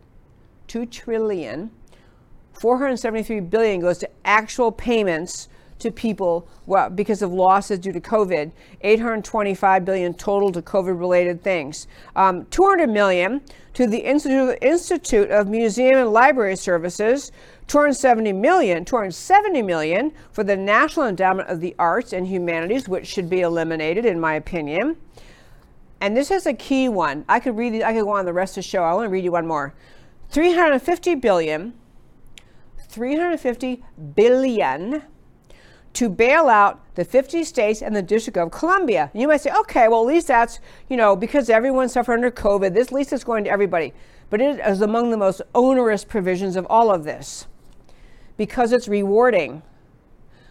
2 0.68 0.86
trillion 0.86 1.72
473 2.60 3.40
billion 3.42 3.80
goes 3.80 3.98
to 4.00 4.10
actual 4.26 4.72
payments 4.72 5.48
to 5.80 5.92
people 5.92 6.48
well, 6.66 6.90
because 6.90 7.22
of 7.22 7.32
losses 7.32 7.80
due 7.80 7.94
to 7.94 8.02
COVID. 8.02 8.52
825 8.82 9.86
billion 9.86 10.14
total 10.14 10.52
to 10.52 10.62
COVID-related 10.62 11.42
things. 11.42 11.88
Um, 12.16 12.46
200 12.48 12.90
million 12.90 13.42
to 13.74 13.88
the 13.88 14.00
Institute, 14.00 14.58
Institute 14.62 15.32
of 15.32 15.48
Museum 15.48 15.96
and 15.96 16.12
Library 16.12 16.58
Services. 16.58 17.32
270 17.68 18.34
million, 18.34 18.84
270 18.84 19.62
million 19.62 20.12
for 20.32 20.44
the 20.44 20.58
National 20.58 21.08
Endowment 21.08 21.48
of 21.50 21.62
the 21.62 21.76
Arts 21.80 22.14
and 22.14 22.28
Humanities, 22.28 22.90
which 22.90 23.08
should 23.08 23.30
be 23.30 23.42
eliminated, 23.42 24.06
in 24.06 24.20
my 24.20 24.34
opinion. 24.34 24.98
And 26.02 26.16
this 26.16 26.30
is 26.30 26.46
a 26.46 26.54
key 26.54 26.90
one. 26.90 27.26
I 27.30 27.40
could 27.40 27.58
read. 27.58 27.82
I 27.84 27.94
could 27.94 28.04
go 28.04 28.12
on 28.12 28.26
the 28.26 28.34
rest 28.34 28.58
of 28.58 28.64
the 28.64 28.70
show. 28.70 28.84
I 28.84 28.94
want 28.94 29.06
to 29.06 29.10
read 29.10 29.24
you 29.24 29.32
one 29.32 29.48
more. 29.48 29.74
350 30.32 31.16
billion. 31.16 31.74
350 32.90 33.84
billion 34.16 35.04
to 35.94 36.10
bail 36.10 36.48
out 36.48 36.84
the 36.96 37.06
50 37.06 37.44
states 37.44 37.82
and 37.82 37.96
the 37.96 38.02
District 38.02 38.38
of 38.38 38.52
Columbia. 38.52 39.10
You 39.14 39.28
might 39.28 39.42
say, 39.42 39.52
okay, 39.52 39.88
well, 39.88 40.02
at 40.02 40.08
least 40.08 40.28
that's, 40.28 40.60
you 40.88 40.98
know, 40.98 41.16
because 41.16 41.50
everyone 41.50 41.90
suffered 41.90 42.14
under 42.14 42.32
COVID, 42.32 42.74
this 42.74 42.88
at 42.88 42.94
least 42.94 43.14
it's 43.14 43.24
going 43.24 43.44
to 43.46 43.50
everybody. 43.50 43.94
But 44.30 44.42
it 44.42 44.60
is 44.60 44.82
among 44.82 45.10
the 45.10 45.18
most 45.18 45.42
onerous 45.56 46.06
provisions 46.06 46.56
of 46.56 46.68
all 46.70 46.94
of 46.94 47.04
this 47.04 47.48
because 48.38 48.72
it's 48.72 48.88
rewarding 48.88 49.64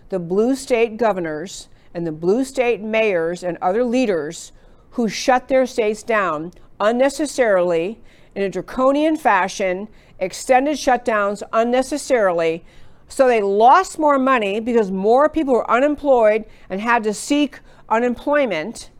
the 0.09 0.19
blue 0.19 0.55
state 0.57 0.97
governors 0.97 1.69
and 1.95 2.07
the 2.07 2.13
blue 2.13 2.45
state 2.45 2.81
mayors 2.81 3.43
and 3.43 3.57
other 3.63 3.85
leaders 3.85 4.53
who 4.91 5.09
shut 5.09 5.49
their 5.49 5.67
states 5.67 6.03
down 6.03 6.53
unnecessarily 6.81 8.01
in 8.35 8.43
a 8.43 8.49
draconian 8.49 9.17
fashion, 9.17 9.89
extended 10.19 10.77
shutdowns 10.77 11.43
unnecessarily 11.53 12.65
so 13.09 13.27
they 13.27 13.41
lost 13.41 13.99
more 13.99 14.19
money 14.19 14.61
because 14.61 14.91
more 14.91 15.29
people 15.29 15.55
were 15.55 15.71
unemployed 15.71 16.45
and 16.69 16.81
had 16.81 17.03
to 17.05 17.15
seek 17.15 17.61
unemployment, 17.89 18.91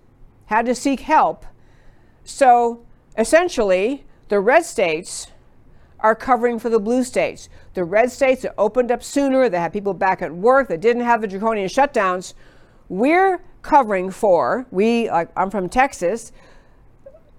had 0.47 0.65
to 0.67 0.75
seek 0.75 1.01
help. 1.01 1.45
So 2.25 2.85
essentially, 3.19 4.07
the 4.29 4.41
red 4.41 4.65
states 4.65 5.29
are 6.01 6.15
covering 6.15 6.59
for 6.59 6.71
the 6.71 6.79
blue 6.79 7.05
states. 7.05 7.49
The 7.75 7.85
red 7.85 8.11
states 8.11 8.43
that 8.43 8.55
opened 8.57 8.91
up 8.91 9.03
sooner, 9.03 9.49
that 9.49 9.59
had 9.59 9.73
people 9.73 9.95
back 9.95 10.23
at 10.23 10.35
work, 10.35 10.69
that 10.69 10.81
didn't 10.81 11.03
have 11.03 11.21
the 11.21 11.27
draconian 11.27 11.69
shutdowns, 11.69 12.35
we're 12.89 13.43
covering 13.61 14.11
for, 14.11 14.67
we, 14.71 15.11
like 15.11 15.29
I'm 15.37 15.51
from 15.51 15.69
Texas, 15.69 16.33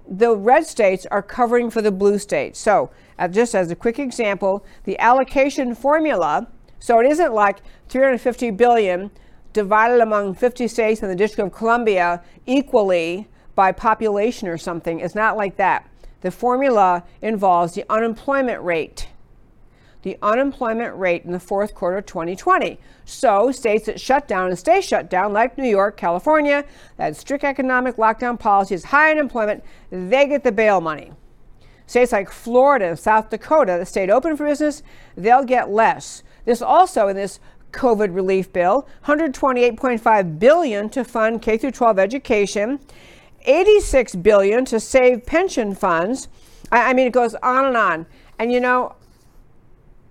the 0.07 0.35
red 0.35 0.65
states 0.65 1.05
are 1.09 1.21
covering 1.21 1.69
for 1.69 1.81
the 1.81 1.91
blue 1.91 2.19
states. 2.19 2.59
So, 2.59 2.91
uh, 3.19 3.27
just 3.27 3.53
as 3.53 3.69
a 3.69 3.75
quick 3.75 3.99
example, 3.99 4.65
the 4.85 4.97
allocation 4.99 5.75
formula 5.75 6.47
so 6.79 6.99
it 6.99 7.05
isn't 7.05 7.33
like 7.33 7.61
350 7.89 8.51
billion 8.51 9.11
divided 9.51 9.99
among 9.99 10.33
50 10.33 10.67
states 10.67 11.01
and 11.01 11.11
the 11.11 11.15
District 11.15 11.45
of 11.45 11.53
Columbia 11.53 12.23
equally 12.45 13.27
by 13.55 13.71
population 13.71 14.47
or 14.47 14.57
something. 14.57 14.99
It's 14.99 15.15
not 15.15 15.35
like 15.35 15.57
that. 15.57 15.87
The 16.21 16.31
formula 16.31 17.03
involves 17.21 17.73
the 17.73 17.85
unemployment 17.89 18.61
rate. 18.61 19.09
The 20.01 20.17
unemployment 20.21 20.95
rate 20.95 21.25
in 21.25 21.33
the 21.33 21.39
fourth 21.39 21.75
quarter 21.75 21.97
of 21.97 22.05
2020. 22.05 22.79
So, 23.03 23.51
states 23.51 23.85
that 23.87 23.99
shut 23.99 24.29
down 24.29 24.47
and 24.47 24.57
stay 24.57 24.79
shut 24.79 25.09
down, 25.09 25.33
like 25.33 25.57
New 25.57 25.67
York, 25.67 25.97
California, 25.97 26.63
that 26.95 27.17
strict 27.17 27.43
economic 27.43 27.97
lockdown 27.97 28.39
policies, 28.39 28.85
high 28.85 29.11
unemployment, 29.11 29.61
they 29.91 30.25
get 30.27 30.43
the 30.45 30.53
bail 30.53 30.79
money. 30.79 31.11
States 31.89 32.11
like 32.11 32.29
Florida 32.29 32.89
and 32.89 32.99
South 32.99 33.31
Dakota 33.31 33.77
that 33.79 33.87
stayed 33.87 34.11
open 34.11 34.37
for 34.37 34.45
business, 34.45 34.83
they'll 35.17 35.43
get 35.43 35.71
less. 35.71 36.21
This 36.45 36.61
also 36.61 37.07
in 37.07 37.15
this 37.15 37.39
COVID 37.71 38.13
relief 38.13 38.53
bill, 38.53 38.87
128.5 39.05 40.37
billion 40.37 40.89
to 40.89 41.03
fund 41.03 41.41
K 41.41 41.57
through 41.57 41.71
12 41.71 41.97
education, 41.97 42.79
86 43.41 44.13
billion 44.17 44.65
to 44.65 44.79
save 44.79 45.25
pension 45.25 45.73
funds. 45.73 46.27
I, 46.71 46.91
I 46.91 46.93
mean, 46.93 47.07
it 47.07 47.13
goes 47.13 47.33
on 47.41 47.65
and 47.65 47.75
on. 47.75 48.05
And 48.37 48.51
you 48.51 48.59
know, 48.59 48.93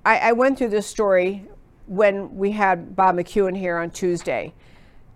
I, 0.05 0.18
I 0.18 0.33
went 0.33 0.59
through 0.59 0.70
this 0.70 0.89
story 0.89 1.47
when 1.87 2.37
we 2.37 2.51
had 2.51 2.97
Bob 2.97 3.14
McEwen 3.14 3.57
here 3.57 3.79
on 3.79 3.91
Tuesday, 3.91 4.53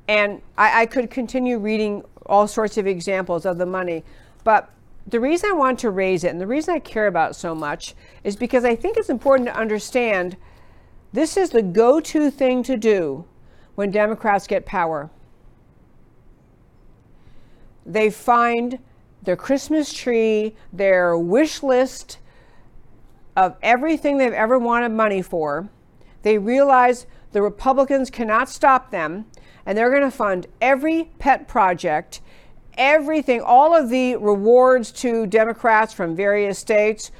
and 0.06 0.40
I, 0.56 0.82
I 0.82 0.86
could 0.86 1.10
continue 1.10 1.58
reading 1.58 2.04
all 2.26 2.46
sorts 2.46 2.78
of 2.78 2.86
examples 2.86 3.46
of 3.46 3.58
the 3.58 3.66
money, 3.66 4.04
but 4.44 4.70
the 5.07 5.20
reason 5.20 5.50
I 5.50 5.55
want 5.55 5.78
to 5.80 5.90
raise 5.90 6.24
it 6.24 6.28
and 6.28 6.40
the 6.40 6.46
reason 6.46 6.74
I 6.74 6.78
care 6.78 7.07
about 7.07 7.36
so 7.36 7.55
much 7.55 7.94
is 8.24 8.36
because 8.36 8.64
I 8.64 8.76
think 8.76 8.96
it's 8.96 9.11
important 9.11 9.48
to 9.48 9.57
understand 9.57 10.36
this 11.12 11.36
is 11.36 11.50
the 11.50 11.62
go 11.62 12.00
to 12.00 12.30
thing 12.30 12.62
to 12.62 12.76
do 12.76 13.24
when 13.74 13.90
Democrats 13.90 14.46
get 14.46 14.64
power. 14.64 15.11
they 17.84 18.11
find 18.11 18.78
their 19.22 19.36
Christmas 19.36 19.92
tree, 19.92 20.57
their 20.72 21.16
wish 21.16 21.62
list 21.62 22.18
of 23.36 23.57
everything 23.62 24.18
they've 24.18 24.32
ever 24.32 24.59
wanted 24.59 24.90
money 24.90 25.22
for. 25.22 25.68
They 26.22 26.38
realize 26.38 27.07
the 27.32 27.42
Republicans 27.42 28.11
cannot 28.11 28.48
stop 28.48 28.90
them, 28.90 29.26
and 29.64 29.76
they're 29.76 29.90
going 29.90 30.03
to 30.03 30.11
fund 30.11 30.46
every 30.61 31.11
pet 31.18 31.48
project, 31.48 32.20
everything, 32.76 33.40
all 33.40 33.76
of 33.76 33.88
the 33.88 34.16
rewards 34.16 34.90
to 34.92 35.26
Democrats 35.26 35.92
from 35.92 36.16
various 36.16 36.58
states, 36.58 37.10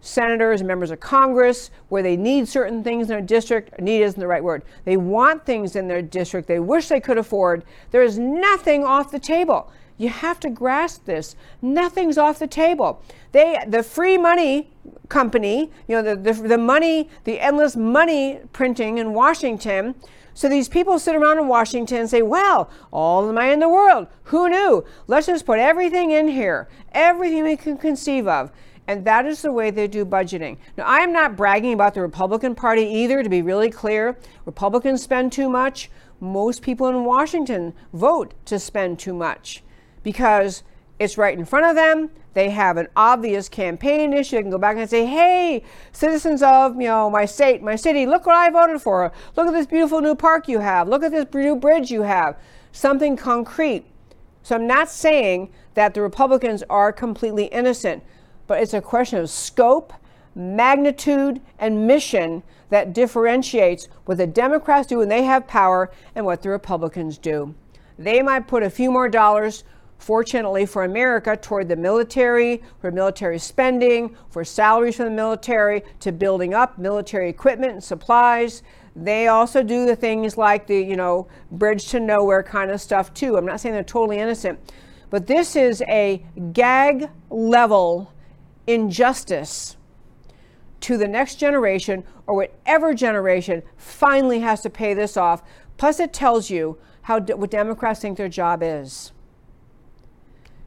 senators 0.00 0.62
members 0.62 0.90
of 0.90 1.00
Congress, 1.00 1.70
where 1.88 2.02
they 2.02 2.16
need 2.16 2.48
certain 2.48 2.84
things 2.84 3.04
in 3.04 3.08
their 3.08 3.20
district. 3.20 3.80
Need 3.80 4.02
isn't 4.02 4.20
the 4.20 4.26
right 4.26 4.44
word. 4.44 4.62
They 4.84 4.96
want 4.96 5.44
things 5.44 5.76
in 5.76 5.88
their 5.88 6.02
district 6.02 6.48
they 6.48 6.60
wish 6.60 6.88
they 6.88 7.00
could 7.00 7.18
afford. 7.18 7.64
There 7.90 8.02
is 8.02 8.18
nothing 8.18 8.84
off 8.84 9.10
the 9.10 9.18
table. 9.18 9.70
You 9.98 10.10
have 10.10 10.38
to 10.40 10.50
grasp 10.50 11.06
this. 11.06 11.36
Nothing's 11.62 12.18
off 12.18 12.38
the 12.38 12.46
table. 12.46 13.02
They, 13.32 13.58
the 13.66 13.82
free 13.82 14.18
money 14.18 14.70
company, 15.08 15.72
you 15.88 15.96
know, 15.96 16.02
the, 16.02 16.16
the, 16.16 16.48
the 16.48 16.58
money, 16.58 17.08
the 17.24 17.40
endless 17.40 17.76
money 17.76 18.40
printing 18.52 18.98
in 18.98 19.14
Washington. 19.14 19.94
So 20.36 20.50
these 20.50 20.68
people 20.68 20.98
sit 20.98 21.16
around 21.16 21.38
in 21.38 21.48
Washington 21.48 21.96
and 21.96 22.10
say, 22.10 22.20
well, 22.20 22.68
all 22.92 23.26
the 23.26 23.32
money 23.32 23.52
in 23.52 23.58
the 23.58 23.70
world. 23.70 24.06
Who 24.24 24.50
knew? 24.50 24.84
Let's 25.06 25.28
just 25.28 25.46
put 25.46 25.58
everything 25.58 26.10
in 26.10 26.28
here, 26.28 26.68
everything 26.92 27.42
we 27.42 27.56
can 27.56 27.78
conceive 27.78 28.28
of. 28.28 28.52
And 28.86 29.06
that 29.06 29.24
is 29.24 29.40
the 29.40 29.50
way 29.50 29.70
they 29.70 29.88
do 29.88 30.04
budgeting. 30.04 30.58
Now, 30.76 30.84
I 30.84 30.98
am 30.98 31.10
not 31.10 31.38
bragging 31.38 31.72
about 31.72 31.94
the 31.94 32.02
Republican 32.02 32.54
Party 32.54 32.82
either, 32.82 33.22
to 33.22 33.30
be 33.30 33.40
really 33.40 33.70
clear. 33.70 34.18
Republicans 34.44 35.02
spend 35.02 35.32
too 35.32 35.48
much. 35.48 35.90
Most 36.20 36.60
people 36.60 36.86
in 36.88 37.06
Washington 37.06 37.72
vote 37.94 38.34
to 38.44 38.58
spend 38.58 38.98
too 38.98 39.14
much 39.14 39.62
because 40.02 40.62
it's 40.98 41.16
right 41.16 41.36
in 41.36 41.46
front 41.46 41.64
of 41.64 41.76
them. 41.76 42.10
They 42.36 42.50
have 42.50 42.76
an 42.76 42.88
obvious 42.94 43.48
campaign 43.48 44.12
issue. 44.12 44.36
They 44.36 44.42
can 44.42 44.50
go 44.50 44.58
back 44.58 44.76
and 44.76 44.90
say, 44.90 45.06
hey, 45.06 45.62
citizens 45.92 46.42
of 46.42 46.74
you 46.74 46.86
know 46.86 47.08
my 47.08 47.24
state, 47.24 47.62
my 47.62 47.76
city, 47.76 48.04
look 48.04 48.26
what 48.26 48.36
I 48.36 48.50
voted 48.50 48.82
for. 48.82 49.10
Look 49.36 49.46
at 49.46 49.54
this 49.54 49.64
beautiful 49.64 50.02
new 50.02 50.14
park 50.14 50.46
you 50.46 50.58
have. 50.58 50.86
Look 50.86 51.02
at 51.02 51.12
this 51.12 51.24
new 51.32 51.56
bridge 51.56 51.90
you 51.90 52.02
have. 52.02 52.38
Something 52.72 53.16
concrete. 53.16 53.86
So 54.42 54.54
I'm 54.54 54.66
not 54.66 54.90
saying 54.90 55.50
that 55.72 55.94
the 55.94 56.02
Republicans 56.02 56.62
are 56.68 56.92
completely 56.92 57.46
innocent, 57.46 58.02
but 58.46 58.60
it's 58.60 58.74
a 58.74 58.82
question 58.82 59.18
of 59.18 59.30
scope, 59.30 59.94
magnitude, 60.34 61.40
and 61.58 61.86
mission 61.86 62.42
that 62.68 62.92
differentiates 62.92 63.88
what 64.04 64.18
the 64.18 64.26
Democrats 64.26 64.88
do 64.88 64.98
when 64.98 65.08
they 65.08 65.22
have 65.22 65.46
power 65.46 65.90
and 66.14 66.26
what 66.26 66.42
the 66.42 66.50
Republicans 66.50 67.16
do. 67.16 67.54
They 67.98 68.20
might 68.20 68.46
put 68.46 68.62
a 68.62 68.68
few 68.68 68.90
more 68.90 69.08
dollars 69.08 69.64
fortunately 69.98 70.66
for 70.66 70.84
America, 70.84 71.36
toward 71.36 71.68
the 71.68 71.76
military, 71.76 72.62
for 72.80 72.90
military 72.90 73.38
spending, 73.38 74.16
for 74.30 74.44
salaries 74.44 74.96
for 74.96 75.04
the 75.04 75.10
military, 75.10 75.82
to 76.00 76.12
building 76.12 76.54
up 76.54 76.78
military 76.78 77.28
equipment 77.28 77.72
and 77.72 77.82
supplies. 77.82 78.62
They 78.94 79.28
also 79.28 79.62
do 79.62 79.84
the 79.84 79.96
things 79.96 80.38
like 80.38 80.66
the, 80.66 80.78
you 80.78 80.96
know, 80.96 81.28
bridge 81.50 81.88
to 81.88 82.00
nowhere 82.00 82.42
kind 82.42 82.70
of 82.70 82.80
stuff 82.80 83.12
too. 83.12 83.36
I'm 83.36 83.44
not 83.44 83.60
saying 83.60 83.74
they're 83.74 83.84
totally 83.84 84.18
innocent, 84.18 84.58
but 85.10 85.26
this 85.26 85.54
is 85.56 85.82
a 85.88 86.24
gag 86.52 87.10
level 87.30 88.12
injustice 88.66 89.76
to 90.80 90.96
the 90.96 91.08
next 91.08 91.36
generation 91.36 92.04
or 92.26 92.36
whatever 92.36 92.94
generation 92.94 93.62
finally 93.76 94.40
has 94.40 94.62
to 94.62 94.70
pay 94.70 94.94
this 94.94 95.16
off. 95.16 95.42
Plus, 95.76 96.00
it 96.00 96.12
tells 96.12 96.50
you 96.50 96.78
how 97.02 97.20
what 97.20 97.50
Democrats 97.50 98.00
think 98.00 98.16
their 98.16 98.28
job 98.28 98.62
is. 98.62 99.12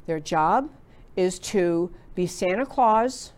Their 0.10 0.20
job 0.20 0.72
is 1.16 1.38
to 1.54 1.92
be 2.16 2.26
Santa 2.26 2.66
Claus 2.66 3.32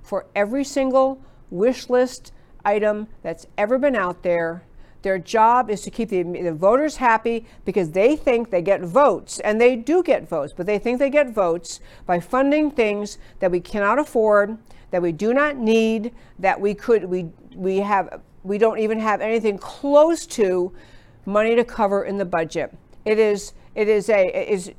for 0.00 0.26
every 0.36 0.62
single 0.62 1.20
wish 1.50 1.90
list 1.90 2.32
item 2.64 3.08
that's 3.24 3.48
ever 3.58 3.76
been 3.76 3.96
out 3.96 4.22
there. 4.22 4.62
Their 5.02 5.18
job 5.18 5.68
is 5.68 5.80
to 5.80 5.90
keep 5.90 6.10
the, 6.10 6.22
the, 6.22 6.52
voters 6.52 6.98
happy 6.98 7.44
because 7.64 7.90
they 7.90 8.14
think 8.14 8.50
they 8.50 8.62
get 8.62 8.82
votes, 8.82 9.40
and 9.40 9.60
they 9.60 9.74
do 9.74 10.04
get 10.04 10.28
votes, 10.28 10.52
but 10.56 10.66
they 10.66 10.78
think 10.78 11.00
they 11.00 11.10
get 11.10 11.30
votes 11.30 11.80
by 12.06 12.20
funding 12.20 12.70
things 12.70 13.18
that 13.40 13.50
we 13.50 13.58
cannot 13.58 13.98
afford, 13.98 14.56
that 14.92 15.02
we 15.02 15.10
do 15.10 15.34
not 15.34 15.56
need, 15.56 16.14
that 16.38 16.60
we 16.60 16.72
could 16.72 17.06
we 17.06 17.30
we 17.56 17.78
have 17.78 18.20
we 18.44 18.58
don't 18.58 18.78
even 18.78 19.00
have 19.00 19.20
anything 19.20 19.58
close 19.58 20.24
to 20.24 20.72
money 21.26 21.56
to 21.56 21.64
cover 21.64 22.04
in 22.04 22.16
the 22.16 22.24
budget. 22.24 22.72
It 23.04 23.18
is 23.18 23.54
it 23.74 23.88
is 23.88 24.08
a 24.08 24.26
it 24.28 24.48
is 24.48 24.72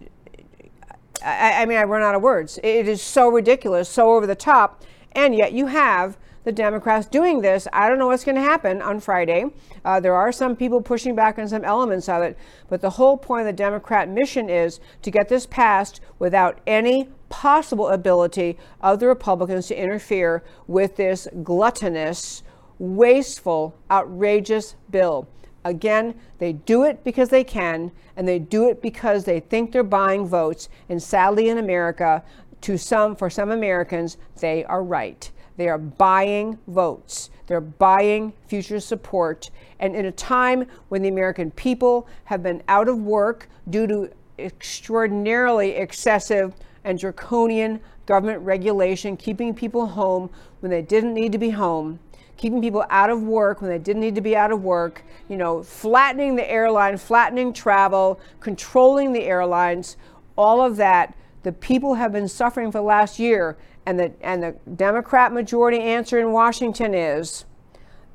I, 1.24 1.62
I 1.62 1.66
mean, 1.66 1.78
I 1.78 1.84
run 1.84 2.02
out 2.02 2.16
of 2.16 2.22
words. 2.22 2.60
It 2.64 2.88
is 2.88 3.02
so 3.02 3.30
ridiculous, 3.30 3.90
so 3.90 4.16
over 4.16 4.28
the 4.28 4.36
top, 4.36 4.84
and 5.14 5.36
yet 5.36 5.54
you 5.54 5.68
have 5.68 6.18
the 6.44 6.52
Democrats 6.52 7.08
doing 7.08 7.42
this. 7.42 7.68
I 7.72 7.88
don't 7.88 7.98
know 7.98 8.08
what's 8.08 8.26
going 8.26 8.36
to 8.36 8.42
happen 8.42 8.82
on 8.82 9.00
Friday. 9.00 9.46
Uh, 9.86 10.00
there 10.00 10.16
are 10.16 10.32
some 10.32 10.56
people 10.56 10.82
pushing 10.82 11.16
back 11.16 11.40
on 11.40 11.48
some 11.48 11.64
elements 11.64 12.10
of 12.10 12.22
it, 12.22 12.38
but 12.68 12.82
the 12.82 12.92
whole 12.92 13.18
point 13.18 13.42
of 13.42 13.48
the 13.48 13.54
Democrat 13.54 14.10
mission 14.10 14.50
is 14.50 14.80
to 15.02 15.12
get 15.12 15.30
this 15.30 15.46
passed 15.46 16.02
without 16.20 16.60
any 16.68 17.10
possible 17.30 17.88
ability 17.88 18.58
of 18.82 19.00
the 19.00 19.08
Republicans 19.08 19.68
to 19.68 19.82
interfere 19.82 20.44
with 20.68 20.98
this 20.98 21.28
gluttonous, 21.44 22.44
wasteful, 22.78 23.76
outrageous 23.90 24.76
bill. 24.90 25.28
Again, 25.66 26.16
they 26.40 26.54
do 26.54 26.84
it 26.84 27.04
because 27.04 27.30
they 27.30 27.44
can, 27.44 27.92
and 28.18 28.28
they 28.28 28.40
do 28.40 28.68
it 28.70 28.82
because 28.82 29.24
they 29.24 29.40
think 29.40 29.72
they're 29.72 29.84
buying 29.84 30.28
votes. 30.28 30.70
And 30.90 31.02
sadly, 31.02 31.50
in 31.50 31.58
America, 31.58 32.24
to 32.62 32.78
some, 32.78 33.16
for 33.16 33.30
some 33.30 33.52
Americans, 33.52 34.18
they 34.40 34.64
are 34.66 34.84
right. 34.84 35.30
They 35.58 35.70
are 35.70 35.78
buying 35.78 36.58
votes. 36.68 37.30
They're 37.48 37.62
buying 37.62 38.34
future 38.48 38.80
support. 38.80 39.52
And 39.80 39.96
in 39.96 40.06
a 40.06 40.12
time 40.12 40.66
when 40.90 41.02
the 41.02 41.10
American 41.10 41.52
people 41.52 42.08
have 42.26 42.42
been 42.42 42.64
out 42.68 42.88
of 42.88 43.00
work 43.00 43.48
due 43.70 43.88
to 43.88 44.10
extraordinarily 44.40 45.72
excessive 45.72 46.56
and 46.84 46.98
draconian 46.98 47.80
government 48.06 48.42
regulation, 48.42 49.16
keeping 49.16 49.54
people 49.54 49.86
home 49.86 50.30
when 50.60 50.72
they 50.72 50.82
didn't 50.82 51.14
need 51.14 51.32
to 51.32 51.38
be 51.38 51.52
home, 51.52 52.00
keeping 52.38 52.62
people 52.62 52.86
out 52.90 53.10
of 53.10 53.24
work 53.24 53.62
when 53.62 53.70
they 53.70 53.78
didn't 53.78 54.02
need 54.02 54.16
to 54.16 54.22
be 54.22 54.36
out 54.36 54.52
of 54.52 54.64
work, 54.64 55.04
you 55.30 55.38
know, 55.38 55.64
flattening 55.64 56.36
the 56.36 56.50
airline, 56.50 56.98
flattening 56.98 57.54
travel, 57.54 58.20
controlling 58.40 59.14
the 59.14 59.24
airlines, 59.24 59.98
all 60.36 60.62
of 60.62 60.78
that. 60.78 61.16
The 61.44 61.52
people 61.52 61.96
have 61.96 62.12
been 62.12 62.28
suffering 62.28 62.72
for 62.72 62.80
the 62.80 62.84
last 62.84 63.20
year, 63.20 63.58
and 63.86 64.00
the, 64.00 64.14
and 64.22 64.42
the 64.42 64.56
Democrat 64.76 65.34
majority 65.34 65.80
answer 65.80 66.20
in 66.20 66.32
Washington 66.32 66.94
is 66.94 67.46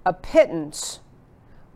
a 0.04 0.12
pittance, 0.12 1.00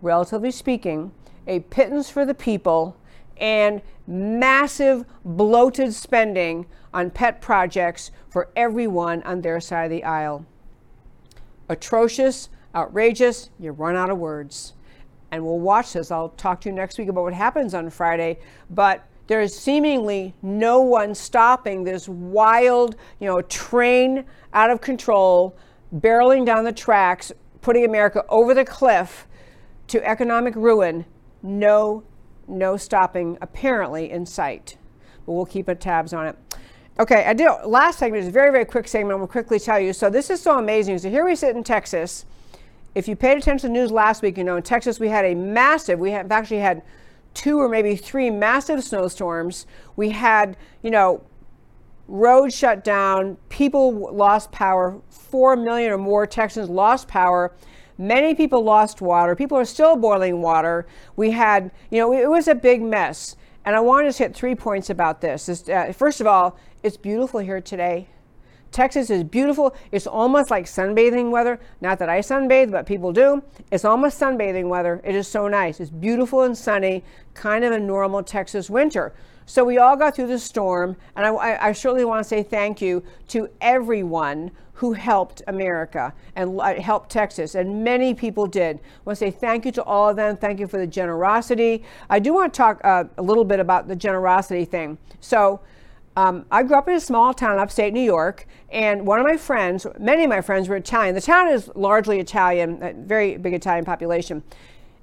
relatively 0.01 0.51
speaking, 0.51 1.13
a 1.47 1.61
pittance 1.61 2.09
for 2.09 2.25
the 2.25 2.35
people, 2.35 2.97
and 3.37 3.83
massive 4.07 5.05
bloated 5.25 5.95
spending 5.95 6.67
on 6.95 7.11
pet 7.11 7.41
projects 7.41 8.11
for 8.29 8.49
everyone 8.57 9.23
on 9.23 9.43
their 9.43 9.61
side 9.61 9.85
of 9.85 9.91
the 9.91 10.05
aisle 10.05 10.47
atrocious, 11.73 12.49
outrageous, 12.75 13.51
you 13.59 13.73
run 13.73 13.97
out 13.97 14.11
of 14.11 14.19
words. 14.19 14.75
And 15.31 15.45
we'll 15.45 15.59
watch 15.59 15.95
this. 15.95 16.11
I'll 16.11 16.29
talk 16.31 16.61
to 16.61 16.69
you 16.69 16.75
next 16.75 16.99
week 16.99 17.09
about 17.09 17.25
what 17.25 17.33
happens 17.33 17.75
on 17.75 17.89
Friday. 17.91 18.39
But 18.71 19.07
there 19.27 19.41
is 19.41 19.59
seemingly 19.59 20.35
no 20.43 20.81
one 20.81 21.15
stopping 21.15 21.85
this 21.85 22.09
wild, 22.09 22.97
you 23.19 23.27
know, 23.27 23.41
train 23.43 24.25
out 24.53 24.71
of 24.71 24.81
control, 24.81 25.57
barreling 25.95 26.45
down 26.45 26.65
the 26.65 26.73
tracks, 26.73 27.33
putting 27.63 27.85
America 27.85 28.25
over 28.29 28.53
the 28.53 28.65
cliff 28.65 29.27
to 29.89 30.07
economic 30.07 30.55
ruin. 30.55 31.07
No, 31.43 32.05
no 32.47 32.77
stopping 32.77 33.39
apparently 33.41 34.11
in 34.11 34.27
sight. 34.27 34.77
But 35.25 35.33
we'll 35.33 35.47
keep 35.47 35.69
a 35.69 35.75
tabs 35.75 36.13
on 36.13 36.27
it. 36.27 36.37
Okay, 37.01 37.25
I 37.25 37.33
did 37.33 37.49
last 37.65 37.99
segment 37.99 38.23
is 38.23 38.29
a 38.29 38.31
very, 38.31 38.51
very 38.51 38.67
quick 38.67 38.87
segment. 38.87 39.17
I 39.17 39.21
will 39.21 39.27
quickly 39.27 39.59
tell 39.59 39.81
you. 39.81 39.93
So 39.93 40.11
this 40.11 40.29
is 40.29 40.43
so 40.43 40.59
amazing. 40.59 40.99
So 40.99 41.09
here 41.09 41.25
we 41.25 41.35
sit 41.35 41.57
in 41.57 41.65
Texas. 41.65 42.27
If 42.95 43.09
you 43.09 43.17
paid 43.17 43.39
attention 43.39 43.69
to 43.69 43.73
the 43.73 43.73
news 43.73 43.91
last 43.91 44.21
week, 44.21 44.37
you 44.37 44.45
know 44.45 44.57
in 44.57 44.63
Texas 44.63 45.01
we 45.01 45.09
had 45.09 45.25
a 45.25 45.35
massive. 45.35 45.99
We 45.99 46.11
have 46.11 46.31
actually 46.31 46.61
had 46.61 46.83
two 47.33 47.59
or 47.59 47.69
maybe 47.69 47.97
three 47.97 48.29
massive 48.29 48.85
snowstorms. 48.85 49.67
We 49.97 50.11
had, 50.11 50.59
you 50.83 50.91
know, 50.91 51.23
roads 52.09 52.55
shut 52.55 52.85
down. 52.85 53.39
People 53.49 54.15
lost 54.15 54.53
power. 54.53 55.01
Four 55.09 55.57
million 55.57 55.93
or 55.93 55.99
more 55.99 56.27
Texans 56.27 56.69
lost 56.69 57.09
power. 57.09 57.53
Many 57.97 58.35
people 58.35 58.63
lost 58.63 59.01
water. 59.01 59.35
People 59.35 59.57
are 59.57 59.65
still 59.65 59.97
boiling 59.97 60.43
water. 60.43 60.87
We 61.17 61.31
had, 61.31 61.71
you 61.91 62.01
know, 62.01 62.13
it 62.13 62.29
was 62.29 62.49
a 62.49 62.55
big 62.55 62.83
mess. 62.83 63.37
And 63.65 63.77
I 63.77 63.81
want 63.81 64.13
to 64.13 64.23
hit 64.23 64.35
three 64.35 64.55
points 64.55 64.91
about 64.91 65.21
this. 65.21 65.69
Uh, 65.69 65.93
first 65.97 66.21
of 66.21 66.27
all, 66.27 66.57
it's 66.83 66.97
beautiful 66.97 67.41
here 67.41 67.61
today. 67.61 68.09
Texas 68.73 69.11
is 69.11 69.23
beautiful. 69.23 69.75
It's 69.93 70.07
almost 70.07 70.51
like 70.51 70.65
sunbathing 70.65 71.31
weather. 71.31 71.61
Not 71.81 71.99
that 71.99 72.09
I 72.09 72.21
sunbathe, 72.21 72.71
but 72.71 72.87
people 72.87 73.13
do. 73.13 73.43
It's 73.71 73.85
almost 73.85 74.19
sunbathing 74.19 74.69
weather. 74.69 75.01
It 75.05 75.15
is 75.15 75.29
so 75.29 75.47
nice. 75.47 75.79
It's 75.79 75.91
beautiful 75.91 76.43
and 76.43 76.57
sunny, 76.57 77.05
kind 77.35 77.65
of 77.65 77.73
a 77.73 77.79
normal 77.79 78.23
Texas 78.23 78.71
winter. 78.71 79.13
So 79.45 79.65
we 79.65 79.79
all 79.79 79.97
got 79.97 80.17
through 80.17 80.29
the 80.29 80.39
storm, 80.39 80.97
and 81.17 81.27
I, 81.27 81.69
I 81.69 81.73
certainly 81.73 82.05
want 82.05 82.23
to 82.23 82.29
say 82.29 82.43
thank 82.43 82.81
you 82.81 83.03
to 83.29 83.49
everyone 83.61 84.53
who 84.75 84.93
helped 84.93 85.43
America 85.47 86.13
and 86.35 86.61
helped 86.81 87.11
Texas, 87.11 87.55
and 87.55 87.85
many 87.85 88.15
people 88.15 88.47
did. 88.47 88.79
I 88.79 88.81
want 89.05 89.19
to 89.19 89.25
say 89.25 89.31
thank 89.31 89.65
you 89.65 89.73
to 89.73 89.83
all 89.85 90.09
of 90.09 90.17
them. 90.17 90.37
Thank 90.37 90.59
you 90.59 90.67
for 90.67 90.79
the 90.79 90.87
generosity. 90.87 91.85
I 92.09 92.19
do 92.19 92.33
want 92.33 92.53
to 92.53 92.57
talk 92.57 92.81
uh, 92.83 93.05
a 93.19 93.23
little 93.23 93.45
bit 93.45 93.61
about 93.61 93.87
the 93.87 93.95
generosity 93.95 94.65
thing. 94.65 94.99
So, 95.21 95.61
um, 96.17 96.45
I 96.51 96.63
grew 96.63 96.77
up 96.77 96.89
in 96.89 96.95
a 96.95 97.01
small 97.01 97.33
town 97.33 97.59
upstate 97.59 97.95
New 97.95 98.03
York, 98.03 98.47
and 98.71 99.07
one 99.07 99.19
of 99.19 99.25
my 99.25 99.37
friends, 99.37 99.87
many 99.99 100.25
of 100.25 100.31
my 100.31 100.43
friends 100.43 100.69
were 100.69 100.77
Italian. 100.77 101.15
The 101.15 101.23
town 101.23 101.49
is 101.49 101.71
largely 101.75 102.21
Italian, 102.21 102.83
a 102.83 102.93
very 102.93 103.39
big 103.39 103.55
Italian 103.55 103.85
population. 103.85 104.43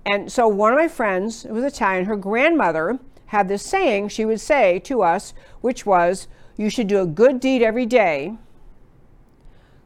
And 0.06 0.32
so 0.32 0.48
one 0.48 0.72
of 0.72 0.78
my 0.78 0.88
friends 0.88 1.46
was 1.46 1.64
Italian. 1.64 2.06
Her 2.06 2.16
grandmother 2.16 3.00
had 3.28 3.48
this 3.48 3.66
saying 3.66 4.10
she 4.10 4.26
would 4.26 4.40
say 4.40 4.80
to 4.80 5.02
us, 5.02 5.34
which 5.62 5.86
was, 5.86 6.28
You 6.58 6.70
should 6.70 6.88
do 6.88 7.02
a 7.02 7.08
good 7.08 7.40
deed 7.40 7.64
every 7.64 7.88
day, 7.88 8.38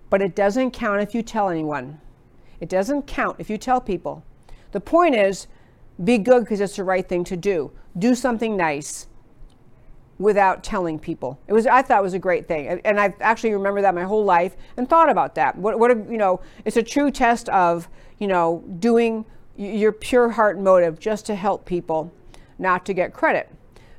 but 0.10 0.22
it 0.22 0.36
doesn't 0.36 0.72
count 0.72 1.02
if 1.02 1.16
you 1.16 1.24
tell 1.24 1.50
anyone. 1.50 2.02
It 2.60 2.68
doesn't 2.68 3.08
count 3.08 3.38
if 3.40 3.50
you 3.50 3.58
tell 3.58 3.80
people. 3.80 4.24
The 4.72 4.82
point 4.82 5.16
is, 5.16 5.48
be 6.04 6.18
good 6.18 6.42
because 6.42 6.60
it's 6.60 6.76
the 6.76 6.84
right 6.84 7.08
thing 7.08 7.24
to 7.26 7.38
do. 7.38 7.72
Do 7.98 8.14
something 8.14 8.58
nice 8.58 9.08
without 10.24 10.64
telling 10.64 10.98
people. 10.98 11.38
It 11.48 11.54
was 11.54 11.68
I 11.68 11.82
thought 11.82 12.00
it 12.00 12.04
was 12.04 12.14
a 12.14 12.20
great 12.20 12.48
thing, 12.48 12.82
and 12.84 13.00
I 13.00 13.14
actually 13.20 13.54
remember 13.54 13.82
that 13.82 13.94
my 13.94 14.04
whole 14.04 14.24
life 14.24 14.56
and 14.78 14.90
thought 14.90 15.10
about 15.10 15.36
that. 15.36 15.58
What 15.58 15.78
what 15.78 15.90
you 16.10 16.18
know, 16.18 16.40
it's 16.66 16.78
a 16.78 16.84
true 16.84 17.12
test 17.12 17.50
of 17.50 17.90
you 18.20 18.28
know 18.28 18.64
doing 18.80 19.26
your 19.56 19.92
pure 19.92 20.30
heart 20.30 20.58
motive 20.58 21.00
just 21.00 21.26
to 21.28 21.36
help 21.36 21.66
people 21.66 22.12
not 22.58 22.86
to 22.86 22.94
get 22.94 23.14
credit. 23.14 23.50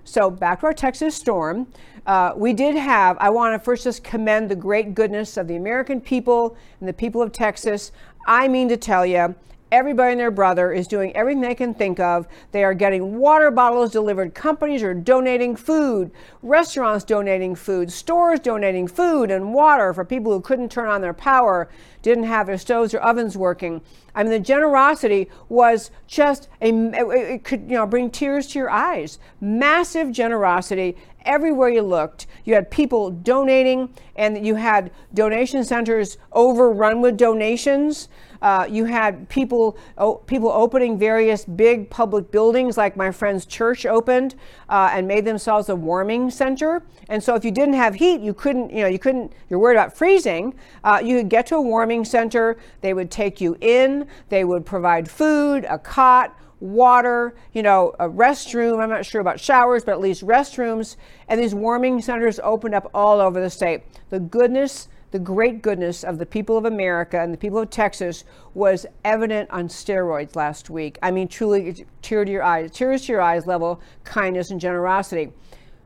So 0.04 0.30
back 0.30 0.60
to 0.60 0.66
our 0.66 0.72
Texas 0.72 1.14
storm. 1.14 1.66
Uh, 2.06 2.32
we 2.36 2.52
did 2.52 2.74
have, 2.74 3.16
I 3.18 3.30
want 3.30 3.54
to 3.54 3.64
first 3.64 3.84
just 3.84 4.04
commend 4.04 4.50
the 4.50 4.56
great 4.56 4.94
goodness 4.94 5.38
of 5.38 5.48
the 5.48 5.56
American 5.56 6.00
people 6.00 6.56
and 6.80 6.88
the 6.88 6.92
people 6.92 7.22
of 7.22 7.32
Texas. 7.32 7.92
I 8.26 8.48
mean 8.48 8.68
to 8.68 8.76
tell 8.76 9.06
you, 9.06 9.34
Everybody 9.72 10.12
and 10.12 10.20
their 10.20 10.30
brother 10.30 10.72
is 10.72 10.86
doing 10.86 11.14
everything 11.16 11.40
they 11.40 11.54
can 11.54 11.74
think 11.74 11.98
of. 11.98 12.28
They 12.52 12.62
are 12.62 12.74
getting 12.74 13.16
water 13.16 13.50
bottles 13.50 13.90
delivered. 13.90 14.34
Companies 14.34 14.82
are 14.82 14.94
donating 14.94 15.56
food. 15.56 16.12
Restaurants 16.42 17.04
donating 17.04 17.54
food. 17.56 17.90
Stores 17.90 18.40
donating 18.40 18.86
food 18.86 19.30
and 19.30 19.52
water 19.52 19.92
for 19.92 20.04
people 20.04 20.32
who 20.32 20.40
couldn't 20.40 20.70
turn 20.70 20.88
on 20.88 21.00
their 21.00 21.14
power, 21.14 21.68
didn't 22.02 22.24
have 22.24 22.46
their 22.46 22.58
stoves 22.58 22.94
or 22.94 23.00
ovens 23.00 23.36
working. 23.36 23.80
I 24.14 24.22
mean, 24.22 24.30
the 24.30 24.38
generosity 24.38 25.28
was 25.48 25.90
just 26.06 26.48
a, 26.60 26.70
it 26.70 27.42
could, 27.42 27.62
you 27.62 27.76
know, 27.76 27.86
bring 27.86 28.10
tears 28.10 28.46
to 28.48 28.58
your 28.60 28.70
eyes. 28.70 29.18
Massive 29.40 30.12
generosity 30.12 30.96
everywhere 31.24 31.70
you 31.70 31.82
looked. 31.82 32.26
You 32.44 32.54
had 32.54 32.70
people 32.70 33.10
donating, 33.10 33.88
and 34.14 34.46
you 34.46 34.54
had 34.56 34.92
donation 35.12 35.64
centers 35.64 36.18
overrun 36.32 37.00
with 37.00 37.16
donations. 37.16 38.08
Uh, 38.44 38.66
you 38.70 38.84
had 38.84 39.26
people 39.30 39.78
people 40.26 40.50
opening 40.50 40.98
various 40.98 41.46
big 41.46 41.88
public 41.88 42.30
buildings, 42.30 42.76
like 42.76 42.94
my 42.94 43.10
friend's 43.10 43.46
church 43.46 43.86
opened 43.86 44.34
uh, 44.68 44.90
and 44.92 45.08
made 45.08 45.24
themselves 45.24 45.70
a 45.70 45.74
warming 45.74 46.30
center. 46.30 46.82
And 47.08 47.22
so, 47.22 47.34
if 47.36 47.42
you 47.42 47.50
didn't 47.50 47.72
have 47.72 47.94
heat, 47.94 48.20
you 48.20 48.34
couldn't. 48.34 48.70
You 48.70 48.82
know, 48.82 48.88
you 48.88 48.98
couldn't. 48.98 49.32
You're 49.48 49.58
worried 49.58 49.76
about 49.76 49.96
freezing. 49.96 50.54
Uh, 50.84 51.00
you 51.02 51.16
could 51.16 51.30
get 51.30 51.46
to 51.46 51.56
a 51.56 51.62
warming 51.62 52.04
center. 52.04 52.58
They 52.82 52.92
would 52.92 53.10
take 53.10 53.40
you 53.40 53.56
in. 53.62 54.06
They 54.28 54.44
would 54.44 54.66
provide 54.66 55.10
food, 55.10 55.64
a 55.64 55.78
cot 55.78 56.38
water, 56.60 57.34
you 57.54 57.62
know, 57.62 57.94
a 57.98 58.08
restroom. 58.10 58.82
I'm 58.82 58.90
not 58.90 59.06
sure 59.06 59.22
about 59.22 59.40
showers, 59.40 59.84
but 59.84 59.92
at 59.92 60.00
least 60.00 60.22
restrooms. 60.22 60.96
And 61.28 61.40
these 61.40 61.54
warming 61.54 62.02
centers 62.02 62.38
opened 62.42 62.74
up 62.74 62.90
all 62.92 63.22
over 63.22 63.40
the 63.40 63.48
state. 63.48 63.84
The 64.10 64.20
goodness 64.20 64.88
the 65.14 65.18
great 65.20 65.62
goodness 65.62 66.02
of 66.02 66.18
the 66.18 66.26
people 66.26 66.58
of 66.58 66.64
America 66.64 67.20
and 67.20 67.32
the 67.32 67.38
people 67.38 67.60
of 67.60 67.70
Texas 67.70 68.24
was 68.52 68.84
evident 69.04 69.48
on 69.48 69.68
steroids 69.68 70.34
last 70.34 70.70
week. 70.70 70.98
I 71.04 71.12
mean, 71.12 71.28
truly, 71.28 71.86
tear 72.02 72.24
to 72.24 72.32
your 72.32 72.42
eyes, 72.42 72.72
tears 72.72 73.02
to 73.02 73.12
your 73.12 73.20
eyes 73.20 73.46
level 73.46 73.80
kindness 74.02 74.50
and 74.50 74.60
generosity. 74.60 75.32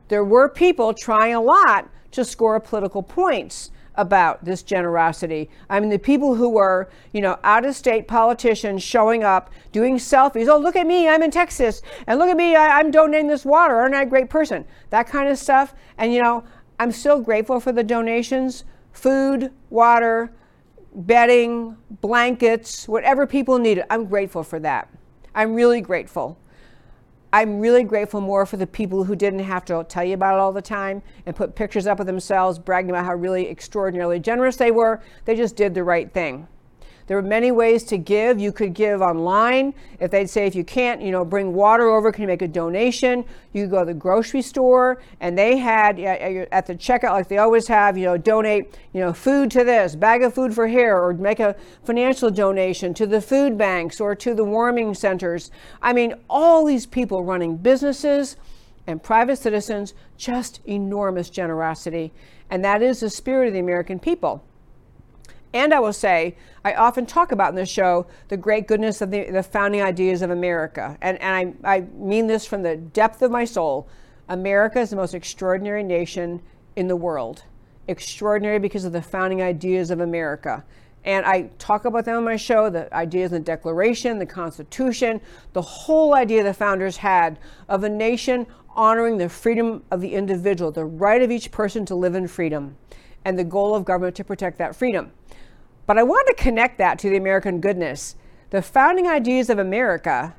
There 0.07 0.23
were 0.23 0.49
people 0.49 0.95
trying 0.95 1.35
a 1.35 1.41
lot 1.41 1.87
to 2.09 2.25
score 2.25 2.59
political 2.59 3.03
points 3.03 3.69
about 3.93 4.43
this 4.43 4.63
generosity. 4.63 5.51
I 5.69 5.79
mean, 5.79 5.91
the 5.91 5.99
people 5.99 6.33
who 6.33 6.49
were, 6.49 6.89
you 7.13 7.21
know, 7.21 7.37
out 7.43 7.65
of 7.65 7.75
state 7.75 8.07
politicians 8.07 8.81
showing 8.81 9.23
up, 9.23 9.51
doing 9.71 9.97
selfies. 9.97 10.47
Oh, 10.47 10.57
look 10.57 10.75
at 10.75 10.87
me, 10.87 11.07
I'm 11.07 11.21
in 11.21 11.29
Texas. 11.29 11.83
And 12.07 12.17
look 12.17 12.29
at 12.29 12.37
me, 12.37 12.55
I, 12.55 12.79
am 12.79 12.89
donating 12.89 13.27
this 13.27 13.45
water. 13.45 13.75
Aren't 13.75 13.93
I 13.93 14.01
a 14.01 14.07
great 14.07 14.31
person? 14.31 14.65
That 14.89 15.07
kind 15.07 15.29
of 15.29 15.37
stuff. 15.37 15.75
And, 15.99 16.11
you 16.11 16.19
know, 16.19 16.43
I'm 16.79 16.91
still 16.91 17.21
grateful 17.21 17.59
for 17.59 17.71
the 17.71 17.83
donations, 17.83 18.63
food, 18.91 19.51
water, 19.69 20.31
bedding, 20.93 21.77
blankets, 22.01 22.87
whatever 22.87 23.27
people 23.27 23.57
needed. 23.57 23.85
I'm 23.89 24.05
grateful 24.05 24.43
for 24.43 24.59
that. 24.59 24.89
I'm 25.35 25.53
really 25.53 25.81
grateful. 25.81 26.37
I'm 27.31 27.59
really 27.59 27.83
grateful 27.83 28.21
more 28.21 28.45
for 28.47 28.57
the 28.57 28.65
people 28.65 29.03
who 29.03 29.15
didn't 29.15 29.39
have 29.39 29.63
to 29.65 29.85
tell 29.87 30.03
you 30.03 30.15
about 30.15 30.33
it 30.33 30.39
all 30.39 30.51
the 30.51 30.63
time 30.63 31.03
and 31.27 31.35
put 31.35 31.55
pictures 31.55 31.85
up 31.85 31.99
of 31.99 32.07
themselves, 32.07 32.57
bragging 32.57 32.89
about 32.89 33.05
how 33.05 33.13
really 33.13 33.47
extraordinarily 33.47 34.19
generous 34.19 34.55
they 34.55 34.71
were. 34.71 35.01
They 35.25 35.35
just 35.35 35.55
did 35.55 35.75
the 35.75 35.83
right 35.83 36.11
thing. 36.11 36.47
There 37.09 37.17
are 37.17 37.23
many 37.23 37.51
ways 37.51 37.85
to 37.85 37.97
give. 37.97 38.39
You 38.39 38.51
could 38.51 38.75
give 38.75 39.01
online. 39.01 39.73
If 39.99 40.11
they'd 40.11 40.29
say, 40.29 40.45
if 40.45 40.53
you 40.53 40.63
can't, 40.63 41.01
you 41.01 41.09
know, 41.09 41.25
bring 41.25 41.53
water 41.53 41.89
over, 41.89 42.11
can 42.11 42.21
you 42.21 42.27
make 42.27 42.43
a 42.43 42.47
donation? 42.47 43.25
You 43.51 43.65
go 43.65 43.79
to 43.79 43.85
the 43.85 43.95
grocery 43.95 44.43
store, 44.43 45.01
and 45.19 45.35
they 45.35 45.57
had 45.57 45.99
at 45.99 46.67
the 46.67 46.75
checkout, 46.75 47.13
like 47.13 47.27
they 47.27 47.39
always 47.39 47.67
have, 47.67 47.97
you 47.97 48.05
know, 48.05 48.15
donate, 48.15 48.77
you 48.93 48.99
know, 48.99 49.11
food 49.11 49.49
to 49.49 49.63
this, 49.63 49.95
bag 49.95 50.21
of 50.21 50.35
food 50.35 50.53
for 50.53 50.67
here, 50.67 50.95
or 50.95 51.15
make 51.15 51.39
a 51.39 51.55
financial 51.83 52.29
donation 52.29 52.93
to 52.93 53.07
the 53.07 53.21
food 53.21 53.57
banks 53.57 53.99
or 53.99 54.13
to 54.13 54.35
the 54.35 54.43
warming 54.43 54.93
centers. 54.93 55.49
I 55.81 55.93
mean, 55.93 56.13
all 56.29 56.63
these 56.63 56.85
people 56.85 57.23
running 57.23 57.57
businesses 57.57 58.37
and 58.85 59.01
private 59.01 59.37
citizens, 59.37 59.95
just 60.15 60.59
enormous 60.67 61.31
generosity. 61.31 62.13
And 62.51 62.63
that 62.63 62.83
is 62.83 62.99
the 62.99 63.09
spirit 63.09 63.47
of 63.47 63.53
the 63.53 63.59
American 63.59 63.97
people. 63.97 64.43
And 65.53 65.73
I 65.73 65.79
will 65.79 65.93
say, 65.93 66.35
I 66.63 66.73
often 66.73 67.05
talk 67.05 67.31
about 67.31 67.49
in 67.49 67.55
this 67.55 67.69
show 67.69 68.05
the 68.27 68.37
great 68.37 68.67
goodness 68.67 69.01
of 69.01 69.09
the, 69.09 69.31
the 69.31 69.41
founding 69.41 69.81
ideas 69.81 70.21
of 70.21 70.29
America. 70.29 70.97
And, 71.01 71.19
and 71.21 71.57
I, 71.63 71.75
I 71.75 71.81
mean 71.95 72.27
this 72.27 72.45
from 72.45 72.61
the 72.61 72.75
depth 72.75 73.21
of 73.21 73.31
my 73.31 73.45
soul. 73.45 73.87
America 74.27 74.79
is 74.79 74.91
the 74.91 74.95
most 74.95 75.15
extraordinary 75.15 75.83
nation 75.83 76.41
in 76.75 76.87
the 76.87 76.95
world. 76.95 77.43
Extraordinary 77.87 78.59
because 78.59 78.85
of 78.85 78.91
the 78.91 79.01
founding 79.01 79.41
ideas 79.41 79.89
of 79.89 80.01
America. 80.01 80.63
And 81.05 81.25
I 81.25 81.49
talk 81.57 81.85
about 81.85 82.05
them 82.05 82.17
on 82.17 82.23
my 82.25 82.35
show 82.35 82.69
the 82.69 82.93
ideas 82.93 83.31
in 83.31 83.41
the 83.41 83.45
Declaration, 83.45 84.19
the 84.19 84.25
Constitution, 84.25 85.21
the 85.53 85.61
whole 85.61 86.13
idea 86.13 86.43
the 86.43 86.53
founders 86.53 86.97
had 86.97 87.39
of 87.67 87.83
a 87.83 87.89
nation 87.89 88.45
honoring 88.75 89.17
the 89.17 89.29
freedom 89.29 89.83
of 89.89 90.01
the 90.01 90.13
individual, 90.13 90.71
the 90.71 90.85
right 90.85 91.21
of 91.21 91.31
each 91.31 91.51
person 91.51 91.85
to 91.85 91.95
live 91.95 92.15
in 92.15 92.27
freedom, 92.27 92.77
and 93.25 93.39
the 93.39 93.43
goal 93.43 93.73
of 93.73 93.85
government 93.85 94.15
to 94.17 94.23
protect 94.23 94.57
that 94.57 94.75
freedom. 94.75 95.11
But 95.89 95.97
I 95.97 96.03
want 96.03 96.27
to 96.27 96.35
connect 96.35 96.77
that 96.77 96.99
to 96.99 97.09
the 97.09 97.17
American 97.17 97.59
goodness. 97.61 98.15
The 98.51 98.61
founding 98.61 99.07
ideas 99.07 99.49
of 99.49 99.57
America, 99.57 100.35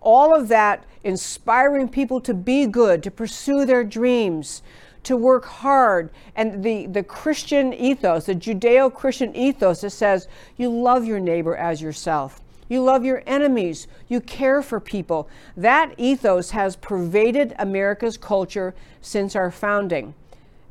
all 0.00 0.34
of 0.34 0.48
that 0.48 0.82
inspiring 1.04 1.88
people 1.88 2.20
to 2.22 2.34
be 2.34 2.66
good, 2.66 3.00
to 3.04 3.12
pursue 3.12 3.64
their 3.64 3.84
dreams, 3.84 4.62
to 5.04 5.16
work 5.16 5.44
hard, 5.44 6.10
and 6.34 6.64
the, 6.64 6.86
the 6.86 7.04
Christian 7.04 7.72
ethos, 7.74 8.26
the 8.26 8.34
Judeo 8.34 8.92
Christian 8.92 9.36
ethos 9.36 9.82
that 9.82 9.90
says 9.90 10.26
you 10.56 10.68
love 10.68 11.04
your 11.04 11.20
neighbor 11.20 11.54
as 11.54 11.80
yourself. 11.80 12.40
You 12.68 12.82
love 12.82 13.04
your 13.04 13.22
enemies. 13.24 13.86
You 14.08 14.20
care 14.20 14.62
for 14.62 14.80
people. 14.80 15.28
That 15.56 15.94
ethos 15.96 16.50
has 16.50 16.74
pervaded 16.74 17.54
America's 17.60 18.16
culture 18.16 18.74
since 19.00 19.36
our 19.36 19.52
founding 19.52 20.14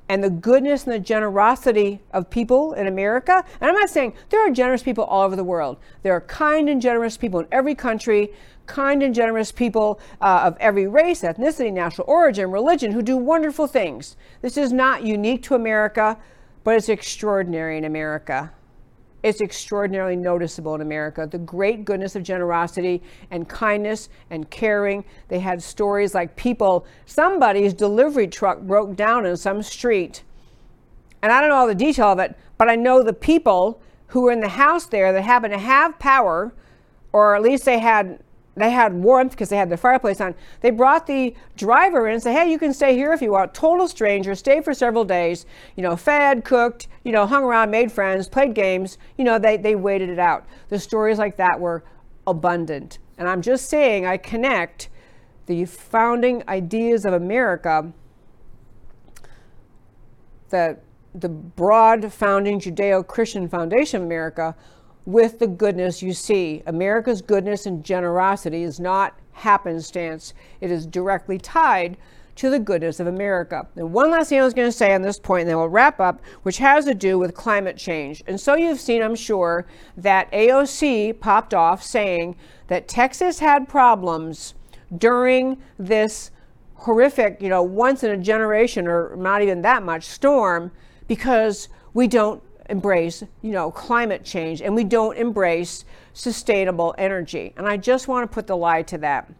and 0.08 0.24
the 0.24 0.30
goodness 0.30 0.86
and 0.86 0.93
the 0.93 0.99
generosity 0.99 2.01
of 2.12 2.30
people 2.30 2.74
in 2.74 2.88
America. 2.88 3.43
And 3.60 3.70
I'm 3.70 3.76
not 3.76 3.89
saying 3.89 4.14
there 4.30 4.45
are 4.45 4.51
generous 4.51 4.84
people 4.84 5.03
all 5.03 5.24
over 5.24 5.36
the 5.36 5.43
world. 5.43 5.78
There 6.03 6.14
are 6.14 6.22
kind 6.22 6.70
and 6.70 6.82
generous 6.82 7.18
people 7.18 7.39
in 7.39 7.47
every 7.51 7.76
country, 7.76 8.32
kind 8.68 9.01
and 9.03 9.14
generous 9.14 9.51
people 9.51 9.99
uh, 10.22 10.41
of 10.45 10.58
every 10.60 10.88
race, 10.88 11.22
ethnicity, 11.22 11.72
national 11.72 12.08
origin, 12.08 12.51
religion 12.51 12.91
who 12.91 13.01
do 13.01 13.18
wonderful 13.18 13.68
things. 13.68 14.16
This 14.41 14.58
is 14.58 14.72
not 14.72 15.03
unique 15.03 15.43
to 15.43 15.56
America, 15.56 16.18
but 16.64 16.76
it's 16.76 16.89
extraordinary 16.89 17.78
in 17.78 17.86
America. 17.86 18.51
It's 19.26 19.41
extraordinarily 19.41 20.15
noticeable 20.15 20.76
in 20.76 20.82
America. 20.82 21.28
The 21.30 21.39
great 21.39 21.84
goodness 21.84 22.15
of 22.15 22.21
generosity 22.21 23.01
and 23.32 23.49
kindness 23.49 24.09
and 24.30 24.49
caring. 24.51 25.03
They 25.30 25.39
had 25.39 25.63
stories 25.63 26.13
like 26.13 26.36
people, 26.36 26.86
somebody's 27.07 27.73
delivery 27.73 28.28
truck 28.28 28.61
broke 28.61 28.95
down 28.95 29.26
in 29.26 29.36
some 29.36 29.63
street 29.63 30.23
and 31.26 31.34
I 31.34 31.41
don't 31.41 31.49
know 31.49 31.55
all 31.55 31.65
the 31.65 31.73
detail 31.73 32.09
of 32.09 32.19
it, 32.19 32.38
but 32.55 32.69
I 32.69 32.76
know 32.76 33.01
the 33.01 33.11
people 33.11 33.82
who 34.09 34.21
were 34.21 34.32
in 34.32 34.41
the 34.41 34.47
house 34.47 34.86
there 34.86 35.11
that 35.11 35.23
happened 35.23 35.53
to 35.53 35.59
have 35.59 35.97
power, 35.97 36.53
or 37.11 37.36
at 37.36 37.41
least 37.41 37.65
they 37.65 37.80
had 37.80 38.19
they 38.56 38.72
had 38.72 38.93
warmth 38.93 39.32
because 39.32 39.49
they 39.49 39.58
had 39.58 39.70
the 39.70 39.78
fireplace 39.78 40.22
on. 40.22 40.34
They 40.62 40.72
brought 40.72 41.08
the 41.08 41.36
driver 41.58 42.08
in 42.08 42.14
and 42.14 42.24
said, 42.24 42.34
"Hey, 42.38 42.49
you 42.49 42.58
can 42.58 42.74
stay 42.74 42.95
here 42.95 43.12
if 43.12 43.22
you 43.22 43.32
want." 43.32 43.53
Total 43.53 43.88
stranger, 43.88 44.34
stayed 44.34 44.64
for 44.64 44.74
several 44.74 45.03
days. 45.03 45.45
You 45.76 45.84
know, 45.84 45.95
fed, 45.95 46.45
cooked, 46.45 46.88
you 47.03 47.12
know, 47.12 47.26
hung 47.26 47.43
around, 47.43 47.70
made 47.70 47.91
friends, 47.91 48.30
played 48.30 48.53
games. 48.53 48.97
You 49.18 49.26
know, 49.26 49.38
they 49.38 49.58
they 49.58 49.76
waited 49.76 50.10
it 50.10 50.20
out. 50.20 50.45
The 50.70 50.80
stories 50.80 51.18
like 51.18 51.36
that 51.38 51.60
were 51.60 51.84
abundant, 52.26 52.99
and 53.18 53.28
I'm 53.28 53.41
just 53.41 53.70
saying 53.70 54.06
I 54.06 54.18
connect 54.18 54.89
the 55.47 55.66
founding 55.66 56.43
ideas 56.47 57.06
of 57.06 57.14
America, 57.14 57.91
the 60.49 60.78
the 61.14 61.30
broad 61.30 62.12
founding 62.12 62.60
Judeo-Christian 62.60 63.47
foundation 63.47 64.01
of 64.01 64.06
America 64.06 64.56
with 65.06 65.39
the 65.39 65.47
goodness 65.47 66.01
you 66.01 66.14
see. 66.14 66.64
America's 66.66 67.22
goodness 67.22 67.66
and 67.66 67.84
generosity 67.84 68.64
is 68.64 68.80
not 68.80 69.20
happenstance, 69.34 70.34
it 70.62 70.72
is 70.72 70.86
directly 70.86 71.38
tied 71.38 71.97
to 72.36 72.49
the 72.49 72.60
goodness 72.60 72.99
of 72.99 73.08
America. 73.08 73.66
And 73.76 73.93
one 73.93 74.12
last 74.12 74.30
thing 74.30 74.39
I 74.39 74.43
was 74.43 74.53
going 74.53 74.68
to 74.68 74.78
say 74.78 74.93
on 74.93 75.01
this 75.01 75.20
point, 75.20 75.41
and 75.41 75.49
then 75.49 75.58
we'll 75.58 75.70
wrap 75.70 75.99
up, 75.99 76.22
which 76.43 76.58
has 76.58 76.86
to 76.86 76.93
do 76.93 77.18
with 77.18 77.34
climate 77.34 77.78
change. 77.78 78.24
And 78.28 78.39
so 78.39 78.56
you've 78.56 78.80
seen, 78.80 79.01
I'm 79.01 79.16
sure, 79.16 79.66
that 79.95 80.32
AOC 80.32 81.20
popped 81.20 81.53
off 81.53 81.82
saying 81.82 82.36
that 82.68 82.88
Texas 82.88 83.39
had 83.39 83.70
problems 83.70 84.53
during 84.97 85.62
this 85.80 86.32
horrific, 86.76 87.41
you 87.41 87.49
know, 87.49 87.64
once 87.64 88.03
in 88.03 88.12
a 88.12 88.18
generation 88.18 88.88
or 88.88 89.16
not 89.16 89.41
even 89.41 89.62
that 89.62 89.84
much 89.84 90.03
storm 90.03 90.72
because 91.08 91.70
we 91.93 92.08
don't 92.08 92.43
embrace, 92.70 93.24
you 93.41 93.51
know, 93.51 93.72
climate 93.72 94.24
change 94.24 94.61
and 94.61 94.76
we 94.76 94.84
don't 94.84 95.18
embrace 95.18 95.86
sustainable 96.13 96.95
energy. 96.97 97.53
And 97.57 97.68
I 97.68 97.78
just 97.78 98.07
want 98.07 98.30
to 98.30 98.34
put 98.34 98.47
the 98.47 98.57
lie 98.57 98.82
to 98.84 98.97
that. 98.99 99.32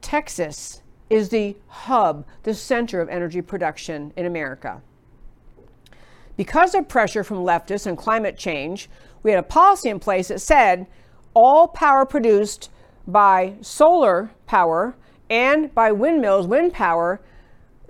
Texas 0.00 0.82
is 1.08 1.28
the 1.28 1.56
hub, 1.68 2.26
the 2.42 2.54
center 2.54 3.00
of 3.00 3.08
energy 3.08 3.42
production 3.42 4.12
in 4.16 4.26
America. 4.26 4.80
Because 6.36 6.74
of 6.74 6.88
pressure 6.88 7.22
from 7.22 7.38
leftists 7.38 7.86
and 7.86 7.96
climate 7.96 8.38
change, 8.38 8.88
we 9.22 9.30
had 9.30 9.40
a 9.40 9.44
policy 9.44 9.88
in 9.88 10.00
place 10.00 10.28
that 10.28 10.40
said 10.40 10.86
all 11.34 11.68
power 11.68 12.04
produced 12.04 12.70
by 13.06 13.54
solar 13.60 14.30
power 14.46 14.96
and 15.28 15.74
by 15.74 15.92
windmills, 15.92 16.46
wind 16.46 16.72
power, 16.72 17.20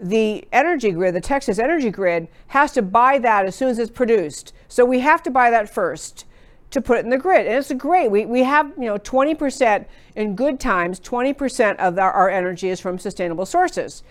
the 0.02 0.44
energy 0.52 0.90
grid, 0.90 1.14
the 1.14 1.20
Texas 1.20 1.58
energy 1.58 1.90
grid, 1.90 2.28
has 2.48 2.72
to 2.72 2.82
buy 2.82 3.18
that 3.18 3.46
as 3.46 3.54
soon 3.54 3.68
as 3.68 3.78
it's 3.78 3.90
produced. 3.90 4.52
So 4.68 4.84
we 4.84 5.00
have 5.00 5.22
to 5.22 5.30
buy 5.30 5.50
that 5.50 5.72
first 5.72 6.24
to 6.72 6.80
put 6.80 6.98
it 6.98 7.04
in 7.04 7.10
the 7.10 7.18
grid. 7.18 7.46
And 7.46 7.56
it's 7.56 7.72
great. 7.74 8.10
We, 8.10 8.26
we 8.26 8.42
have, 8.42 8.72
you 8.76 8.86
know, 8.86 8.98
20% 8.98 9.86
in 10.16 10.34
good 10.34 10.58
times, 10.58 10.98
20% 10.98 11.76
of 11.76 11.98
our, 11.98 12.10
our 12.10 12.30
energy 12.30 12.68
is 12.68 12.80
from 12.80 12.98
sustainable 12.98 13.46
sources. 13.46 14.02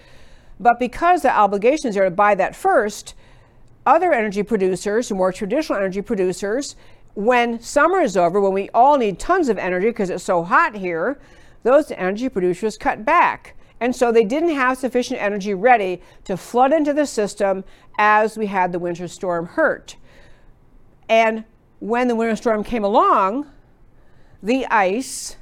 But 0.60 0.80
because 0.80 1.24
the 1.24 1.36
obligations 1.36 1.98
are 1.98 2.06
to 2.06 2.12
buy 2.12 2.36
that 2.36 2.56
first, 2.56 3.16
other 3.86 4.14
energy 4.14 4.44
producers, 4.44 5.12
more 5.12 5.34
traditional 5.34 5.78
energy 5.78 6.02
producers, 6.02 6.76
when 7.16 7.60
summer 7.60 8.00
is 8.00 8.16
over, 8.16 8.40
when 8.40 8.54
we 8.54 8.70
all 8.70 8.98
need 8.98 9.20
tons 9.20 9.50
of 9.50 9.58
energy 9.58 9.88
because 9.88 10.10
it's 10.10 10.24
so 10.24 10.44
hot 10.44 10.76
here, 10.76 11.20
those 11.64 11.92
energy 11.92 12.30
producers 12.30 12.78
cut 12.78 13.04
back. 13.04 13.56
And 13.82 13.96
so 13.96 14.12
they 14.12 14.24
didn't 14.24 14.54
have 14.54 14.78
sufficient 14.78 15.20
energy 15.20 15.56
ready 15.56 16.04
to 16.26 16.38
flood 16.38 16.72
into 16.72 16.94
the 16.94 17.08
system 17.08 17.64
as 17.98 18.38
we 18.38 18.46
had 18.46 18.72
the 18.72 18.80
winter 18.80 19.08
storm 19.08 19.48
hurt. 19.48 19.98
And 21.10 21.44
when 21.80 22.08
the 22.08 22.16
winter 22.16 22.36
storm 22.36 22.64
came 22.64 22.84
along, 22.84 23.48
the 24.44 24.68
ice, 24.68 25.36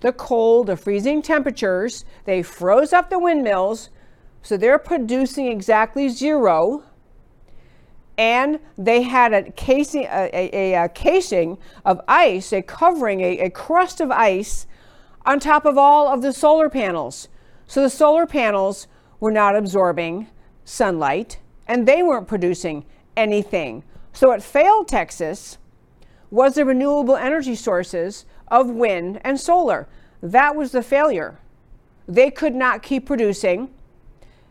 the 0.00 0.12
cold, 0.12 0.68
the 0.68 0.78
freezing 0.78 1.20
temperatures, 1.20 2.06
they 2.24 2.42
froze 2.42 2.94
up 2.94 3.10
the 3.10 3.18
windmills. 3.18 3.90
So 4.42 4.56
they're 4.56 4.78
producing 4.78 5.46
exactly 5.48 6.08
zero. 6.08 6.84
And 8.16 8.60
they 8.78 9.02
had 9.02 9.34
a 9.34 9.50
casing, 9.52 10.04
a, 10.04 10.30
a, 10.32 10.84
a 10.84 10.88
casing 10.88 11.58
of 11.84 12.00
ice, 12.08 12.50
a 12.54 12.62
covering, 12.62 13.20
a, 13.20 13.40
a 13.40 13.50
crust 13.50 14.00
of 14.00 14.10
ice 14.10 14.66
on 15.26 15.38
top 15.38 15.66
of 15.66 15.76
all 15.76 16.08
of 16.08 16.22
the 16.22 16.32
solar 16.32 16.70
panels. 16.70 17.28
So 17.74 17.82
the 17.82 17.90
solar 17.90 18.24
panels 18.24 18.86
were 19.18 19.32
not 19.32 19.56
absorbing 19.56 20.28
sunlight 20.64 21.40
and 21.66 21.88
they 21.88 22.04
weren't 22.04 22.28
producing 22.28 22.84
anything. 23.16 23.82
So 24.12 24.28
what 24.28 24.44
failed 24.44 24.86
Texas 24.86 25.58
was 26.30 26.54
the 26.54 26.64
renewable 26.64 27.16
energy 27.16 27.56
sources 27.56 28.26
of 28.46 28.70
wind 28.70 29.20
and 29.24 29.40
solar. 29.40 29.88
That 30.22 30.54
was 30.54 30.70
the 30.70 30.84
failure. 30.84 31.40
They 32.06 32.30
could 32.30 32.54
not 32.54 32.80
keep 32.84 33.06
producing 33.06 33.74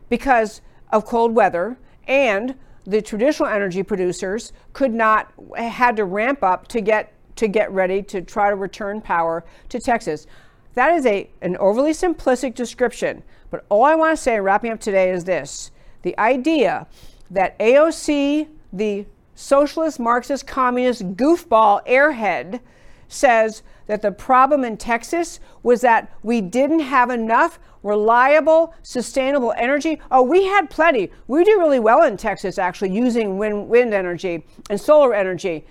because 0.09 0.59
of 0.91 1.05
cold 1.05 1.33
weather 1.33 1.77
and 2.05 2.55
the 2.85 3.01
traditional 3.01 3.47
energy 3.47 3.83
producers 3.83 4.51
could 4.73 4.93
not 4.93 5.31
had 5.55 5.95
to 5.95 6.03
ramp 6.03 6.43
up 6.43 6.67
to 6.67 6.81
get 6.81 7.13
to 7.37 7.47
get 7.47 7.71
ready 7.71 8.03
to 8.03 8.21
try 8.21 8.49
to 8.49 8.55
return 8.57 8.99
power 8.99 9.45
to 9.69 9.79
Texas. 9.79 10.27
That 10.75 10.93
is 10.93 11.05
a, 11.05 11.29
an 11.41 11.57
overly 11.57 11.91
simplistic 11.91 12.55
description, 12.55 13.23
but 13.51 13.65
all 13.69 13.83
I 13.83 13.95
want 13.95 14.17
to 14.17 14.21
say, 14.21 14.35
in 14.35 14.41
wrapping 14.41 14.71
up 14.71 14.79
today, 14.79 15.11
is 15.11 15.23
this 15.25 15.71
the 16.01 16.17
idea 16.17 16.87
that 17.29 17.57
AOC, 17.59 18.47
the 18.71 19.05
socialist, 19.35 19.99
Marxist, 19.99 20.45
communist 20.47 21.15
goofball 21.15 21.85
airhead, 21.87 22.59
says 23.07 23.61
that 23.87 24.01
the 24.01 24.11
problem 24.11 24.63
in 24.63 24.77
Texas 24.77 25.39
was 25.61 25.81
that 25.81 26.11
we 26.23 26.41
didn't 26.41 26.79
have 26.79 27.09
enough 27.09 27.59
reliable, 27.83 28.73
sustainable 28.81 29.53
energy. 29.57 30.01
Oh, 30.09 30.23
we 30.23 30.45
had 30.45 30.69
plenty. 30.69 31.11
We 31.27 31.43
do 31.43 31.59
really 31.59 31.79
well 31.79 32.03
in 32.03 32.17
Texas, 32.17 32.57
actually, 32.57 32.91
using 32.91 33.37
wind, 33.37 33.67
wind 33.69 33.93
energy 33.93 34.45
and 34.69 34.79
solar 34.79 35.13
energy 35.13 35.65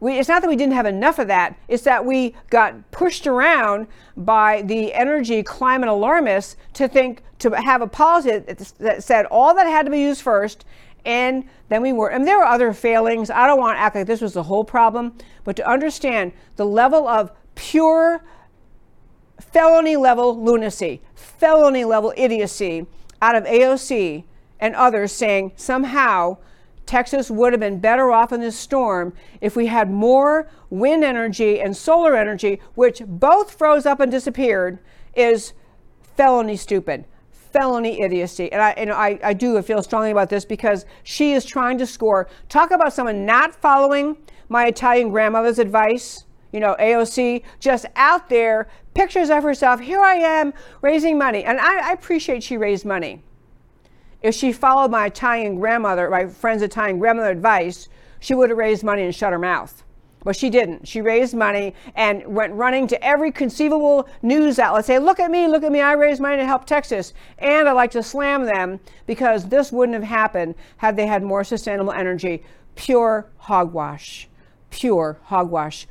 we, 0.00 0.18
it's 0.18 0.28
not 0.28 0.42
that 0.42 0.48
we 0.48 0.56
didn't 0.56 0.74
have 0.74 0.86
enough 0.86 1.18
of 1.18 1.26
that, 1.28 1.58
it's 1.66 1.82
that 1.84 2.04
we 2.04 2.34
got 2.50 2.90
pushed 2.90 3.26
around 3.26 3.88
by 4.16 4.62
the 4.62 4.94
energy 4.94 5.42
climate 5.42 5.88
alarmists 5.88 6.56
to 6.74 6.88
think, 6.88 7.22
to 7.40 7.50
have 7.50 7.82
a 7.82 7.86
policy 7.86 8.38
that, 8.38 8.58
that 8.78 9.02
said 9.02 9.26
all 9.26 9.54
that 9.54 9.66
had 9.66 9.86
to 9.86 9.90
be 9.90 10.00
used 10.00 10.22
first, 10.22 10.64
and 11.04 11.44
then 11.68 11.82
we 11.82 11.92
were. 11.92 12.10
And 12.10 12.26
there 12.26 12.38
were 12.38 12.44
other 12.44 12.72
failings. 12.72 13.30
I 13.30 13.46
don't 13.46 13.58
want 13.58 13.76
to 13.76 13.80
act 13.80 13.96
like 13.96 14.06
this 14.06 14.20
was 14.20 14.34
the 14.34 14.42
whole 14.44 14.64
problem, 14.64 15.14
but 15.44 15.56
to 15.56 15.68
understand 15.68 16.32
the 16.56 16.66
level 16.66 17.08
of 17.08 17.32
pure 17.54 18.22
felony 19.40 19.96
level 19.96 20.42
lunacy, 20.42 21.00
felony 21.14 21.84
level 21.84 22.12
idiocy 22.16 22.86
out 23.22 23.34
of 23.34 23.44
AOC 23.44 24.24
and 24.60 24.74
others 24.74 25.12
saying 25.12 25.52
somehow 25.56 26.36
Texas 26.88 27.30
would 27.30 27.52
have 27.52 27.60
been 27.60 27.80
better 27.80 28.10
off 28.10 28.32
in 28.32 28.40
this 28.40 28.58
storm 28.58 29.12
if 29.42 29.54
we 29.54 29.66
had 29.66 29.90
more 29.90 30.50
wind 30.70 31.04
energy 31.04 31.60
and 31.60 31.76
solar 31.76 32.16
energy, 32.16 32.60
which 32.76 33.02
both 33.06 33.52
froze 33.52 33.84
up 33.84 34.00
and 34.00 34.10
disappeared, 34.10 34.78
is 35.14 35.52
felony 36.16 36.56
stupid, 36.56 37.04
felony 37.30 38.00
idiocy. 38.00 38.50
And 38.50 38.62
I, 38.62 38.70
and 38.70 38.90
I, 38.90 39.18
I 39.22 39.34
do 39.34 39.60
feel 39.60 39.82
strongly 39.82 40.10
about 40.10 40.30
this 40.30 40.46
because 40.46 40.86
she 41.02 41.34
is 41.34 41.44
trying 41.44 41.76
to 41.76 41.86
score. 41.86 42.26
Talk 42.48 42.70
about 42.70 42.94
someone 42.94 43.26
not 43.26 43.54
following 43.54 44.16
my 44.48 44.64
Italian 44.64 45.10
grandmother's 45.10 45.58
advice. 45.58 46.24
You 46.52 46.60
know, 46.60 46.74
AOC 46.80 47.42
just 47.60 47.84
out 47.96 48.30
there, 48.30 48.66
pictures 48.94 49.28
of 49.28 49.42
herself. 49.42 49.80
Here 49.80 50.00
I 50.00 50.14
am 50.14 50.54
raising 50.80 51.18
money. 51.18 51.44
And 51.44 51.60
I, 51.60 51.90
I 51.90 51.92
appreciate 51.92 52.42
she 52.42 52.56
raised 52.56 52.86
money. 52.86 53.22
If 54.20 54.34
she 54.34 54.52
followed 54.52 54.90
my 54.90 55.06
Italian 55.06 55.60
grandmother, 55.60 56.10
my 56.10 56.26
friend's 56.26 56.62
Italian 56.62 56.98
grandmother 56.98 57.30
advice, 57.30 57.88
she 58.18 58.34
would 58.34 58.50
have 58.50 58.58
raised 58.58 58.82
money 58.82 59.02
and 59.02 59.14
shut 59.14 59.32
her 59.32 59.38
mouth. 59.38 59.84
But 60.24 60.34
she 60.34 60.50
didn't. 60.50 60.88
She 60.88 61.00
raised 61.00 61.34
money 61.34 61.74
and 61.94 62.26
went 62.26 62.52
running 62.52 62.88
to 62.88 63.04
every 63.04 63.30
conceivable 63.30 64.08
news 64.20 64.58
outlet, 64.58 64.84
say, 64.84 64.98
"Look 64.98 65.20
at 65.20 65.30
me, 65.30 65.46
look 65.46 65.62
at 65.62 65.70
me! 65.70 65.80
I 65.80 65.92
raised 65.92 66.20
money 66.20 66.36
to 66.38 66.44
help 66.44 66.64
Texas." 66.64 67.14
And 67.38 67.68
I 67.68 67.72
like 67.72 67.92
to 67.92 68.02
slam 68.02 68.44
them 68.44 68.80
because 69.06 69.48
this 69.48 69.70
wouldn't 69.70 69.94
have 69.94 70.02
happened 70.02 70.56
had 70.78 70.96
they 70.96 71.06
had 71.06 71.22
more 71.22 71.44
sustainable 71.44 71.92
energy. 71.92 72.42
Pure 72.74 73.26
hogwash, 73.36 74.28
pure 74.70 75.18
hogwash. 75.24 75.86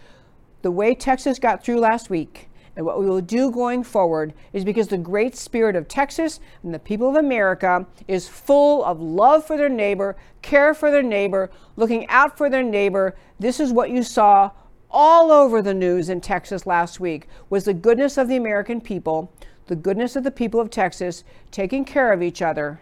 The 0.62 0.72
way 0.72 0.94
Texas 0.94 1.40
got 1.40 1.64
through 1.64 1.80
last 1.80 2.10
week 2.10 2.47
and 2.78 2.86
what 2.86 3.00
we 3.00 3.08
will 3.08 3.22
do 3.22 3.52
going 3.52 3.84
forward 3.84 4.34
is 4.54 4.64
because 4.64 4.88
the 4.88 4.98
great 5.00 5.36
spirit 5.36 5.76
of 5.76 5.88
Texas 5.88 6.40
and 6.64 6.74
the 6.74 6.80
people 6.80 7.10
of 7.10 7.16
America 7.16 7.86
is 8.08 8.30
full 8.30 8.86
of 8.86 9.02
love 9.02 9.46
for 9.46 9.58
their 9.58 9.68
neighbor, 9.70 10.16
care 10.44 10.74
for 10.76 10.92
their 10.92 11.04
neighbor, 11.04 11.50
looking 11.76 12.08
out 12.08 12.38
for 12.38 12.50
their 12.50 12.64
neighbor. 12.64 13.16
This 13.40 13.60
is 13.60 13.74
what 13.74 13.90
you 13.90 14.04
saw 14.04 14.52
all 14.92 15.32
over 15.32 15.62
the 15.62 15.74
news 15.74 16.08
in 16.08 16.22
Texas 16.22 16.68
last 16.68 17.00
week 17.00 17.28
was 17.50 17.66
the 17.66 17.74
goodness 17.74 18.18
of 18.18 18.30
the 18.30 18.38
American 18.38 18.80
people, 18.80 19.34
the 19.66 19.76
goodness 19.76 20.16
of 20.16 20.24
the 20.24 20.32
people 20.32 20.62
of 20.62 20.70
Texas 20.70 21.24
taking 21.52 21.84
care 21.84 22.14
of 22.14 22.22
each 22.24 22.42
other 22.42 22.80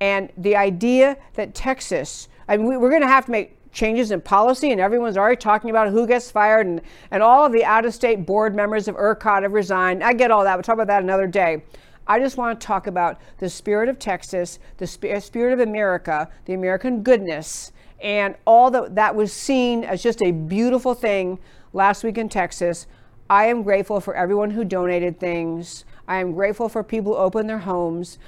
And 0.00 0.30
the 0.36 0.56
idea 0.56 1.16
that 1.34 1.54
Texas, 1.54 2.28
I 2.48 2.56
mean, 2.56 2.66
we, 2.66 2.76
we're 2.76 2.90
going 2.90 3.02
to 3.02 3.08
have 3.08 3.26
to 3.26 3.30
make 3.30 3.55
changes 3.76 4.10
in 4.10 4.20
policy, 4.22 4.72
and 4.72 4.80
everyone's 4.80 5.18
already 5.18 5.36
talking 5.36 5.70
about 5.70 5.90
who 5.90 6.06
gets 6.06 6.30
fired, 6.30 6.66
and, 6.66 6.80
and 7.10 7.22
all 7.22 7.44
of 7.44 7.52
the 7.52 7.62
out 7.62 7.84
of 7.84 7.94
state 7.94 8.24
board 8.26 8.56
members 8.56 8.88
of 8.88 8.96
ERCOT 8.96 9.42
have 9.42 9.52
resigned. 9.52 10.02
I 10.02 10.14
get 10.14 10.30
all 10.30 10.42
that. 10.44 10.56
We'll 10.56 10.62
talk 10.62 10.74
about 10.74 10.86
that 10.86 11.02
another 11.02 11.26
day. 11.26 11.62
I 12.08 12.18
just 12.18 12.38
want 12.38 12.58
to 12.58 12.66
talk 12.66 12.86
about 12.86 13.20
the 13.38 13.50
spirit 13.50 13.88
of 13.88 13.98
Texas, 13.98 14.58
the 14.78 14.86
sp- 14.88 15.20
spirit 15.20 15.52
of 15.52 15.60
America, 15.60 16.28
the 16.46 16.54
American 16.54 17.02
goodness, 17.02 17.72
and 18.00 18.34
all 18.46 18.70
that 18.70 18.94
that 18.94 19.14
was 19.14 19.32
seen 19.32 19.84
as 19.84 20.02
just 20.02 20.22
a 20.22 20.30
beautiful 20.30 20.94
thing 20.94 21.38
last 21.72 22.02
week 22.02 22.16
in 22.16 22.28
Texas. 22.28 22.86
I 23.28 23.46
am 23.46 23.62
grateful 23.62 24.00
for 24.00 24.14
everyone 24.14 24.50
who 24.50 24.64
donated 24.64 25.20
things. 25.20 25.84
I 26.08 26.18
am 26.18 26.32
grateful 26.32 26.68
for 26.68 26.82
people 26.82 27.14
who 27.14 27.18
opened 27.18 27.50
their 27.50 27.58
homes 27.58 28.18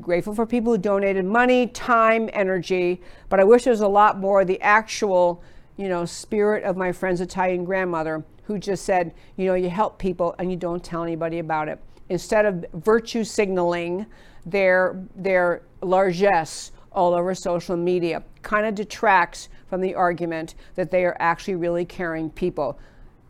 grateful 0.00 0.34
for 0.34 0.46
people 0.46 0.72
who 0.72 0.78
donated 0.78 1.24
money, 1.24 1.66
time, 1.66 2.28
energy, 2.32 3.00
but 3.28 3.40
I 3.40 3.44
wish 3.44 3.64
there 3.64 3.72
was 3.72 3.80
a 3.80 3.88
lot 3.88 4.18
more 4.18 4.44
the 4.44 4.60
actual, 4.60 5.42
you 5.76 5.88
know, 5.88 6.04
spirit 6.04 6.64
of 6.64 6.76
my 6.76 6.92
friend's 6.92 7.20
Italian 7.20 7.64
grandmother 7.64 8.24
who 8.44 8.58
just 8.58 8.84
said, 8.84 9.14
you 9.36 9.46
know, 9.46 9.54
you 9.54 9.68
help 9.68 9.98
people 9.98 10.34
and 10.38 10.50
you 10.50 10.56
don't 10.56 10.82
tell 10.82 11.02
anybody 11.02 11.38
about 11.38 11.68
it. 11.68 11.78
Instead 12.08 12.46
of 12.46 12.64
virtue 12.72 13.22
signaling 13.22 14.06
their 14.46 15.04
their 15.14 15.62
largesse 15.82 16.72
all 16.92 17.14
over 17.14 17.34
social 17.34 17.76
media, 17.76 18.22
kind 18.42 18.66
of 18.66 18.74
detracts 18.74 19.50
from 19.68 19.80
the 19.80 19.94
argument 19.94 20.54
that 20.74 20.90
they 20.90 21.04
are 21.04 21.16
actually 21.20 21.54
really 21.54 21.84
caring 21.84 22.30
people 22.30 22.78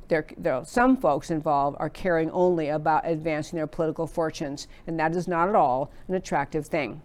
there, 0.08 0.26
there 0.36 0.62
some 0.64 0.96
folks 0.96 1.30
involved 1.30 1.76
are 1.80 1.90
caring 1.90 2.30
only 2.30 2.68
about 2.68 3.06
advancing 3.06 3.56
their 3.56 3.66
political 3.66 4.06
fortunes, 4.06 4.66
and 4.86 4.98
that 4.98 5.14
is 5.14 5.28
not 5.28 5.48
at 5.48 5.54
all 5.54 5.92
an 6.08 6.14
attractive 6.14 6.66
thing. 6.66 7.02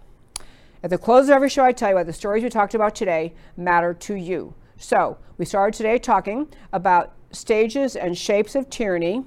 At 0.84 0.90
the 0.90 0.98
close 0.98 1.26
of 1.26 1.32
every 1.32 1.50
show, 1.50 1.64
I 1.64 1.72
tell 1.72 1.90
you 1.90 1.96
what 1.96 2.08
the 2.08 2.14
stories 2.14 2.44
we 2.44 2.50
talked 2.50 2.74
about 2.74 2.96
today 2.96 3.34
matter 3.56 3.94
to 3.94 4.16
you. 4.16 4.54
So, 4.78 5.18
we 5.38 5.46
started 5.46 5.78
today 5.78 5.98
talking 5.98 6.48
about 6.74 7.14
stages 7.32 7.96
and 7.96 8.18
shapes 8.18 8.56
of 8.56 8.70
tyranny. 8.70 9.24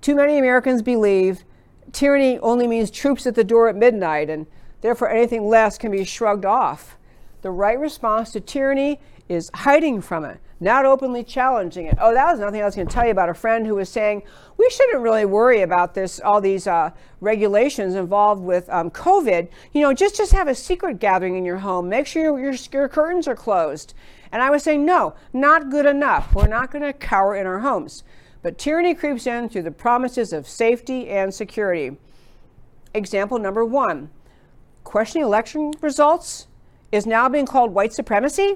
Too 0.00 0.14
many 0.14 0.38
Americans 0.38 0.82
believe 0.82 1.44
tyranny 1.92 2.38
only 2.40 2.66
means 2.66 2.90
troops 2.90 3.26
at 3.26 3.34
the 3.34 3.44
door 3.44 3.68
at 3.68 3.76
midnight, 3.76 4.28
and 4.28 4.46
therefore 4.80 5.08
anything 5.08 5.48
less 5.48 5.78
can 5.78 5.90
be 5.90 6.04
shrugged 6.04 6.44
off. 6.44 6.98
The 7.42 7.50
right 7.50 7.78
response 7.78 8.32
to 8.32 8.40
tyranny 8.40 9.00
is 9.28 9.50
hiding 9.54 10.00
from 10.02 10.24
it, 10.24 10.38
not 10.58 10.86
openly 10.86 11.22
challenging 11.22 11.86
it. 11.86 11.98
Oh, 12.00 12.14
that 12.14 12.30
was 12.30 12.40
nothing 12.40 12.62
I 12.62 12.64
was 12.64 12.74
going 12.74 12.88
to 12.88 12.92
tell 12.92 13.04
you 13.04 13.10
about 13.10 13.28
a 13.28 13.34
friend 13.34 13.66
who 13.66 13.74
was 13.74 13.88
saying 13.88 14.22
we 14.56 14.68
shouldn't 14.70 15.02
really 15.02 15.26
worry 15.26 15.60
about 15.62 15.94
this, 15.94 16.18
all 16.20 16.40
these 16.40 16.66
uh, 16.66 16.90
regulations 17.20 17.94
involved 17.94 18.42
with 18.42 18.68
um, 18.70 18.90
COVID. 18.90 19.48
You 19.72 19.82
know, 19.82 19.92
just 19.92 20.16
just 20.16 20.32
have 20.32 20.48
a 20.48 20.54
secret 20.54 20.98
gathering 20.98 21.36
in 21.36 21.44
your 21.44 21.58
home. 21.58 21.88
Make 21.88 22.06
sure 22.06 22.22
your, 22.22 22.40
your, 22.40 22.54
your 22.72 22.88
curtains 22.88 23.28
are 23.28 23.36
closed. 23.36 23.94
And 24.32 24.42
I 24.42 24.50
was 24.50 24.62
saying, 24.62 24.84
no, 24.84 25.14
not 25.32 25.70
good 25.70 25.86
enough. 25.86 26.34
We're 26.34 26.48
not 26.48 26.70
going 26.70 26.82
to 26.82 26.92
cower 26.92 27.36
in 27.36 27.46
our 27.46 27.60
homes. 27.60 28.02
But 28.42 28.58
tyranny 28.58 28.94
creeps 28.94 29.26
in 29.26 29.48
through 29.48 29.62
the 29.62 29.70
promises 29.70 30.32
of 30.32 30.48
safety 30.48 31.08
and 31.08 31.32
security. 31.32 31.96
Example 32.94 33.38
number 33.38 33.64
one 33.64 34.10
questioning 34.84 35.26
election 35.26 35.72
results 35.80 36.46
is 36.92 37.06
now 37.06 37.28
being 37.28 37.44
called 37.44 37.74
white 37.74 37.92
supremacy 37.92 38.54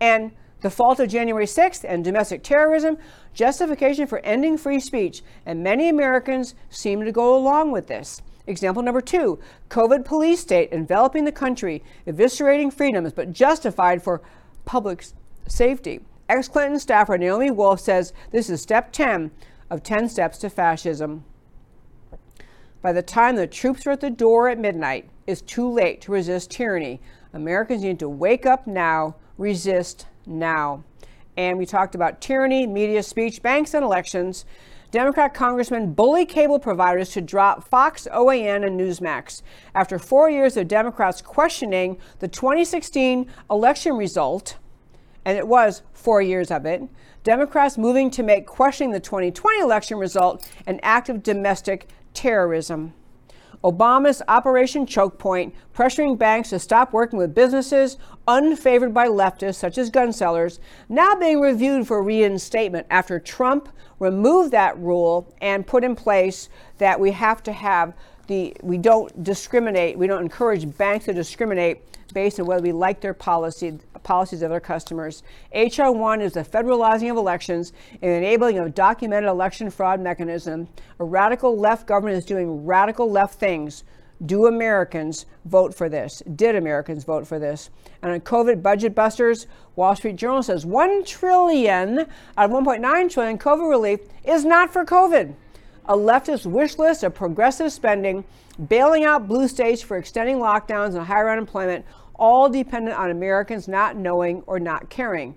and 0.00 0.30
the 0.62 0.70
fault 0.70 1.00
of 1.00 1.08
January 1.08 1.44
6th 1.44 1.84
and 1.86 2.04
domestic 2.04 2.42
terrorism, 2.42 2.96
justification 3.34 4.06
for 4.06 4.20
ending 4.20 4.56
free 4.56 4.80
speech, 4.80 5.22
and 5.44 5.62
many 5.62 5.88
Americans 5.88 6.54
seem 6.70 7.04
to 7.04 7.12
go 7.12 7.36
along 7.36 7.72
with 7.72 7.88
this. 7.88 8.22
Example 8.46 8.82
number 8.82 9.00
two 9.00 9.38
COVID 9.68 10.04
police 10.04 10.40
state 10.40 10.70
enveloping 10.72 11.24
the 11.24 11.32
country, 11.32 11.82
eviscerating 12.06 12.72
freedoms, 12.72 13.12
but 13.12 13.32
justified 13.32 14.02
for 14.02 14.22
public 14.64 15.04
safety. 15.46 16.00
Ex 16.28 16.48
Clinton 16.48 16.78
staffer 16.78 17.18
Naomi 17.18 17.50
Wolf 17.50 17.80
says 17.80 18.12
this 18.30 18.48
is 18.48 18.62
step 18.62 18.92
10 18.92 19.30
of 19.70 19.82
10 19.82 20.08
steps 20.08 20.38
to 20.38 20.50
fascism. 20.50 21.24
By 22.80 22.92
the 22.92 23.02
time 23.02 23.36
the 23.36 23.46
troops 23.46 23.86
are 23.86 23.92
at 23.92 24.00
the 24.00 24.10
door 24.10 24.48
at 24.48 24.58
midnight, 24.58 25.08
it's 25.26 25.40
too 25.40 25.70
late 25.70 26.00
to 26.02 26.12
resist 26.12 26.50
tyranny. 26.50 27.00
Americans 27.32 27.82
need 27.82 28.00
to 28.00 28.08
wake 28.08 28.44
up 28.44 28.66
now 28.66 29.16
resist 29.38 30.06
now. 30.26 30.84
And 31.36 31.58
we 31.58 31.66
talked 31.66 31.94
about 31.94 32.20
tyranny, 32.20 32.66
media 32.66 33.02
speech, 33.02 33.42
banks, 33.42 33.74
and 33.74 33.84
elections. 33.84 34.44
Democrat 34.90 35.32
congressmen 35.32 35.94
bully 35.94 36.26
cable 36.26 36.58
providers 36.58 37.10
to 37.10 37.22
drop 37.22 37.66
Fox, 37.66 38.06
OAN, 38.12 38.66
and 38.66 38.78
Newsmax. 38.78 39.40
After 39.74 39.98
four 39.98 40.28
years 40.28 40.58
of 40.58 40.68
Democrats 40.68 41.22
questioning 41.22 41.96
the 42.18 42.28
2016 42.28 43.26
election 43.50 43.96
result, 43.96 44.58
and 45.24 45.38
it 45.38 45.48
was 45.48 45.82
four 45.94 46.20
years 46.20 46.50
of 46.50 46.66
it, 46.66 46.82
Democrats 47.24 47.78
moving 47.78 48.10
to 48.10 48.22
make 48.22 48.46
questioning 48.46 48.92
the 48.92 49.00
2020 49.00 49.60
election 49.60 49.96
result 49.96 50.46
an 50.66 50.78
act 50.82 51.08
of 51.08 51.22
domestic 51.22 51.88
terrorism. 52.12 52.92
Obama's 53.64 54.22
Operation 54.26 54.86
Choke 54.86 55.18
Point, 55.18 55.54
pressuring 55.72 56.18
banks 56.18 56.50
to 56.50 56.58
stop 56.58 56.92
working 56.92 57.18
with 57.18 57.34
businesses 57.34 57.96
unfavored 58.26 58.92
by 58.92 59.06
leftists, 59.06 59.56
such 59.56 59.78
as 59.78 59.88
gun 59.88 60.12
sellers, 60.12 60.58
now 60.88 61.14
being 61.14 61.40
reviewed 61.40 61.86
for 61.86 62.02
reinstatement 62.02 62.86
after 62.90 63.20
Trump 63.20 63.68
removed 63.98 64.50
that 64.50 64.76
rule 64.78 65.32
and 65.40 65.66
put 65.66 65.84
in 65.84 65.94
place 65.94 66.48
that 66.78 66.98
we 66.98 67.12
have 67.12 67.42
to 67.44 67.52
have 67.52 67.94
the, 68.26 68.56
we 68.62 68.78
don't 68.78 69.22
discriminate, 69.22 69.98
we 69.98 70.06
don't 70.06 70.22
encourage 70.22 70.76
banks 70.76 71.06
to 71.06 71.12
discriminate 71.12 71.82
based 72.12 72.38
on 72.38 72.46
whether 72.46 72.62
we 72.62 72.72
like 72.72 73.00
their 73.00 73.14
policy, 73.14 73.78
policies 74.02 74.42
of 74.42 74.50
their 74.50 74.60
customers. 74.60 75.22
HR 75.54 75.90
1 75.90 76.20
is 76.20 76.34
the 76.34 76.44
federalizing 76.44 77.10
of 77.10 77.16
elections 77.16 77.72
and 78.00 78.10
enabling 78.10 78.58
of 78.58 78.74
documented 78.74 79.28
election 79.28 79.70
fraud 79.70 80.00
mechanism. 80.00 80.68
A 80.98 81.04
radical 81.04 81.58
left 81.58 81.86
government 81.86 82.18
is 82.18 82.24
doing 82.24 82.64
radical 82.64 83.10
left 83.10 83.38
things. 83.38 83.84
Do 84.24 84.46
Americans 84.46 85.26
vote 85.46 85.74
for 85.74 85.88
this? 85.88 86.22
Did 86.36 86.54
Americans 86.54 87.02
vote 87.02 87.26
for 87.26 87.40
this? 87.40 87.70
And 88.02 88.12
on 88.12 88.20
COVID 88.20 88.62
budget 88.62 88.94
busters, 88.94 89.46
Wall 89.74 89.96
Street 89.96 90.16
Journal 90.16 90.44
says 90.44 90.64
1 90.64 91.04
trillion 91.04 92.00
out 92.36 92.50
of 92.50 92.50
1.9 92.50 93.10
trillion 93.10 93.38
COVID 93.38 93.68
relief 93.68 94.00
is 94.22 94.44
not 94.44 94.72
for 94.72 94.84
COVID. 94.84 95.34
A 95.86 95.96
leftist 95.96 96.46
wish 96.46 96.78
list 96.78 97.02
of 97.02 97.14
progressive 97.14 97.72
spending, 97.72 98.24
bailing 98.68 99.04
out 99.04 99.26
blue 99.26 99.48
states 99.48 99.82
for 99.82 99.96
extending 99.96 100.36
lockdowns 100.36 100.94
and 100.94 101.04
higher 101.04 101.28
unemployment, 101.28 101.84
all 102.14 102.48
dependent 102.48 102.96
on 102.96 103.10
Americans 103.10 103.66
not 103.66 103.96
knowing 103.96 104.42
or 104.46 104.60
not 104.60 104.88
caring. 104.88 105.34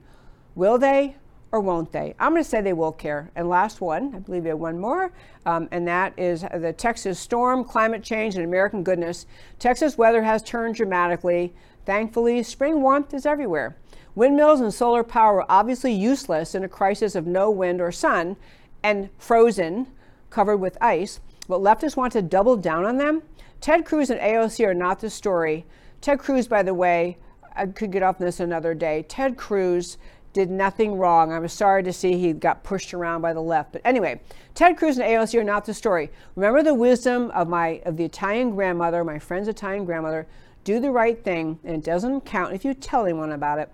Will 0.53 0.77
they 0.77 1.15
or 1.51 1.61
won't 1.61 1.91
they? 1.91 2.13
I'm 2.19 2.33
going 2.33 2.43
to 2.43 2.49
say 2.49 2.61
they 2.61 2.73
will 2.73 2.91
care. 2.91 3.31
And 3.35 3.49
last 3.49 3.81
one, 3.81 4.13
I 4.13 4.19
believe 4.19 4.43
we 4.43 4.49
have 4.49 4.59
one 4.59 4.77
more, 4.77 5.11
um, 5.45 5.67
and 5.71 5.87
that 5.87 6.13
is 6.17 6.45
the 6.53 6.73
Texas 6.73 7.17
storm, 7.17 7.63
climate 7.63 8.03
change, 8.03 8.35
and 8.35 8.43
American 8.43 8.83
goodness. 8.83 9.25
Texas 9.57 9.97
weather 9.97 10.21
has 10.21 10.43
turned 10.43 10.75
dramatically. 10.75 11.53
Thankfully, 11.85 12.43
spring 12.43 12.81
warmth 12.81 13.13
is 13.13 13.25
everywhere. 13.25 13.77
Windmills 14.15 14.61
and 14.61 14.73
solar 14.73 15.03
power 15.03 15.41
are 15.41 15.45
obviously 15.49 15.93
useless 15.93 16.55
in 16.55 16.63
a 16.63 16.69
crisis 16.69 17.15
of 17.15 17.25
no 17.25 17.49
wind 17.49 17.81
or 17.81 17.91
sun 17.91 18.37
and 18.83 19.09
frozen, 19.17 19.87
covered 20.29 20.57
with 20.57 20.77
ice, 20.81 21.19
but 21.47 21.61
leftists 21.61 21.97
want 21.97 22.13
to 22.13 22.21
double 22.21 22.57
down 22.57 22.85
on 22.85 22.97
them. 22.97 23.21
Ted 23.61 23.85
Cruz 23.85 24.09
and 24.09 24.19
AOC 24.19 24.65
are 24.65 24.73
not 24.73 24.99
the 24.99 25.09
story. 25.09 25.65
Ted 26.01 26.19
Cruz, 26.19 26.47
by 26.47 26.63
the 26.63 26.73
way, 26.73 27.17
I 27.55 27.67
could 27.67 27.91
get 27.91 28.03
off 28.03 28.17
this 28.17 28.39
another 28.39 28.73
day. 28.73 29.05
Ted 29.07 29.37
Cruz 29.37 29.97
did 30.33 30.51
nothing 30.51 30.97
wrong. 30.97 31.31
I'm 31.31 31.47
sorry 31.47 31.81
to 31.83 31.93
see 31.93 32.17
he 32.17 32.33
got 32.33 32.63
pushed 32.63 32.93
around 32.93 33.21
by 33.21 33.31
the 33.31 33.41
left. 33.41 33.71
But 33.71 33.81
anyway, 33.85 34.19
Ted 34.53 34.75
Cruz 34.75 34.97
and 34.97 35.09
AOC 35.09 35.39
are 35.39 35.45
not 35.45 35.65
the 35.65 35.73
story. 35.73 36.11
Remember 36.35 36.61
the 36.61 36.73
wisdom 36.73 37.31
of 37.31 37.47
my 37.47 37.81
of 37.85 37.95
the 37.95 38.03
Italian 38.03 38.53
grandmother, 38.53 39.03
my 39.05 39.17
friend's 39.17 39.47
Italian 39.47 39.85
grandmother. 39.85 40.27
Do 40.65 40.81
the 40.81 40.91
right 40.91 41.23
thing, 41.23 41.59
and 41.63 41.75
it 41.77 41.85
doesn't 41.85 42.25
count 42.25 42.53
if 42.53 42.65
you 42.65 42.73
tell 42.73 43.05
anyone 43.05 43.31
about 43.31 43.59
it. 43.59 43.69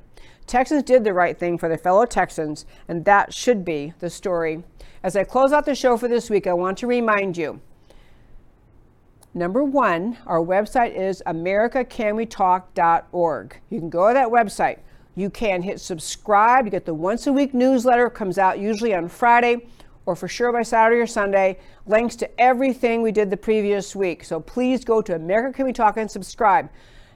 Texans 0.46 0.84
did 0.84 1.04
the 1.04 1.14
right 1.14 1.38
thing 1.38 1.58
for 1.58 1.68
their 1.68 1.78
fellow 1.78 2.06
Texans, 2.06 2.66
and 2.88 3.06
that 3.06 3.34
should 3.34 3.66
be 3.66 3.94
the 4.00 4.10
story. 4.10 4.64
As 5.04 5.16
I 5.16 5.24
close 5.24 5.52
out 5.52 5.66
the 5.66 5.74
show 5.74 5.98
for 5.98 6.08
this 6.08 6.30
week, 6.30 6.46
I 6.46 6.54
want 6.54 6.78
to 6.80 6.88
remind 6.88 7.38
you 7.38 7.60
Number 9.34 9.64
one, 9.64 10.18
our 10.26 10.42
website 10.42 10.94
is 10.94 11.24
americacanwetalk.org. 11.26 13.58
You 13.70 13.80
can 13.80 13.90
go 13.90 14.10
to 14.10 14.14
that 14.14 14.28
website. 14.28 14.80
You 15.16 15.30
can 15.30 15.62
hit 15.62 15.80
subscribe. 15.80 16.66
You 16.66 16.72
get 16.72 16.84
the 16.84 16.94
once 16.94 17.28
a 17.28 17.34
week 17.34 17.54
newsletter, 17.54 18.10
comes 18.10 18.38
out 18.38 18.60
usually 18.60 18.94
on 18.94 19.08
Friday 19.08 19.68
or 20.06 20.18
for 20.18 20.28
sure 20.28 20.52
by 20.52 20.64
Saturday 20.64 21.00
or 21.00 21.08
Sunday. 21.08 21.60
Links 21.86 22.18
to 22.18 22.42
everything 22.42 23.02
we 23.02 23.14
did 23.14 23.30
the 23.30 23.38
previous 23.38 23.96
week. 23.96 24.26
So 24.26 24.42
please 24.42 24.84
go 24.84 25.02
to 25.02 25.16
America 25.16 25.56
Can 25.58 25.66
We 25.66 25.72
Talk 25.72 25.96
and 25.96 26.12
subscribe. 26.12 26.70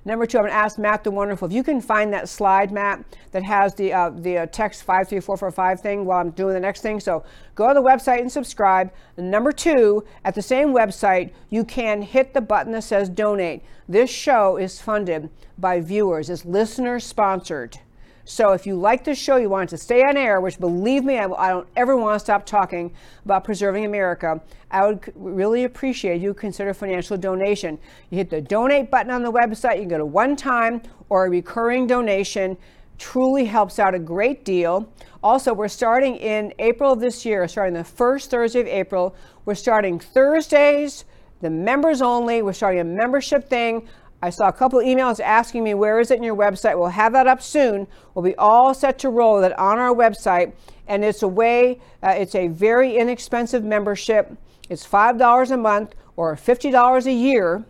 Number 0.07 0.27
two, 0.27 0.37
I'm 0.37 0.43
going 0.43 0.51
to 0.51 0.57
ask 0.57 0.77
Matt 0.77 1.03
the 1.03 1.09
Wonderful 1.09 1.47
if 1.47 1.53
you 1.53 1.63
can 1.63 1.81
find 1.81 2.13
that 2.13 2.29
slide, 2.29 2.71
Matt, 2.71 3.03
that 3.31 3.43
has 3.43 3.73
the 3.73 3.91
uh, 3.91 4.11
the 4.11 4.37
uh, 4.37 4.45
text 4.45 4.83
five 4.83 5.09
three 5.09 5.19
four 5.19 5.35
four 5.35 5.49
five 5.49 5.81
thing 5.81 6.05
while 6.05 6.19
I'm 6.21 6.29
doing 6.29 6.53
the 6.53 6.59
next 6.59 6.81
thing. 6.81 6.99
So 6.99 7.23
go 7.55 7.67
to 7.67 7.73
the 7.73 7.81
website 7.81 8.21
and 8.21 8.31
subscribe. 8.31 8.91
Number 9.17 9.51
two, 9.51 10.05
at 10.23 10.35
the 10.35 10.43
same 10.43 10.69
website, 10.69 11.31
you 11.49 11.63
can 11.63 12.03
hit 12.03 12.35
the 12.35 12.41
button 12.41 12.71
that 12.73 12.83
says 12.83 13.09
donate. 13.09 13.63
This 13.89 14.11
show 14.11 14.57
is 14.57 14.79
funded 14.79 15.31
by 15.57 15.81
viewers. 15.81 16.29
It's 16.29 16.45
listener 16.45 16.99
sponsored. 16.99 17.79
So 18.27 18.53
if 18.53 18.65
you 18.65 18.75
like 18.75 19.03
this 19.03 19.19
show, 19.19 19.35
you 19.37 19.49
want 19.49 19.69
to 19.69 19.77
stay 19.77 20.01
on 20.01 20.17
air, 20.17 20.41
which 20.41 20.59
believe 20.59 21.03
me, 21.03 21.19
I, 21.19 21.27
I, 21.27 21.49
don't 21.49 21.67
ever 21.75 21.95
want 21.95 22.15
to 22.15 22.19
stop 22.19 22.43
talking 22.43 22.91
about 23.23 23.43
preserving 23.43 23.85
America, 23.85 24.41
I 24.71 24.87
would 24.87 25.13
really 25.15 25.63
appreciate 25.63 26.19
you 26.19 26.33
consider 26.33 26.73
financial 26.73 27.17
donation. 27.17 27.77
You 28.09 28.17
hit 28.17 28.31
the 28.31 28.41
donate 28.41 28.89
button 28.89 29.11
on 29.11 29.21
the 29.21 29.31
website, 29.31 29.75
you 29.75 29.81
can 29.81 29.89
go 29.89 29.97
to 29.99 30.05
one 30.05 30.35
time 30.35 30.81
or 31.09 31.27
a 31.27 31.29
recurring 31.29 31.85
donation. 31.85 32.57
Truly 32.97 33.45
helps 33.45 33.77
out 33.77 33.93
a 33.93 33.99
great 33.99 34.43
deal. 34.43 34.91
Also, 35.21 35.53
we're 35.53 35.67
starting 35.67 36.15
in 36.15 36.51
April 36.57 36.93
of 36.93 36.99
this 36.99 37.25
year, 37.25 37.47
starting 37.47 37.75
the 37.75 37.83
first 37.83 38.31
Thursday 38.31 38.61
of 38.61 38.67
April. 38.67 39.15
We're 39.43 39.53
starting 39.53 39.99
Thursdays, 39.99 41.05
the 41.41 41.49
members 41.49 42.01
only. 42.01 42.41
We're 42.41 42.53
starting 42.53 42.79
a 42.79 42.85
membership 42.85 43.49
thing. 43.49 43.87
I 44.25 44.31
saw 44.31 44.47
a 44.47 44.53
couple 44.53 44.79
emails 44.79 45.19
asking 45.19 45.63
me, 45.63 45.75
where 45.75 45.99
is 45.99 46.09
it 46.09 46.17
in 46.17 46.23
your 46.23 46.35
website? 46.35 46.79
We'll 46.79 46.87
have 46.87 47.13
that 47.13 47.27
up 47.27 47.43
soon. 47.43 47.85
We'll 48.15 48.25
be 48.25 48.35
all 48.37 48.73
set 48.73 48.97
to 48.99 49.09
roll 49.09 49.39
that 49.41 49.57
on 49.59 49.77
our 49.77 49.93
website. 49.93 50.53
And 50.87 51.05
it's 51.05 51.21
a 51.21 51.27
way, 51.27 51.79
uh, 52.01 52.15
it's 52.17 52.33
a 52.33 52.47
very 52.47 52.97
inexpensive 52.97 53.63
membership. 53.63 54.35
It's 54.67 54.83
$5 54.83 55.51
a 55.51 55.57
month 55.57 55.93
or 56.15 56.35
$50 56.35 57.05
a 57.05 57.11
year. 57.11 57.65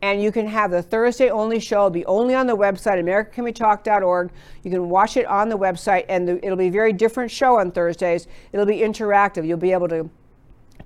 And 0.00 0.22
you 0.22 0.32
can 0.32 0.46
have 0.46 0.70
the 0.70 0.82
Thursday 0.82 1.28
only 1.28 1.60
show. 1.60 1.80
It'll 1.80 1.90
be 1.90 2.06
only 2.06 2.34
on 2.34 2.46
the 2.46 2.56
website, 2.56 2.98
americacanwetalk.org. 3.02 4.30
You 4.62 4.70
can 4.70 4.88
watch 4.88 5.18
it 5.18 5.26
on 5.26 5.50
the 5.50 5.58
website, 5.58 6.06
and 6.08 6.26
the, 6.26 6.44
it'll 6.44 6.56
be 6.56 6.68
a 6.68 6.70
very 6.70 6.94
different 6.94 7.30
show 7.30 7.58
on 7.58 7.70
Thursdays. 7.70 8.28
It'll 8.52 8.64
be 8.64 8.78
interactive. 8.78 9.46
You'll 9.46 9.58
be 9.58 9.72
able 9.72 9.88
to 9.88 10.08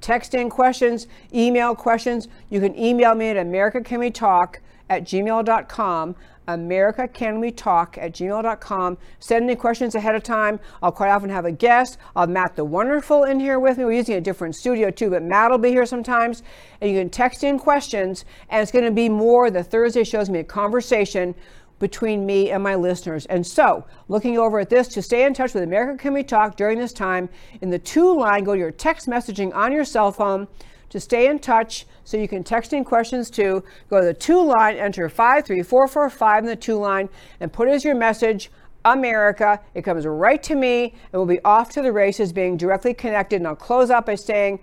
text 0.00 0.34
in 0.34 0.50
questions, 0.50 1.06
email 1.32 1.76
questions. 1.76 2.26
You 2.48 2.60
can 2.60 2.76
email 2.76 3.14
me 3.14 3.28
at 3.28 3.36
americacanwetalk 3.36 4.56
at 4.90 5.04
gmail.com. 5.04 6.16
America 6.48 7.06
Can 7.06 7.38
We 7.38 7.52
Talk 7.52 7.96
at 7.96 8.12
gmail.com. 8.12 8.98
Send 9.20 9.44
any 9.44 9.54
questions 9.54 9.94
ahead 9.94 10.16
of 10.16 10.22
time. 10.22 10.58
I'll 10.82 10.90
quite 10.92 11.10
often 11.10 11.30
have 11.30 11.44
a 11.44 11.52
guest. 11.52 11.96
I'll 12.16 12.22
have 12.22 12.30
Matt 12.30 12.56
the 12.56 12.64
Wonderful 12.64 13.24
in 13.24 13.38
here 13.38 13.60
with 13.60 13.78
me. 13.78 13.84
We're 13.84 13.92
using 13.92 14.16
a 14.16 14.20
different 14.20 14.56
studio 14.56 14.90
too, 14.90 15.10
but 15.10 15.22
Matt 15.22 15.50
will 15.50 15.58
be 15.58 15.70
here 15.70 15.86
sometimes. 15.86 16.42
And 16.80 16.90
you 16.90 16.98
can 16.98 17.08
text 17.08 17.44
in 17.44 17.58
questions, 17.58 18.24
and 18.48 18.60
it's 18.60 18.72
going 18.72 18.84
to 18.84 18.90
be 18.90 19.08
more. 19.08 19.50
The 19.50 19.62
Thursday 19.62 20.02
shows 20.02 20.28
me 20.28 20.40
a 20.40 20.44
conversation 20.44 21.34
between 21.78 22.26
me 22.26 22.50
and 22.50 22.62
my 22.62 22.74
listeners. 22.74 23.26
And 23.26 23.46
so, 23.46 23.86
looking 24.08 24.36
over 24.36 24.58
at 24.58 24.68
this, 24.68 24.88
to 24.88 25.02
stay 25.02 25.24
in 25.24 25.32
touch 25.32 25.54
with 25.54 25.62
America 25.62 26.02
Can 26.02 26.12
We 26.12 26.22
Talk 26.22 26.56
during 26.56 26.78
this 26.78 26.92
time, 26.92 27.28
in 27.62 27.70
the 27.70 27.78
to 27.78 28.12
line, 28.12 28.44
go 28.44 28.54
to 28.54 28.58
your 28.58 28.70
text 28.70 29.08
messaging 29.08 29.54
on 29.54 29.72
your 29.72 29.84
cell 29.84 30.12
phone 30.12 30.46
to 30.90 31.00
stay 31.00 31.28
in 31.28 31.38
touch 31.38 31.86
so 32.04 32.16
you 32.16 32.28
can 32.28 32.44
text 32.44 32.72
in 32.72 32.84
questions 32.84 33.30
too. 33.30 33.62
Go 33.88 34.00
to 34.00 34.06
the 34.06 34.14
to 34.14 34.42
line, 34.42 34.76
enter 34.76 35.08
53445 35.08 36.38
in 36.44 36.46
the 36.46 36.56
to 36.56 36.76
line, 36.76 37.08
and 37.40 37.52
put 37.52 37.68
as 37.68 37.84
your 37.84 37.94
message 37.94 38.50
America. 38.84 39.60
It 39.74 39.82
comes 39.82 40.06
right 40.06 40.42
to 40.42 40.54
me 40.54 40.94
and 41.12 41.12
we'll 41.12 41.26
be 41.26 41.42
off 41.44 41.70
to 41.70 41.82
the 41.82 41.92
races 41.92 42.32
being 42.32 42.56
directly 42.56 42.94
connected. 42.94 43.36
And 43.36 43.46
I'll 43.46 43.56
close 43.56 43.90
out 43.90 44.06
by 44.06 44.14
saying, 44.14 44.60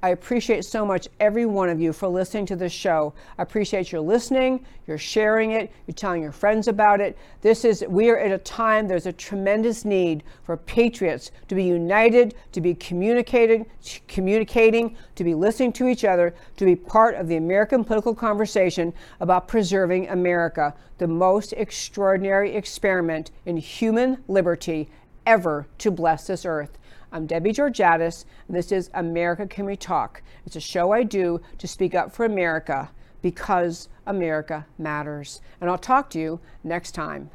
I 0.00 0.10
appreciate 0.10 0.64
so 0.64 0.86
much 0.86 1.08
every 1.18 1.44
one 1.44 1.68
of 1.68 1.80
you 1.80 1.92
for 1.92 2.06
listening 2.06 2.46
to 2.46 2.56
this 2.56 2.72
show. 2.72 3.14
I 3.36 3.42
appreciate 3.42 3.90
your 3.90 4.00
listening, 4.00 4.64
you're 4.86 4.96
sharing 4.96 5.50
it, 5.52 5.72
you're 5.86 5.94
telling 5.94 6.22
your 6.22 6.30
friends 6.30 6.68
about 6.68 7.00
it. 7.00 7.18
This 7.40 7.64
is 7.64 7.84
we 7.88 8.08
are 8.08 8.18
at 8.18 8.30
a 8.30 8.38
time 8.38 8.86
there's 8.86 9.06
a 9.06 9.12
tremendous 9.12 9.84
need 9.84 10.22
for 10.44 10.56
patriots 10.56 11.32
to 11.48 11.56
be 11.56 11.64
united, 11.64 12.36
to 12.52 12.60
be 12.60 12.74
communicating, 12.74 13.66
communicating, 14.06 14.96
to 15.16 15.24
be 15.24 15.34
listening 15.34 15.72
to 15.72 15.88
each 15.88 16.04
other, 16.04 16.32
to 16.58 16.64
be 16.64 16.76
part 16.76 17.16
of 17.16 17.26
the 17.26 17.36
American 17.36 17.82
political 17.82 18.14
conversation 18.14 18.92
about 19.18 19.48
preserving 19.48 20.08
America, 20.10 20.74
the 20.98 21.08
most 21.08 21.52
extraordinary 21.54 22.54
experiment 22.54 23.32
in 23.46 23.56
human 23.56 24.22
liberty 24.28 24.88
ever 25.26 25.66
to 25.78 25.90
bless 25.90 26.28
this 26.28 26.46
earth. 26.46 26.77
I'm 27.10 27.26
Debbie 27.26 27.52
Georgatos, 27.52 28.26
and 28.46 28.56
this 28.56 28.70
is 28.70 28.90
America 28.92 29.46
Can 29.46 29.64
We 29.64 29.76
Talk. 29.76 30.22
It's 30.44 30.56
a 30.56 30.60
show 30.60 30.92
I 30.92 31.04
do 31.04 31.40
to 31.56 31.66
speak 31.66 31.94
up 31.94 32.12
for 32.12 32.26
America 32.26 32.90
because 33.22 33.88
America 34.06 34.66
matters. 34.76 35.40
And 35.60 35.70
I'll 35.70 35.78
talk 35.78 36.10
to 36.10 36.18
you 36.18 36.38
next 36.62 36.92
time. 36.92 37.30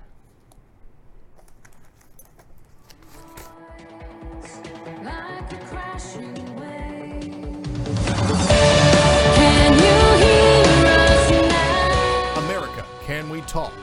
America, 12.38 12.86
can 13.06 13.28
we 13.32 13.42
talk? 13.42 13.74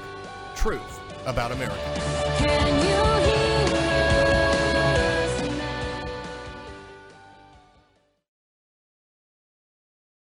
Truth 0.55 1.01
about 1.27 1.51
America. 1.51 2.10